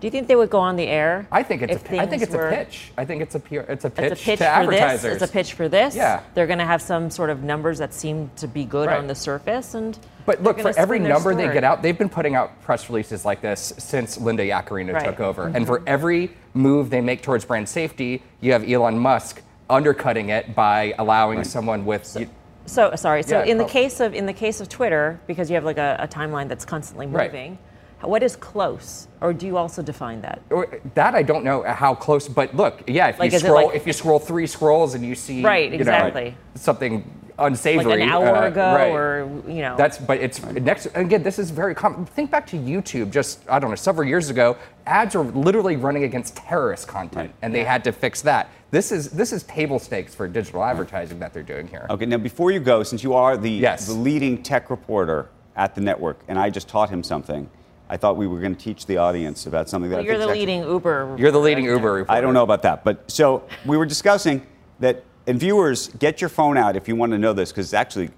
Do 0.00 0.06
you 0.08 0.10
think 0.10 0.26
they 0.28 0.34
would 0.36 0.50
go 0.50 0.58
on 0.58 0.76
the 0.76 0.86
air? 0.86 1.26
I 1.30 1.42
think 1.42 1.62
it's 1.62 1.74
if 1.74 1.84
a, 1.84 1.88
pi- 1.88 1.98
I 1.98 2.06
think 2.06 2.22
it's 2.22 2.32
were- 2.32 2.48
a 2.48 2.56
pitch. 2.56 2.90
I 2.98 3.04
think 3.04 3.20
it's 3.22 3.34
a 3.34 3.40
pure, 3.40 3.62
it's 3.68 3.84
a 3.84 3.90
pitch, 3.90 4.12
It's 4.12 4.20
a 4.22 4.24
pitch 4.24 4.38
to 4.38 4.44
for 4.44 4.50
advertisers. 4.50 5.02
this. 5.02 5.22
It's 5.22 5.30
a 5.30 5.32
pitch 5.32 5.52
for 5.52 5.68
this. 5.68 5.94
Yeah. 5.94 6.22
They're 6.34 6.46
going 6.48 6.58
to 6.58 6.64
have 6.64 6.80
some 6.82 7.10
sort 7.10 7.28
of 7.30 7.42
numbers 7.42 7.78
that 7.78 7.92
seem 7.94 8.30
to 8.36 8.48
be 8.48 8.64
good 8.64 8.88
Right. 8.88 8.98
on 8.98 9.06
the 9.06 9.14
surface, 9.14 9.74
and 9.74 9.98
But 10.26 10.42
look, 10.42 10.60
for 10.60 10.76
every 10.78 10.96
spin 10.98 11.02
their 11.04 11.12
number 11.12 11.34
they 11.34 11.52
get 11.52 11.64
out, 11.64 11.82
they've 11.82 11.96
been 11.96 12.08
putting 12.08 12.34
out 12.34 12.60
press 12.62 12.88
releases 12.88 13.24
like 13.24 13.40
this 13.40 13.74
since 13.78 14.18
Linda 14.18 14.42
Yaccarino 14.42 14.94
Right. 14.94 15.04
took 15.04 15.20
over. 15.20 15.46
And 15.46 15.64
Mhm. 15.64 15.66
for 15.66 15.82
every 15.86 16.30
move 16.54 16.90
they 16.90 17.00
make 17.00 17.22
towards 17.22 17.44
brand 17.44 17.68
safety, 17.68 18.22
you 18.40 18.52
have 18.52 18.68
Elon 18.68 18.98
Musk 18.98 19.42
undercutting 19.68 20.28
it 20.30 20.54
by 20.54 20.94
allowing 20.98 21.44
someone 21.44 21.84
with. 21.84 22.16
you- 22.18 22.28
So 22.66 22.92
sorry. 22.96 23.22
So 23.22 23.40
Yeah, 23.40 23.44
in 23.44 23.58
the 23.58 23.64
oh. 23.64 23.68
case 23.68 24.00
of 24.00 24.14
in 24.14 24.24
the 24.26 24.32
case 24.32 24.60
of 24.60 24.68
Twitter, 24.68 25.20
because 25.26 25.50
you 25.50 25.54
have 25.56 25.64
like 25.64 25.78
a, 25.78 25.96
a 26.00 26.08
timeline 26.08 26.48
that's 26.48 26.64
constantly 26.64 27.06
Right. 27.06 27.30
moving, 27.30 27.58
what 28.00 28.22
is 28.22 28.36
close, 28.36 29.06
or 29.20 29.32
do 29.34 29.46
you 29.46 29.56
also 29.58 29.82
define 29.82 30.20
that? 30.22 30.40
or- 30.50 30.68
that 30.94 31.14
I 31.14 31.22
don't 31.22 31.44
know 31.44 31.62
how 31.62 31.94
close, 31.94 32.28
but 32.28 32.54
look, 32.54 32.82
yeah, 32.86 33.08
if 33.08 33.18
Like, 33.18 33.32
you 33.32 33.38
scroll, 33.38 33.66
like- 33.66 33.76
if 33.76 33.86
you 33.86 33.92
scroll 33.92 34.18
three 34.18 34.46
scrolls 34.46 34.94
and 34.94 35.04
you 35.04 35.14
see, 35.14 35.42
Right, 35.42 35.64
you 35.70 35.70
know, 35.78 35.80
exactly. 35.80 36.36
something 36.54 37.04
unsavory, 37.38 37.84
Like 37.84 38.00
an 38.00 38.08
hour 38.08 38.36
uh, 38.36 38.48
ago, 38.48 38.74
right. 38.74 38.90
or 38.92 39.28
you 39.48 39.62
know. 39.62 39.76
That's, 39.76 39.98
but 39.98 40.18
it's 40.18 40.42
next. 40.42 40.86
Again, 40.94 41.22
this 41.22 41.38
is 41.38 41.50
very 41.50 41.74
common. 41.74 42.06
Think 42.06 42.30
back 42.30 42.46
to 42.48 42.56
YouTube. 42.56 43.10
Just 43.10 43.40
I 43.48 43.58
don't 43.58 43.70
know, 43.70 43.76
several 43.76 44.08
years 44.08 44.30
ago, 44.30 44.56
ads 44.86 45.14
are 45.14 45.24
literally 45.24 45.76
running 45.76 46.04
against 46.04 46.36
terrorist 46.36 46.86
content, 46.88 47.32
and 47.42 47.54
they 47.54 47.64
had 47.64 47.84
to 47.84 47.92
fix 47.92 48.22
that. 48.22 48.48
This 48.70 48.90
is 48.92 49.10
this 49.10 49.32
is 49.32 49.42
table 49.44 49.78
stakes 49.78 50.14
for 50.14 50.26
digital 50.28 50.62
advertising 50.64 51.18
that 51.20 51.32
they're 51.32 51.42
doing 51.42 51.66
here. 51.68 51.86
Okay, 51.90 52.06
now 52.06 52.16
before 52.18 52.50
you 52.50 52.60
go, 52.60 52.82
since 52.82 53.02
you 53.02 53.14
are 53.14 53.36
the, 53.36 53.50
Yes. 53.50 53.86
the 53.86 53.94
leading 53.94 54.42
tech 54.42 54.70
reporter 54.70 55.28
at 55.56 55.74
the 55.74 55.80
network, 55.80 56.18
and 56.28 56.38
I 56.38 56.50
just 56.50 56.66
taught 56.68 56.90
him 56.90 57.02
something, 57.04 57.48
I 57.88 57.96
thought 57.96 58.16
we 58.16 58.26
were 58.26 58.40
going 58.40 58.56
to 58.56 58.60
teach 58.60 58.86
the 58.86 58.96
audience 58.96 59.46
about 59.46 59.68
something 59.68 59.90
that 59.90 59.96
Well, 59.98 60.02
I 60.04 60.06
you're 60.06 60.14
think 60.14 60.26
the 60.28 60.32
is 60.34 60.40
actually- 60.40 60.46
leading 60.58 60.68
Uber. 60.68 61.16
You're 61.18 61.30
the 61.30 61.38
leading 61.38 61.64
Uber 61.66 61.92
reporter. 61.92 62.18
I 62.18 62.20
don't 62.20 62.34
know 62.34 62.42
about 62.42 62.62
that, 62.62 62.82
but 62.82 63.08
so 63.10 63.44
we 63.64 63.76
were 63.76 63.86
discussing 63.86 64.44
that, 64.80 65.04
and 65.26 65.38
viewers, 65.38 65.88
get 65.88 66.20
your 66.20 66.30
phone 66.30 66.56
out 66.56 66.76
if 66.76 66.88
you 66.88 66.96
want 66.96 67.12
to 67.12 67.18
know 67.18 67.32
this, 67.32 67.50
because 67.50 67.66
it's 67.66 67.74
actually 67.74 68.10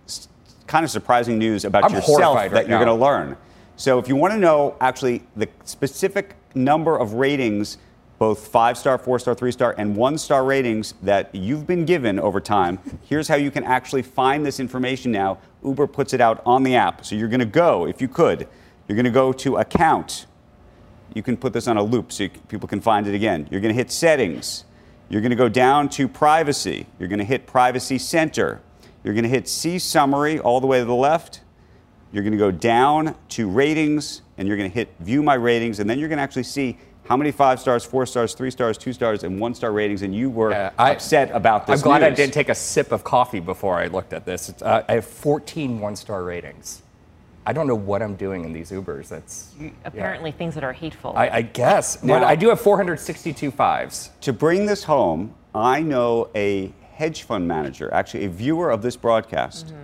kind 0.66 0.84
of 0.84 0.90
surprising 0.90 1.38
news 1.38 1.64
about 1.64 1.84
I'm 1.84 1.94
yourself 1.94 2.36
that 2.36 2.52
right 2.52 2.68
you're 2.68 2.78
going 2.78 2.86
to 2.86 2.94
learn. 2.94 3.36
So 3.76 3.98
if 3.98 4.08
you 4.08 4.16
want 4.16 4.32
to 4.32 4.38
know 4.38 4.76
actually 4.80 5.22
the 5.36 5.48
specific 5.64 6.34
number 6.54 6.96
of 6.96 7.14
ratings, 7.14 7.78
both 8.18 8.48
five 8.48 8.78
star, 8.78 8.96
four 8.98 9.18
star, 9.18 9.34
three 9.34 9.52
star, 9.52 9.74
and 9.76 9.94
one 9.94 10.18
star 10.18 10.44
ratings 10.44 10.94
that 11.02 11.34
you've 11.34 11.66
been 11.66 11.84
given 11.84 12.18
over 12.18 12.40
time, 12.40 12.78
here's 13.04 13.28
how 13.28 13.36
you 13.36 13.50
can 13.50 13.64
actually 13.64 14.02
find 14.02 14.44
this 14.44 14.58
information 14.58 15.12
now. 15.12 15.38
Uber 15.62 15.86
puts 15.86 16.14
it 16.14 16.20
out 16.20 16.42
on 16.46 16.62
the 16.62 16.74
app. 16.74 17.04
So 17.04 17.14
you're 17.14 17.28
going 17.28 17.40
to 17.40 17.46
go, 17.46 17.86
if 17.86 18.00
you 18.00 18.08
could, 18.08 18.48
you're 18.88 18.96
going 18.96 19.04
to 19.04 19.10
go 19.10 19.32
to 19.32 19.56
account 19.56 20.26
you 21.16 21.22
can 21.22 21.36
put 21.36 21.54
this 21.54 21.66
on 21.66 21.78
a 21.78 21.82
loop 21.82 22.12
so 22.12 22.24
you, 22.24 22.30
people 22.48 22.68
can 22.68 22.80
find 22.80 23.06
it 23.06 23.14
again. 23.14 23.48
You're 23.50 23.62
going 23.62 23.74
to 23.74 23.76
hit 23.76 23.90
settings. 23.90 24.66
You're 25.08 25.20
going 25.20 25.30
to 25.30 25.36
go 25.36 25.48
down 25.48 25.88
to 25.90 26.08
privacy. 26.08 26.86
You're 26.98 27.08
going 27.08 27.20
to 27.20 27.24
hit 27.24 27.46
privacy 27.46 27.98
center. 27.98 28.60
You're 29.04 29.14
going 29.14 29.24
to 29.24 29.28
hit 29.30 29.48
see 29.48 29.78
summary 29.78 30.38
all 30.38 30.60
the 30.60 30.66
way 30.66 30.80
to 30.80 30.84
the 30.84 30.94
left. 30.94 31.40
You're 32.12 32.22
going 32.22 32.32
to 32.32 32.38
go 32.38 32.50
down 32.50 33.14
to 33.30 33.48
ratings 33.48 34.22
and 34.38 34.48
you're 34.48 34.56
going 34.56 34.70
to 34.70 34.74
hit 34.74 34.94
view 35.00 35.22
my 35.22 35.34
ratings. 35.34 35.78
And 35.78 35.88
then 35.88 35.98
you're 35.98 36.08
going 36.08 36.18
to 36.18 36.22
actually 36.22 36.42
see 36.44 36.78
how 37.04 37.16
many 37.16 37.30
five 37.30 37.60
stars, 37.60 37.84
four 37.84 38.04
stars, 38.04 38.34
three 38.34 38.50
stars, 38.50 38.76
two 38.76 38.92
stars, 38.92 39.22
and 39.22 39.38
one 39.38 39.54
star 39.54 39.72
ratings. 39.72 40.02
And 40.02 40.14
you 40.14 40.28
were 40.28 40.52
I 40.76 40.90
upset 40.90 41.30
about 41.30 41.66
this. 41.66 41.80
I'm 41.80 41.84
glad 41.84 42.02
I 42.02 42.10
didn't 42.10 42.34
take 42.34 42.48
a 42.48 42.54
sip 42.54 42.90
of 42.90 43.04
coffee 43.04 43.40
before 43.40 43.76
I 43.76 43.86
looked 43.86 44.12
at 44.12 44.24
this. 44.24 44.52
Uh, 44.60 44.82
I 44.88 44.94
have 44.94 45.06
14 45.06 45.78
one-star 45.78 46.24
ratings. 46.24 46.82
I 47.48 47.52
don't 47.52 47.68
know 47.68 47.76
what 47.76 48.02
I'm 48.02 48.16
doing 48.16 48.44
in 48.44 48.52
these 48.52 48.72
Ubers. 48.72 49.08
That's 49.08 49.54
Apparently, 49.84 50.32
things 50.32 50.54
that 50.56 50.64
are 50.64 50.72
hateful. 50.72 51.12
I, 51.16 51.28
I 51.28 51.42
guess. 51.42 52.02
Now- 52.02 52.18
but 52.18 52.24
I 52.26 52.34
do 52.34 52.48
have 52.48 52.60
462 52.60 53.52
fives. 53.52 54.10
To 54.22 54.32
bring 54.32 54.66
this 54.66 54.82
home, 54.84 55.32
I 55.54 55.80
know 55.80 56.28
a 56.34 56.72
hedge 56.94 57.22
fund 57.22 57.46
manager, 57.46 57.92
actually 57.94 58.24
a 58.24 58.28
viewer 58.28 58.70
of 58.70 58.82
this 58.82 58.96
broadcast, 58.96 59.66
Mm-hmm. 59.68 59.76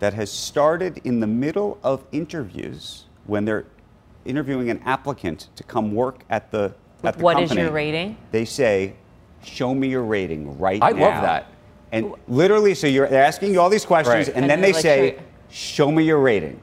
that 0.00 0.12
has 0.14 0.30
started 0.32 1.00
in 1.04 1.20
the 1.20 1.26
middle 1.26 1.78
of 1.82 2.04
interviews 2.12 3.04
when 3.26 3.44
they're 3.44 3.64
interviewing 4.24 4.68
an 4.68 4.80
applicant 4.84 5.48
to 5.56 5.62
come 5.62 5.94
work 5.94 6.22
at 6.28 6.50
the 6.50 6.74
at 7.04 7.16
the 7.18 7.22
What 7.24 7.36
is 7.40 7.50
company. 7.50 7.62
your 7.62 7.70
rating? 7.72 8.16
They 8.32 8.44
say, 8.44 8.94
"Show 9.44 9.74
me 9.74 9.88
your 9.88 10.02
rating 10.02 10.58
right 10.58 10.82
I 10.82 10.90
now." 10.90 11.00
love 11.02 11.22
that. 11.22 11.46
And 11.92 12.12
literally, 12.26 12.74
so 12.74 12.86
you're 12.88 13.06
they're 13.08 13.22
asking 13.24 13.52
you 13.52 13.60
all 13.60 13.70
these 13.70 13.86
questions, 13.86 14.26
Right. 14.26 14.34
and, 14.36 14.44
And 14.44 14.50
then 14.50 14.60
they're 14.60 14.72
like, 14.72 14.82
say, 14.82 15.16
"Show- 15.50 15.84
"Show 15.86 15.92
me 15.92 16.02
your 16.04 16.18
rating." 16.18 16.60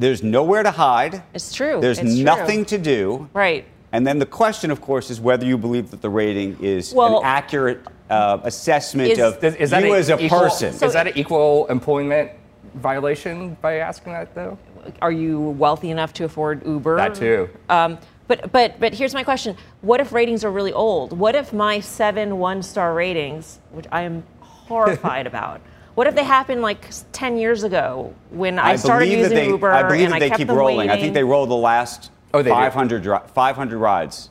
There's 0.00 0.22
nowhere 0.22 0.62
to 0.62 0.70
hide. 0.70 1.22
It's 1.34 1.52
true. 1.52 1.78
There's 1.78 1.98
It's 1.98 2.14
true. 2.14 2.24
nothing 2.24 2.64
to 2.66 2.78
do. 2.78 3.28
Right. 3.34 3.66
And 3.92 4.06
then 4.06 4.18
the 4.18 4.24
question, 4.24 4.70
of 4.70 4.80
course, 4.80 5.10
is 5.10 5.20
whether 5.20 5.44
you 5.44 5.58
believe 5.58 5.90
that 5.90 6.00
the 6.00 6.08
rating 6.08 6.56
is 6.60 6.94
Well- 6.94 7.18
an 7.18 7.24
accurate 7.26 7.80
uh, 8.08 8.38
assessment 8.44 9.10
Is- 9.10 9.18
of 9.18 9.44
Is, 9.44 9.54
is 9.56 9.70
that 9.70 9.84
you 9.84 9.92
a 9.94 9.98
as 9.98 10.08
a 10.08 10.18
equal, 10.18 10.40
person. 10.40 10.68
is 10.74 10.92
that 10.94 11.06
an 11.06 11.12
equal 11.18 11.66
employment 11.66 12.30
violation 12.76 13.56
by 13.60 13.74
asking 13.76 14.12
that 14.14 14.34
though? 14.34 14.56
Are 15.02 15.12
you 15.12 15.38
wealthy 15.38 15.90
enough 15.90 16.12
to 16.14 16.24
afford 16.24 16.66
Uber? 16.66 16.96
That 16.96 17.14
too. 17.14 17.50
Um, 17.68 17.98
but 18.26 18.50
but 18.50 18.80
but 18.80 18.94
here's 18.94 19.12
my 19.12 19.22
question: 19.22 19.54
What 19.82 20.00
if 20.00 20.12
ratings 20.12 20.44
are 20.44 20.50
really 20.50 20.72
old? 20.72 21.16
What 21.16 21.34
if 21.34 21.52
my 21.52 21.78
seven 21.80 22.38
one-star 22.38 22.94
ratings, 22.94 23.58
which 23.70 23.86
I 23.92 24.02
am 24.02 24.22
horrified 24.40 25.26
about, 25.32 25.60
what 26.00 26.06
if 26.06 26.14
they 26.14 26.24
happened 26.24 26.62
like 26.62 26.86
ten 27.12 27.36
years 27.36 27.62
ago 27.62 28.14
when 28.30 28.58
I, 28.58 28.76
started 28.76 29.10
using 29.10 29.34
they, 29.34 29.48
Uber 29.48 29.70
I 29.70 29.82
believe 29.82 30.04
and 30.04 30.12
that 30.12 30.16
I 30.16 30.18
they 30.20 30.28
kept 30.30 30.38
keep 30.38 30.46
them 30.48 30.56
rolling. 30.56 30.88
I 30.88 30.98
think 30.98 31.12
they 31.12 31.22
roll 31.22 31.44
the 31.44 31.54
last 31.54 32.10
Oh, 32.32 32.40
they 32.40 32.48
500, 32.48 33.04
ri- 33.04 33.18
500 33.34 33.78
rides. 33.78 34.30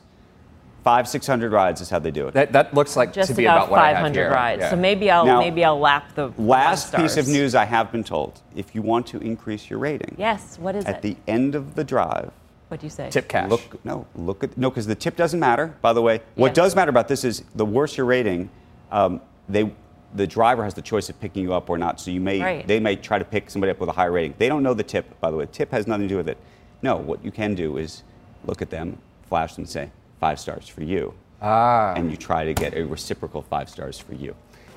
Five, 0.82 1.06
600 1.06 1.52
rides 1.52 1.80
is 1.80 1.88
how 1.88 2.00
they 2.00 2.10
do 2.10 2.26
it. 2.26 2.34
That, 2.34 2.50
that 2.54 2.74
looks 2.74 2.96
like 2.96 3.12
just 3.12 3.30
to 3.30 3.36
be 3.36 3.44
about, 3.44 3.58
about 3.58 3.70
what 3.70 3.78
I 3.78 3.88
have 3.90 3.98
500 3.98 4.20
here. 4.20 4.30
rides. 4.32 4.60
Yeah. 4.62 4.70
So 4.70 4.76
maybe 4.76 5.12
I'll 5.12 5.24
Now, 5.24 5.38
maybe 5.38 5.64
I'll 5.64 5.78
lap 5.78 6.12
the 6.16 6.32
Last 6.38 6.92
one 6.92 7.02
piece 7.02 7.16
of 7.16 7.28
news 7.28 7.54
I 7.54 7.66
have 7.66 7.92
been 7.92 8.02
told 8.02 8.40
if 8.56 8.74
you 8.74 8.82
want 8.82 9.06
to 9.08 9.18
increase 9.20 9.70
your 9.70 9.78
rating, 9.78 10.16
Yes. 10.18 10.58
What 10.58 10.74
is 10.74 10.84
at 10.86 10.96
it? 10.96 11.02
the 11.02 11.16
end 11.30 11.54
of 11.54 11.76
the 11.76 11.84
drive, 11.84 12.32
what 12.66 12.80
do 12.80 12.86
you 12.86 12.90
say? 12.90 13.10
Tip 13.10 13.28
cash. 13.28 13.48
Look, 13.48 13.84
no, 13.84 14.08
look 14.16 14.42
at 14.42 14.58
no, 14.58 14.70
because 14.70 14.88
the 14.88 14.96
tip 14.96 15.14
doesn't 15.14 15.38
matter. 15.38 15.76
By 15.82 15.92
the 15.92 16.02
way, 16.02 16.20
what 16.34 16.48
Yeah. 16.48 16.54
does 16.64 16.74
matter 16.74 16.90
about 16.90 17.06
this 17.06 17.22
is 17.22 17.44
the 17.54 17.64
worse 17.64 17.96
your 17.96 18.06
rating, 18.06 18.50
um, 18.90 19.20
they, 19.48 19.70
the 20.14 20.26
driver 20.26 20.64
has 20.64 20.74
the 20.74 20.82
choice 20.82 21.08
of 21.08 21.20
picking 21.20 21.42
you 21.42 21.54
up 21.54 21.70
or 21.70 21.78
not. 21.78 22.00
So 22.00 22.10
you 22.10 22.20
may, 22.20 22.40
Right. 22.40 22.66
they 22.66 22.80
may 22.80 22.96
try 22.96 23.18
to 23.18 23.24
pick 23.24 23.48
somebody 23.50 23.70
up 23.70 23.78
with 23.80 23.88
a 23.88 23.92
higher 23.92 24.10
rating. 24.12 24.34
They 24.38 24.48
don't 24.48 24.62
know 24.62 24.74
the 24.74 24.82
tip, 24.82 25.18
by 25.20 25.30
the 25.30 25.36
way. 25.36 25.46
Tip 25.50 25.70
has 25.72 25.86
nothing 25.86 26.02
to 26.04 26.08
do 26.08 26.16
with 26.16 26.28
it. 26.28 26.38
No, 26.82 26.96
what 26.96 27.24
you 27.24 27.30
can 27.30 27.54
do 27.54 27.76
is 27.76 28.02
look 28.44 28.60
at 28.62 28.70
them, 28.70 28.98
flash 29.28 29.54
them, 29.54 29.66
say 29.66 29.90
five 30.18 30.40
stars 30.40 30.66
for 30.66 30.82
you, 30.82 31.14
Ah. 31.42 31.92
and 31.94 32.10
you 32.10 32.16
try 32.16 32.44
to 32.44 32.54
get 32.54 32.74
a 32.76 32.84
reciprocal 32.84 33.42
five 33.42 33.68
stars 33.68 33.98
for 33.98 34.14
you. 34.14 34.34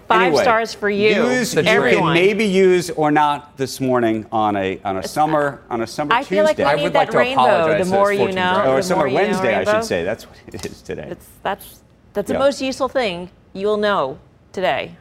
Five 0.08 0.22
Anyway, 0.28 0.44
stars 0.44 0.74
for 0.74 0.90
you, 0.90 1.26
Use, 1.26 1.56
you 1.56 1.64
can 1.64 2.14
maybe 2.14 2.44
use 2.46 2.90
or 2.92 3.10
not 3.10 3.56
this 3.56 3.80
morning 3.80 4.26
on 4.34 4.58
a 4.58 4.78
on 4.84 4.98
a 4.98 5.04
summer 5.08 5.62
on 5.70 5.82
a 5.82 5.88
summer 5.88 6.14
I 6.14 6.20
Tuesday. 6.20 6.36
feel 6.36 6.44
like 6.44 6.58
we 6.58 6.64
I 6.66 6.76
need 6.76 6.84
would 6.84 6.94
that 6.94 7.00
like 7.00 7.12
to 7.12 7.18
rainbow. 7.18 7.42
apologize 7.46 7.90
The 7.90 7.96
more 7.96 8.12
you 8.12 8.32
know, 8.34 8.64
or 8.68 8.76
the 8.76 8.84
summer 8.84 9.00
more 9.00 9.08
you 9.08 9.14
know 9.18 9.22
Wednesday, 9.24 9.56
I 9.56 9.64
should 9.64 9.86
say. 9.86 10.04
That's 10.04 10.28
what 10.28 10.36
it 10.46 10.66
is 10.66 10.82
today. 10.82 11.08
It's, 11.10 11.26
that's 11.42 11.80
that's 12.12 12.30
Yeah. 12.30 12.34
the 12.38 12.40
most 12.44 12.62
useful 12.62 12.90
thing 12.90 13.30
you'll 13.54 13.78
know 13.78 14.18
today. 14.52 14.98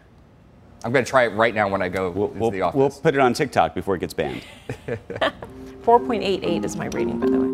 I'm 0.85 0.93
going 0.93 1.05
to 1.05 1.11
try 1.11 1.25
it 1.25 1.29
right 1.35 1.55
now 1.55 1.69
when 1.69 1.83
I 1.83 1.89
go 1.89 2.11
We'll, 2.11 2.29
to 2.29 2.39
we'll, 2.39 2.51
the 2.51 2.63
office. 2.63 2.77
we'll 2.79 2.91
put 2.91 3.15
it 3.15 3.21
on 3.21 3.35
TikTok 3.35 3.75
before 3.75 3.95
it 3.95 4.01
gets 4.01 4.15
banned. 4.15 4.43
4.88 5.85 6.65
is 6.65 6.77
my 6.77 6.87
rating, 6.87 7.19
by 7.19 7.27
the 7.27 7.39
way. 7.41 7.49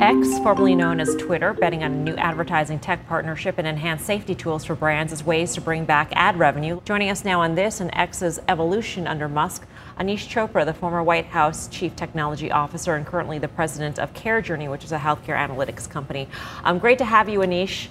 X, 0.00 0.38
formerly 0.38 0.76
known 0.76 1.00
as 1.00 1.14
Twitter, 1.16 1.52
betting 1.52 1.82
on 1.82 1.90
a 1.92 1.96
new 1.96 2.14
advertising 2.14 2.78
tech 2.78 3.04
partnership 3.08 3.56
and 3.58 3.66
enhanced 3.66 4.06
safety 4.06 4.32
tools 4.34 4.64
for 4.64 4.76
brands 4.76 5.12
as 5.12 5.24
ways 5.24 5.52
to 5.54 5.60
bring 5.60 5.84
back 5.84 6.08
ad 6.12 6.38
revenue. 6.38 6.80
Joining 6.84 7.10
us 7.10 7.24
now 7.24 7.40
on 7.40 7.56
this 7.56 7.80
and 7.80 7.90
X's 7.94 8.38
evolution 8.48 9.08
under 9.08 9.28
Musk, 9.28 9.66
Aneesh 9.98 10.28
Chopra, 10.28 10.64
the 10.64 10.72
former 10.72 11.02
White 11.02 11.26
House 11.26 11.66
Chief 11.68 11.96
Technology 11.96 12.50
Officer 12.52 12.94
and 12.94 13.04
currently 13.04 13.38
the 13.40 13.48
president 13.48 13.98
of 13.98 14.14
CareJourney, 14.14 14.70
which 14.70 14.84
is 14.84 14.92
a 14.92 14.98
healthcare 14.98 15.36
analytics 15.36 15.90
company. 15.90 16.28
Um, 16.62 16.78
great 16.78 16.98
to 16.98 17.04
have 17.04 17.28
you, 17.28 17.40
Aneesh. 17.40 17.88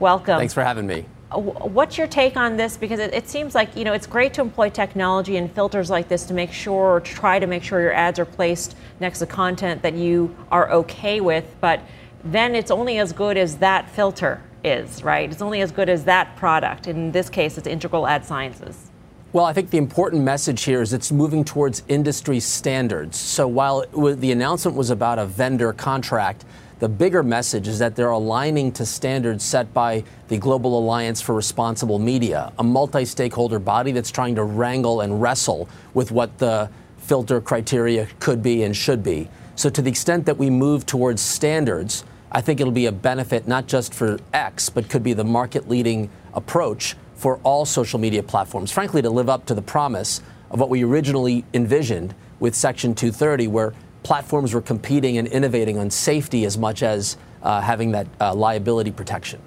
Welcome. 0.00 0.38
Thanks 0.38 0.54
for 0.54 0.64
having 0.64 0.88
me. 0.88 1.06
Wh- 1.34 1.66
What's 1.74 1.98
your 1.98 2.06
take 2.06 2.36
on 2.36 2.56
this? 2.56 2.76
Because 2.76 3.00
it, 3.00 3.12
it 3.12 3.28
seems 3.28 3.54
like 3.54 3.76
you 3.76 3.84
know 3.84 3.92
it's 3.92 4.06
great 4.06 4.32
to 4.34 4.40
employ 4.40 4.70
technology 4.70 5.36
and 5.36 5.50
filters 5.52 5.90
like 5.90 6.08
this 6.08 6.24
to 6.26 6.34
make 6.34 6.52
sure, 6.52 6.96
or 6.96 7.00
to 7.00 7.12
try 7.12 7.38
to 7.38 7.46
make 7.46 7.62
sure 7.62 7.80
your 7.80 7.92
ads 7.92 8.18
are 8.18 8.24
placed 8.24 8.76
next 9.00 9.18
to 9.18 9.26
content 9.26 9.82
that 9.82 9.94
you 9.94 10.34
are 10.50 10.70
okay 10.70 11.20
with. 11.20 11.54
But 11.60 11.80
then 12.24 12.54
it's 12.54 12.70
only 12.70 12.98
as 12.98 13.12
good 13.12 13.36
as 13.36 13.56
that 13.58 13.90
filter. 13.90 14.40
is, 14.64 15.02
right? 15.02 15.30
It's 15.30 15.42
only 15.42 15.60
as 15.60 15.70
good 15.72 15.90
as 15.90 16.04
that 16.04 16.36
product. 16.36 16.86
In 16.86 17.12
this 17.12 17.28
case, 17.28 17.58
it's 17.58 17.66
Integral 17.66 18.06
Ad 18.06 18.24
Sciences. 18.24 18.90
Well, 19.34 19.44
I 19.44 19.52
think 19.52 19.68
the 19.68 19.76
important 19.76 20.22
message 20.22 20.62
here 20.62 20.80
is 20.80 20.94
it's 20.94 21.12
moving 21.12 21.44
towards 21.44 21.82
industry 21.88 22.40
standards. 22.40 23.18
So 23.18 23.46
while 23.46 23.84
the 23.92 24.32
announcement 24.32 24.74
was 24.74 24.88
about 24.88 25.18
a 25.18 25.26
vendor 25.26 25.74
contract, 25.74 26.46
the 26.80 26.88
bigger 26.88 27.22
message 27.22 27.68
is 27.68 27.78
that 27.78 27.94
they're 27.94 28.10
aligning 28.10 28.72
to 28.72 28.84
standards 28.84 29.44
set 29.44 29.72
by 29.72 30.02
the 30.28 30.38
Global 30.38 30.78
Alliance 30.78 31.20
for 31.20 31.34
Responsible 31.34 31.98
Media, 31.98 32.52
a 32.58 32.64
multi 32.64 33.04
stakeholder 33.04 33.58
body 33.58 33.92
that's 33.92 34.10
trying 34.10 34.34
to 34.34 34.42
wrangle 34.42 35.00
and 35.00 35.22
wrestle 35.22 35.68
with 35.94 36.10
what 36.10 36.38
the 36.38 36.68
filter 36.98 37.40
criteria 37.40 38.08
could 38.18 38.42
be 38.42 38.64
and 38.64 38.76
should 38.76 39.02
be. 39.02 39.28
So, 39.56 39.70
to 39.70 39.82
the 39.82 39.90
extent 39.90 40.26
that 40.26 40.36
we 40.36 40.50
move 40.50 40.84
towards 40.84 41.22
standards, 41.22 42.04
I 42.32 42.40
think 42.40 42.60
it'll 42.60 42.72
be 42.72 42.86
a 42.86 42.92
benefit 42.92 43.46
not 43.46 43.68
just 43.68 43.94
for 43.94 44.18
X, 44.32 44.68
but 44.68 44.88
could 44.88 45.04
be 45.04 45.12
the 45.12 45.24
market 45.24 45.68
leading 45.68 46.10
approach 46.32 46.96
for 47.14 47.38
all 47.44 47.64
social 47.64 48.00
media 48.00 48.22
platforms, 48.24 48.72
frankly, 48.72 49.00
to 49.02 49.10
live 49.10 49.28
up 49.28 49.46
to 49.46 49.54
the 49.54 49.62
promise 49.62 50.20
of 50.50 50.58
what 50.58 50.70
we 50.70 50.82
originally 50.84 51.44
envisioned 51.54 52.14
with 52.40 52.54
Section 52.54 52.94
230, 52.94 53.46
where 53.46 53.72
platforms 54.04 54.54
were 54.54 54.60
competing 54.60 55.18
and 55.18 55.26
innovating 55.26 55.78
on 55.78 55.90
safety 55.90 56.44
as 56.44 56.56
much 56.56 56.84
as 56.84 57.16
uh, 57.42 57.60
having 57.60 57.90
that 57.90 58.06
uh, 58.20 58.32
liability 58.32 58.92
protection. 58.92 59.40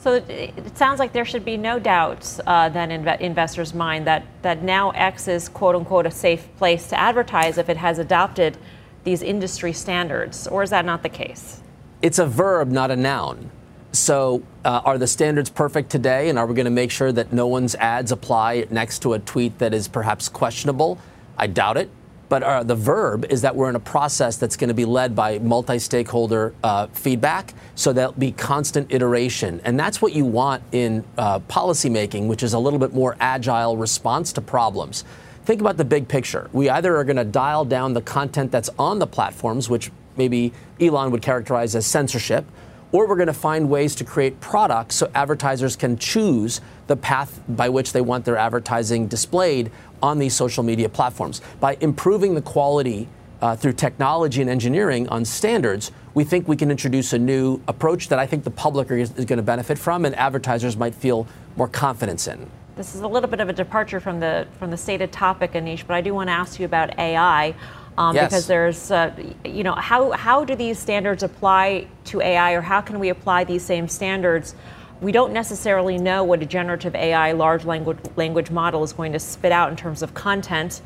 So 0.00 0.14
it, 0.14 0.30
it, 0.30 0.78
sounds 0.78 1.00
like 1.00 1.12
there 1.12 1.24
should 1.24 1.44
be 1.44 1.56
no 1.56 1.78
doubts 1.78 2.40
uh, 2.46 2.68
then 2.68 2.90
in 2.92 3.06
investors' 3.20 3.74
mind 3.74 4.06
that, 4.06 4.24
that 4.42 4.62
now 4.62 4.90
X 4.90 5.26
is 5.26 5.48
quote 5.48 5.74
unquote 5.74 6.06
a 6.06 6.10
safe 6.10 6.48
place 6.56 6.86
to 6.88 6.98
advertise 6.98 7.58
if 7.58 7.68
it 7.68 7.76
has 7.76 7.98
adopted 7.98 8.56
these 9.02 9.22
industry 9.22 9.72
standards, 9.72 10.46
or 10.46 10.62
is 10.62 10.70
that 10.70 10.84
not 10.84 11.02
the 11.02 11.08
case? 11.08 11.60
It's 12.00 12.18
a 12.18 12.26
verb, 12.26 12.70
not 12.70 12.90
a 12.90 12.96
noun. 12.96 13.50
So, 13.92 14.42
uh, 14.64 14.82
are 14.84 14.98
the 14.98 15.06
standards 15.06 15.50
perfect 15.50 15.90
today? 15.90 16.28
And 16.28 16.38
are 16.38 16.46
we 16.46 16.54
going 16.54 16.66
to 16.66 16.70
make 16.70 16.90
sure 16.90 17.10
that 17.10 17.32
no 17.32 17.46
one's 17.46 17.74
ads 17.76 18.12
apply 18.12 18.66
next 18.70 19.00
to 19.00 19.14
a 19.14 19.18
tweet 19.18 19.58
that 19.58 19.72
is 19.72 19.88
perhaps 19.88 20.28
questionable? 20.28 20.98
I 21.36 21.46
doubt 21.46 21.76
it. 21.78 21.90
But 22.28 22.42
uh, 22.42 22.62
the 22.62 22.74
verb 22.74 23.24
is 23.30 23.42
that 23.42 23.56
we're 23.56 23.70
in 23.70 23.76
a 23.76 23.80
process 23.80 24.36
that's 24.36 24.56
going 24.56 24.68
to 24.68 24.74
be 24.74 24.84
led 24.84 25.16
by 25.16 25.38
multi 25.38 25.78
stakeholder 25.78 26.54
uh, 26.62 26.88
feedback. 26.88 27.54
So 27.74 27.92
there'll 27.92 28.12
be 28.12 28.32
constant 28.32 28.92
iteration. 28.92 29.60
And 29.64 29.78
that's 29.78 30.02
what 30.02 30.12
you 30.12 30.24
want 30.24 30.62
in 30.72 31.04
uh, 31.16 31.40
policymaking, 31.40 32.26
which 32.26 32.42
is 32.42 32.52
a 32.52 32.58
little 32.58 32.78
bit 32.78 32.92
more 32.92 33.16
agile 33.18 33.76
response 33.76 34.32
to 34.34 34.40
problems. 34.40 35.04
Think 35.44 35.62
about 35.62 35.78
the 35.78 35.84
big 35.84 36.08
picture. 36.08 36.50
We 36.52 36.68
either 36.68 36.94
are 36.96 37.04
going 37.04 37.16
to 37.16 37.24
dial 37.24 37.64
down 37.64 37.94
the 37.94 38.02
content 38.02 38.52
that's 38.52 38.68
on 38.78 38.98
the 38.98 39.06
platforms, 39.06 39.70
which 39.70 39.90
maybe 40.18 40.52
Elon 40.78 41.10
would 41.10 41.22
characterize 41.22 41.74
as 41.74 41.86
censorship, 41.86 42.44
or 42.92 43.06
we're 43.06 43.16
going 43.16 43.26
to 43.26 43.32
find 43.32 43.68
ways 43.68 43.94
to 43.96 44.04
create 44.04 44.40
products 44.40 44.96
so 44.96 45.10
advertisers 45.14 45.76
can 45.76 45.98
choose 45.98 46.60
the 46.86 46.96
path 46.96 47.40
by 47.48 47.68
which 47.68 47.92
they 47.92 48.00
want 48.00 48.24
their 48.24 48.36
advertising 48.36 49.06
displayed 49.06 49.70
on 50.02 50.18
these 50.18 50.34
social 50.34 50.62
media 50.62 50.88
platforms. 50.88 51.40
By 51.60 51.76
improving 51.80 52.34
the 52.34 52.42
quality 52.42 53.08
uh, 53.40 53.56
through 53.56 53.74
technology 53.74 54.40
and 54.40 54.50
engineering 54.50 55.08
on 55.08 55.24
standards, 55.24 55.92
we 56.14 56.24
think 56.24 56.48
we 56.48 56.56
can 56.56 56.70
introduce 56.70 57.12
a 57.12 57.18
new 57.18 57.60
approach 57.68 58.08
that 58.08 58.18
I 58.18 58.26
think 58.26 58.44
the 58.44 58.50
public 58.50 58.90
is, 58.90 59.12
is 59.16 59.24
going 59.24 59.36
to 59.36 59.42
benefit 59.42 59.78
from 59.78 60.04
and 60.04 60.14
advertisers 60.16 60.76
might 60.76 60.94
feel 60.94 61.26
more 61.56 61.68
confidence 61.68 62.26
in. 62.26 62.50
This 62.76 62.94
is 62.94 63.02
a 63.02 63.08
little 63.08 63.28
bit 63.28 63.40
of 63.40 63.48
a 63.48 63.52
departure 63.52 63.98
from 63.98 64.20
the 64.20 64.46
from 64.58 64.70
the 64.70 64.76
stated 64.76 65.10
topic, 65.10 65.52
Aneesh, 65.54 65.84
but 65.84 65.94
I 65.94 66.00
do 66.00 66.14
want 66.14 66.28
to 66.28 66.32
ask 66.32 66.60
you 66.60 66.64
about 66.64 66.96
AI. 66.96 67.54
Um, 67.98 68.14
yes. 68.14 68.30
Because 68.30 68.46
there's, 68.46 68.90
uh, 68.92 69.12
you 69.44 69.64
know, 69.64 69.74
how, 69.74 70.12
how 70.12 70.44
do 70.44 70.54
these 70.54 70.78
standards 70.78 71.24
apply 71.24 71.88
to 72.04 72.20
AI, 72.20 72.52
or 72.52 72.60
how 72.60 72.80
can 72.80 73.00
we 73.00 73.08
apply 73.08 73.42
these 73.42 73.64
same 73.64 73.88
standards? 73.88 74.54
We 75.00 75.10
don't 75.10 75.32
necessarily 75.32 75.98
know 75.98 76.22
what 76.22 76.40
a 76.40 76.46
generative 76.46 76.94
AI 76.94 77.32
large 77.32 77.64
language, 77.64 77.98
language 78.14 78.52
model 78.52 78.84
is 78.84 78.92
going 78.92 79.12
to 79.12 79.18
spit 79.18 79.50
out 79.50 79.70
in 79.70 79.76
terms 79.76 80.02
of 80.02 80.14
content, 80.14 80.80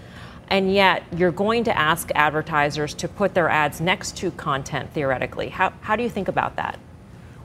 and 0.48 0.72
yet 0.72 1.02
you're 1.14 1.30
going 1.30 1.64
to 1.64 1.78
ask 1.78 2.08
advertisers 2.14 2.94
to 2.94 3.08
put 3.08 3.34
their 3.34 3.50
ads 3.50 3.78
next 3.78 4.16
to 4.16 4.30
content 4.30 4.90
theoretically. 4.94 5.50
How, 5.50 5.74
how 5.82 5.96
do 5.96 6.02
you 6.02 6.10
think 6.10 6.28
about 6.28 6.56
that? 6.56 6.78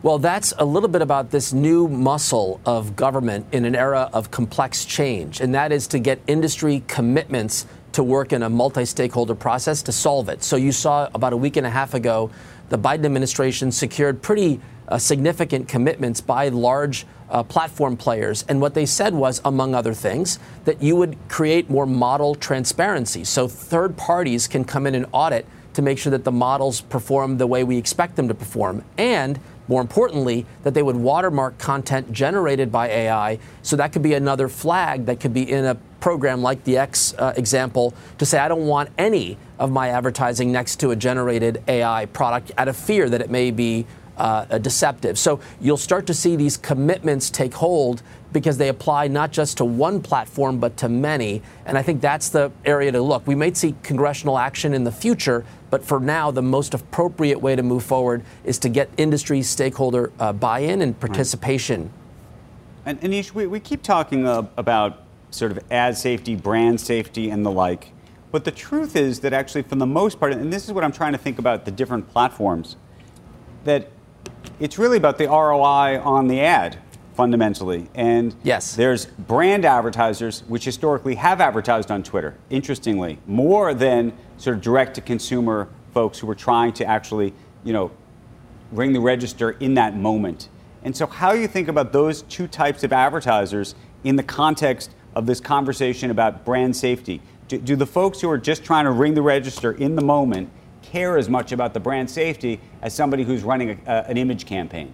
Well, 0.02 0.18
that's 0.18 0.54
a 0.58 0.64
little 0.64 0.88
bit 0.88 1.02
about 1.02 1.32
this 1.32 1.52
new 1.52 1.90
muscle 1.90 2.62
of 2.66 2.96
government 2.96 3.48
in 3.52 3.66
an 3.66 3.76
era 3.76 4.10
of 4.14 4.32
complex 4.32 4.86
change, 4.86 5.42
and 5.42 5.54
that 5.56 5.74
is 5.74 5.88
to 5.88 6.00
get 6.00 6.22
industry 6.26 6.84
commitments 6.88 7.66
to 7.94 8.04
work 8.04 8.34
in 8.34 8.44
a 8.44 8.50
multi 8.50 8.86
stakeholder 8.86 9.36
process 9.36 9.82
to 9.84 9.92
solve 9.92 10.30
it. 10.30 10.44
So 10.44 10.56
you 10.56 10.72
saw 10.72 11.10
about 11.14 11.34
a 11.34 11.38
week 11.38 11.58
and 11.58 11.66
a 11.66 11.70
half 11.70 11.94
ago, 11.94 12.30
the 12.70 12.78
Biden 12.78 13.06
administration 13.06 13.72
secured 13.72 14.22
pretty 14.22 14.60
uh, 14.88 14.98
significant 14.98 15.68
commitments 15.68 16.22
by 16.22 16.50
large 16.50 17.06
uh, 17.30 17.44
platform 17.44 17.98
players. 17.98 18.46
And 18.48 18.62
what 18.62 18.74
they 18.74 18.86
said 18.86 19.14
was, 19.14 19.42
among 19.44 19.76
other 19.76 19.94
things, 19.94 20.40
that 20.66 20.82
you 20.82 20.96
would 20.96 21.18
create 21.28 21.70
more 21.70 21.86
model 21.86 22.36
transparency. 22.36 23.24
So 23.24 23.48
third 23.48 23.98
parties 23.98 24.48
can 24.48 24.64
come 24.64 24.88
in 24.88 24.96
and 24.96 25.06
audit 25.12 25.46
to 25.74 25.82
make 25.82 26.00
sure 26.00 26.12
that 26.12 26.24
the 26.24 26.32
models 26.32 26.82
perform 26.82 27.38
the 27.38 27.48
way 27.48 27.64
we 27.64 27.78
expect 27.78 28.16
them 28.16 28.28
to 28.28 28.34
perform. 28.34 28.84
And 28.98 29.40
more 29.68 29.82
importantly, 29.82 30.46
that 30.64 30.74
they 30.74 30.82
would 30.82 30.96
watermark 30.96 31.58
content 31.58 32.12
generated 32.12 32.72
by 32.72 32.88
AI. 32.88 33.40
So 33.62 33.76
that 33.76 33.92
could 33.92 34.02
be 34.02 34.14
another 34.14 34.48
flag 34.48 35.06
that 35.06 35.20
could 35.20 35.34
be 35.34 35.52
in 35.52 35.66
a 35.66 35.76
program 36.00 36.42
like 36.42 36.64
the 36.64 36.78
X 36.78 37.14
uh, 37.18 37.34
example 37.38 37.94
to 38.18 38.26
say, 38.26 38.38
I 38.40 38.48
don't 38.48 38.68
want 38.68 38.90
any 38.98 39.38
of 39.60 39.72
my 39.72 39.90
advertising 39.90 40.52
next 40.52 40.78
to 40.82 40.92
a 40.92 40.96
generated 40.96 41.64
AI 41.68 42.06
product 42.08 42.52
out 42.58 42.68
of 42.68 42.76
fear 42.76 43.10
that 43.10 43.22
it 43.22 43.30
may 43.30 43.52
be 43.52 43.86
uh, 44.18 44.58
deceptive. 44.58 45.18
So 45.18 45.40
you'll 45.62 45.78
start 45.78 46.08
to 46.08 46.14
see 46.14 46.36
these 46.36 46.58
commitments 46.58 47.30
take 47.30 47.54
hold 47.54 48.02
because 48.34 48.58
they 48.58 48.68
apply 48.68 49.08
not 49.08 49.32
just 49.32 49.58
to 49.58 49.66
one 49.66 50.02
platform 50.02 50.60
but 50.60 50.78
to 50.78 50.90
many. 50.90 51.42
And 51.66 51.78
I 51.78 51.82
think 51.82 52.02
that's 52.02 52.30
the 52.30 52.52
area 52.66 52.92
to 52.92 53.02
look. 53.02 53.26
We 53.26 53.36
may 53.36 53.54
see 53.54 53.76
congressional 53.84 54.38
action 54.38 54.74
in 54.74 54.84
the 54.84 54.92
future, 54.92 55.46
but 55.70 55.84
for 55.84 56.00
now, 56.00 56.32
the 56.32 56.42
most 56.42 56.74
appropriate 56.74 57.42
way 57.42 57.56
to 57.56 57.64
move 57.64 57.84
forward 57.84 58.24
is 58.44 58.58
to 58.60 58.70
get 58.70 58.90
industry 58.98 59.42
stakeholder 59.42 60.12
uh, 60.20 60.34
buy 60.34 60.60
in 60.60 60.82
and 60.82 61.00
participation. 61.00 61.84
Right. 61.84 61.92
And 62.86 63.02
Aneesh, 63.02 63.34
we, 63.34 63.48
we 63.48 63.60
keep 63.60 63.84
talking 63.84 64.26
uh, 64.26 64.48
about 64.56 65.04
sort 65.38 65.52
of 65.52 65.60
ad 65.72 65.98
safety, 65.98 66.36
brand 66.36 66.82
safety, 66.82 67.30
and 67.30 67.46
the 67.46 67.52
like. 67.52 67.92
But 68.32 68.44
the 68.44 68.52
truth 68.52 68.96
is 68.96 69.22
that 69.22 69.34
actually, 69.34 69.64
for 69.64 69.76
the 69.76 69.86
most 69.86 70.20
part, 70.20 70.34
and 70.34 70.52
this 70.52 70.66
is 70.66 70.74
what 70.74 70.84
I'm 70.84 70.92
trying 70.92 71.14
to 71.14 71.18
think 71.18 71.40
about 71.40 71.66
the 71.66 71.72
different 71.72 72.10
platforms, 72.10 72.76
that 73.64 73.90
it's 74.60 74.78
really 74.78 74.98
about 74.98 75.18
the 75.18 75.28
ROI 75.28 76.02
on 76.02 76.28
the 76.28 76.42
ad 76.42 76.78
fundamentally. 77.16 77.90
And 77.96 78.36
yes, 78.44 78.76
there's 78.76 79.06
brand 79.06 79.66
advertisers 79.66 80.44
which 80.48 80.66
historically 80.66 81.16
have 81.16 81.42
advertised 81.42 81.90
on 81.90 82.04
Twitter. 82.04 82.36
Interestingly, 82.50 83.20
more 83.26 83.74
than 83.74 84.14
sort 84.38 84.58
of 84.58 84.62
direct 84.62 84.96
to 84.96 85.02
consumer 85.02 85.70
folks 85.94 86.20
who 86.20 86.28
were 86.28 86.36
trying 86.36 86.74
to 86.74 86.86
actually, 86.86 87.34
you 87.64 87.74
know, 87.74 87.92
ring 88.72 88.94
the 88.94 89.00
register 89.00 89.52
in 89.52 89.74
that 89.76 89.96
moment. 89.96 90.50
And 90.84 90.96
so, 90.96 91.08
how 91.08 91.32
you 91.32 91.48
think 91.48 91.68
about 91.68 91.92
those 91.92 92.22
two 92.24 92.48
types 92.48 92.84
of 92.84 92.94
advertisers 92.94 93.74
in 94.04 94.16
the 94.16 94.24
context 94.24 94.92
of 95.18 95.26
this 95.26 95.40
conversation 95.40 96.12
about 96.12 96.46
brand 96.46 96.76
safety? 96.76 97.20
Do, 97.48 97.58
do, 97.58 97.76
the 97.76 97.88
folks 97.88 98.22
who 98.22 98.30
are 98.30 98.38
just 98.38 98.64
trying 98.64 98.86
to 98.86 98.92
ring 98.92 99.16
the 99.16 99.22
register 99.22 99.72
in 99.72 99.96
the 99.96 100.02
moment 100.02 100.50
care 100.84 101.18
as 101.18 101.28
much 101.28 101.52
about 101.52 101.74
the 101.74 101.80
brand 101.80 102.10
safety 102.10 102.60
as 102.84 102.94
somebody 102.94 103.24
who's 103.24 103.42
running 103.42 103.82
a, 103.88 103.92
an 104.08 104.18
image 104.18 104.46
campaign? 104.46 104.94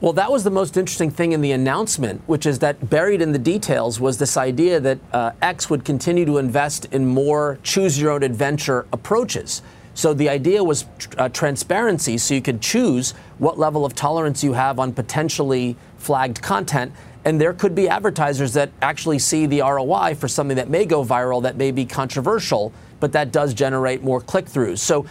Well, 0.00 0.12
that 0.14 0.32
was 0.32 0.42
the 0.42 0.50
most 0.50 0.76
interesting 0.76 1.10
thing 1.10 1.32
in 1.32 1.40
the 1.40 1.52
announcement, 1.52 2.22
which 2.26 2.46
is 2.46 2.58
that 2.60 2.90
buried 2.90 3.22
in 3.22 3.30
the 3.30 3.38
details 3.38 4.00
was 4.00 4.18
this 4.18 4.36
idea 4.36 4.80
that 4.80 4.98
uh, 5.12 5.32
X 5.40 5.70
would 5.70 5.84
continue 5.84 6.24
to 6.24 6.38
invest 6.38 6.86
in 6.86 7.06
more 7.06 7.58
choose 7.62 8.00
your 8.00 8.10
own 8.10 8.24
adventure 8.24 8.86
approaches. 8.92 9.62
So 9.94 10.14
the 10.14 10.30
idea 10.30 10.64
was 10.64 10.86
uh, 11.18 11.28
transparency, 11.28 12.16
so 12.18 12.34
you 12.34 12.42
could 12.42 12.60
choose 12.60 13.12
what 13.38 13.58
level 13.58 13.84
of 13.84 13.94
tolerance 13.94 14.42
you 14.42 14.54
have 14.54 14.78
on 14.78 14.92
potentially 14.94 15.76
flagged 15.98 16.40
content. 16.40 16.92
And 17.24 17.40
there 17.40 17.52
could 17.52 17.74
be 17.74 17.88
advertisers 17.88 18.54
that 18.54 18.70
actually 18.80 19.18
see 19.18 19.46
the 19.46 19.60
ROI 19.60 20.14
for 20.14 20.28
something 20.28 20.56
that 20.56 20.70
may 20.70 20.86
go 20.86 21.04
viral, 21.04 21.42
that 21.42 21.56
may 21.56 21.70
be 21.70 21.84
controversial, 21.84 22.72
but 22.98 23.12
that 23.12 23.32
does 23.32 23.52
generate 23.54 24.02
more 24.02 24.20
click 24.20 24.46
throughs. 24.46 24.78
So 24.78 25.04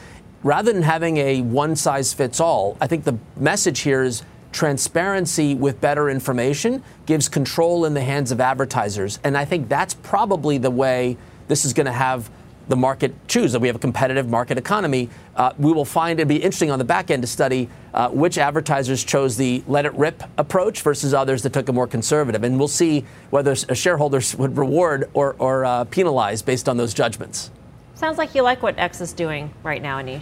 rather 0.44 0.74
than 0.74 0.84
having 0.84 1.18
a 1.18 1.42
one 1.42 1.76
size 1.76 2.14
fits 2.14 2.40
all, 2.40 2.78
I 2.82 2.88
think 2.88 3.04
the 3.04 3.18
message 3.38 3.82
here 3.82 4.04
is 4.04 4.24
transparency 4.52 5.54
with 5.54 5.80
better 5.80 6.10
information 6.10 6.84
gives 7.06 7.30
control 7.30 7.86
in 7.86 7.94
the 7.94 8.02
hands 8.02 8.32
of 8.32 8.42
advertisers. 8.42 9.20
And 9.24 9.38
I 9.38 9.46
think 9.46 9.70
that's 9.70 9.94
probably 9.94 10.58
the 10.58 10.72
way 10.72 11.18
this 11.48 11.66
is 11.66 11.74
going 11.74 11.86
to 11.86 11.92
have 11.92 12.30
the 12.70 12.76
market 12.78 13.14
choose. 13.28 13.52
That 13.52 13.60
we 13.60 13.68
have 13.68 13.76
a 13.76 13.80
competitive 13.80 14.30
market 14.30 14.58
economy. 14.58 15.10
Uh, 15.36 15.52
we 15.58 15.74
will 15.74 15.84
find 15.84 16.20
it'd 16.20 16.30
be 16.30 16.38
interesting 16.38 16.72
on 16.72 16.80
the 16.80 16.86
back 16.86 17.12
end 17.12 17.24
to 17.24 17.28
study 17.28 17.68
uh, 17.94 18.10
which 18.10 18.38
advertisers 18.38 19.04
chose 19.04 19.36
the 19.36 19.64
let 19.68 19.86
it 19.86 19.94
rip 19.96 20.24
approach 20.38 20.82
versus 20.82 21.14
others 21.14 21.44
that 21.44 21.52
took 21.52 21.68
a 21.68 21.74
more 21.74 21.88
conservative. 21.88 22.44
And 22.44 22.58
we'll 22.58 22.68
see 22.68 23.06
whether 23.32 23.56
shareholders 23.56 24.36
would 24.36 24.58
reward 24.58 25.10
or, 25.14 25.36
or 25.40 25.66
uh, 25.66 25.84
penalize 25.86 26.42
based 26.42 26.70
on 26.70 26.78
those 26.78 26.94
judgments. 26.94 27.52
Sounds 27.96 28.18
like 28.18 28.34
you 28.34 28.44
like 28.44 28.64
what 28.64 28.78
X 28.78 29.02
is 29.02 29.12
doing 29.12 29.52
right 29.64 29.82
now, 29.82 30.00
Aneesh. 30.00 30.22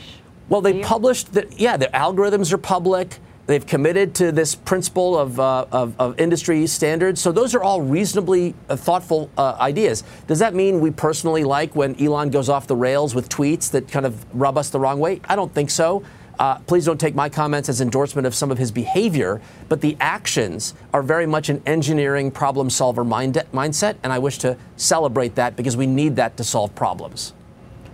Well, 0.49 0.61
they 0.61 0.81
published 0.81 1.33
that, 1.33 1.59
yeah, 1.59 1.75
their 1.75 1.89
algorithms 1.89 2.53
are 2.53 2.57
public 2.57 3.19
They've 3.47 3.65
committed 3.65 4.13
to 4.15 4.33
this 4.33 4.55
principle 4.55 5.17
of, 5.17 5.39
uh, 5.39 5.65
of, 5.71 5.95
of, 5.99 6.19
industry 6.19 6.67
standards. 6.67 7.21
So 7.21 7.31
those 7.31 7.55
are 7.55 7.63
all 7.63 7.81
reasonably 7.81 8.53
uh, 8.67 8.75
thoughtful 8.75 9.29
uh, 9.37 9.55
ideas. 9.59 10.03
Does 10.27 10.39
that 10.39 10.53
mean 10.53 10.81
we 10.81 10.91
personally 10.91 11.45
like 11.45 11.73
when 11.73 11.99
Elon 12.01 12.29
goes 12.29 12.49
off 12.49 12.67
the 12.67 12.75
rails 12.75 13.15
with 13.15 13.29
tweets 13.29 13.71
that 13.71 13.87
kind 13.87 14.05
of 14.05 14.25
rub 14.37 14.57
us 14.57 14.69
the 14.69 14.81
wrong 14.81 14.99
way? 14.99 15.21
I 15.23 15.37
don't 15.37 15.53
think 15.53 15.69
so. 15.69 16.03
Uh, 16.39 16.59
please 16.59 16.85
don't 16.85 16.99
take 16.99 17.15
my 17.15 17.29
comments 17.29 17.69
as 17.69 17.81
endorsement 17.81 18.27
of 18.27 18.35
some 18.35 18.51
of 18.51 18.57
his 18.57 18.71
behavior, 18.71 19.41
but 19.69 19.81
the 19.81 19.97
actions 19.99 20.73
are 20.93 21.01
very 21.01 21.25
much 21.25 21.49
an 21.49 21.61
engineering 21.65 22.29
problem 22.29 22.69
solver 22.69 23.03
mind- 23.03 23.43
mindset, 23.53 23.95
and 24.03 24.13
I 24.13 24.19
wish 24.19 24.37
to 24.39 24.57
celebrate 24.75 25.35
that 25.35 25.55
because 25.55 25.75
we 25.75 25.87
need 25.87 26.17
that 26.17 26.37
to 26.37 26.43
solve 26.43 26.75
problems. 26.75 27.33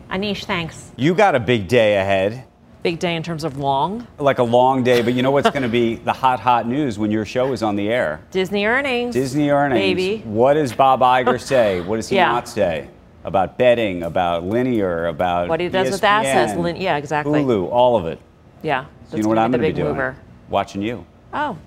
Aneesh, 0.09 0.45
thanks. 0.45 0.91
You 0.97 1.13
got 1.15 1.35
a 1.35 1.39
big 1.39 1.67
day 1.67 1.97
ahead. 1.97 2.45
Big 2.83 2.99
day 2.99 3.15
in 3.15 3.23
terms 3.23 3.45
of 3.45 3.57
long? 3.57 4.05
Like 4.19 4.39
a 4.39 4.43
long 4.43 4.83
day, 4.83 5.01
but 5.01 5.13
you 5.13 5.23
know 5.23 5.31
what's 5.31 5.49
going 5.49 5.63
to 5.63 5.69
be 5.69 5.95
the 6.03 6.11
hot, 6.11 6.41
hot 6.41 6.67
news 6.67 6.99
when 6.99 7.11
your 7.11 7.23
show 7.23 7.53
is 7.53 7.63
on 7.63 7.77
the 7.77 7.87
air? 7.89 8.19
Disney 8.29 8.65
earnings. 8.65 9.13
Disney 9.13 9.49
earnings. 9.51 9.79
Baby. 9.79 10.17
What 10.25 10.55
does 10.55 10.73
Bob 10.73 10.99
Iger 10.99 11.39
say? 11.53 11.79
What 11.79 11.95
does 11.95 12.09
he 12.09 12.17
yeah. 12.17 12.27
not 12.27 12.49
say? 12.49 12.89
About 13.23 13.57
betting, 13.57 14.03
about 14.03 14.43
linear, 14.43 15.07
about 15.07 15.47
what 15.47 15.61
he 15.61 15.69
does 15.69 15.87
ESPN, 15.87 15.91
with 15.91 16.03
assets. 16.03 16.79
yeah, 16.79 16.97
exactly. 16.97 17.39
Hulu, 17.39 17.69
all 17.71 17.95
of 17.95 18.05
it. 18.05 18.19
Yeah. 18.61 18.85
So 19.09 19.15
you 19.15 19.23
know 19.23 19.29
what 19.29 19.37
I'm 19.37 19.51
going 19.51 19.61
to 19.61 19.67
be 19.69 19.73
doing? 19.73 19.93
Mover. 19.93 20.17
Watching 20.49 20.81
you. 20.81 21.05
Oh, 21.33 21.57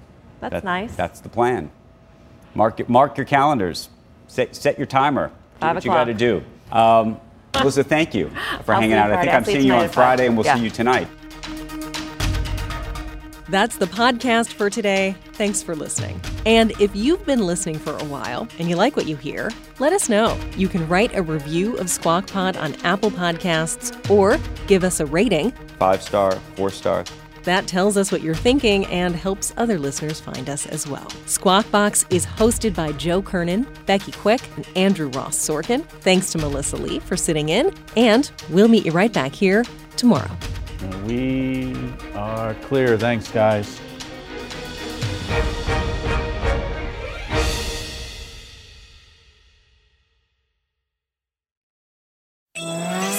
that's 0.41 0.53
that, 0.53 0.65
nice. 0.65 0.95
That's 0.95 1.21
the 1.21 1.31
plan. 1.31 1.71
Mark, 2.55 2.87
mark 2.91 3.17
your 3.17 3.25
calendars. 3.25 3.89
Set, 4.29 4.55
set 4.55 4.77
your 4.77 4.87
timer. 4.87 5.29
Do 5.29 5.35
Five 5.61 5.77
what 5.77 5.85
o'clock. 5.85 6.09
you 6.09 6.13
got 6.13 6.19
to 6.19 6.41
do. 6.73 6.77
Um, 6.77 7.21
Melissa, 7.61 7.85
thank 7.85 8.15
you 8.15 8.31
for 8.65 8.75
I'll 8.75 8.81
hanging 8.81 8.97
out. 8.97 9.11
I 9.11 9.21
think 9.21 9.35
I'm 9.35 9.45
seeing 9.45 9.67
you 9.67 9.75
on 9.75 9.89
Friday, 9.89 10.27
and 10.27 10.37
we'll 10.37 10.47
yeah. 10.47 10.57
see 10.57 10.65
you 10.65 10.71
tonight. 10.71 11.09
That's 13.49 13.77
the 13.77 13.87
podcast 13.87 14.53
for 14.53 14.69
today. 14.69 15.15
Thanks 15.35 15.63
for 15.63 15.77
listening. 15.77 16.21
And 16.47 16.73
if 16.81 16.95
you've 16.97 17.25
been 17.25 17.47
listening 17.47 17.79
for 17.79 17.97
a 17.97 18.05
while 18.05 18.49
and 18.59 18.69
you 18.69 18.75
like 18.75 18.97
what 18.97 19.07
you 19.07 19.15
hear, 19.15 19.53
let 19.79 19.93
us 19.93 20.09
know. 20.09 20.37
You 20.57 20.67
can 20.67 20.89
write 20.89 21.15
a 21.15 21.23
review 21.23 21.77
of 21.77 21.89
Squawk 21.89 22.27
Pod 22.27 22.57
on 22.57 22.75
Apple 22.83 23.11
Podcasts 23.11 24.11
or 24.11 24.39
give 24.67 24.83
us 24.83 24.99
a 24.99 25.07
rating. 25.07 25.53
Five 25.79 26.03
star, 26.03 26.33
four 26.57 26.71
star. 26.71 27.05
That 27.47 27.69
tells 27.69 27.97
us 27.97 28.11
what 28.11 28.23
you're 28.23 28.35
thinking 28.35 28.87
and 28.87 29.15
helps 29.15 29.55
other 29.57 29.79
listeners 29.79 30.19
find 30.19 30.51
us 30.51 30.67
as 30.67 30.89
well. 30.89 31.09
Squawk 31.27 31.71
Box 31.71 32.05
is 32.11 32.27
hosted 32.27 32.75
by 32.75 32.91
Joe 32.91 33.23
Kernan, 33.23 33.69
Becky 33.87 34.11
Quick, 34.11 34.41
and 34.57 34.69
Andrew 34.75 35.09
Ross 35.11 35.39
Sorkin. 35.39 35.85
Thanks 36.01 36.33
to 36.33 36.39
Melissa 36.39 36.77
Lee 36.77 36.99
for 36.99 37.17
sitting 37.17 37.51
in, 37.51 37.73
and 37.97 38.33
we'll 38.51 38.67
meet 38.67 38.85
you 38.85 38.91
right 38.91 39.13
back 39.13 39.33
here 39.33 39.65
tomorrow. 39.97 40.31
We 41.05 41.73
are 42.15 42.55
clear. 42.55 42.99
Thanks, 42.99 43.31
guys. 43.31 43.81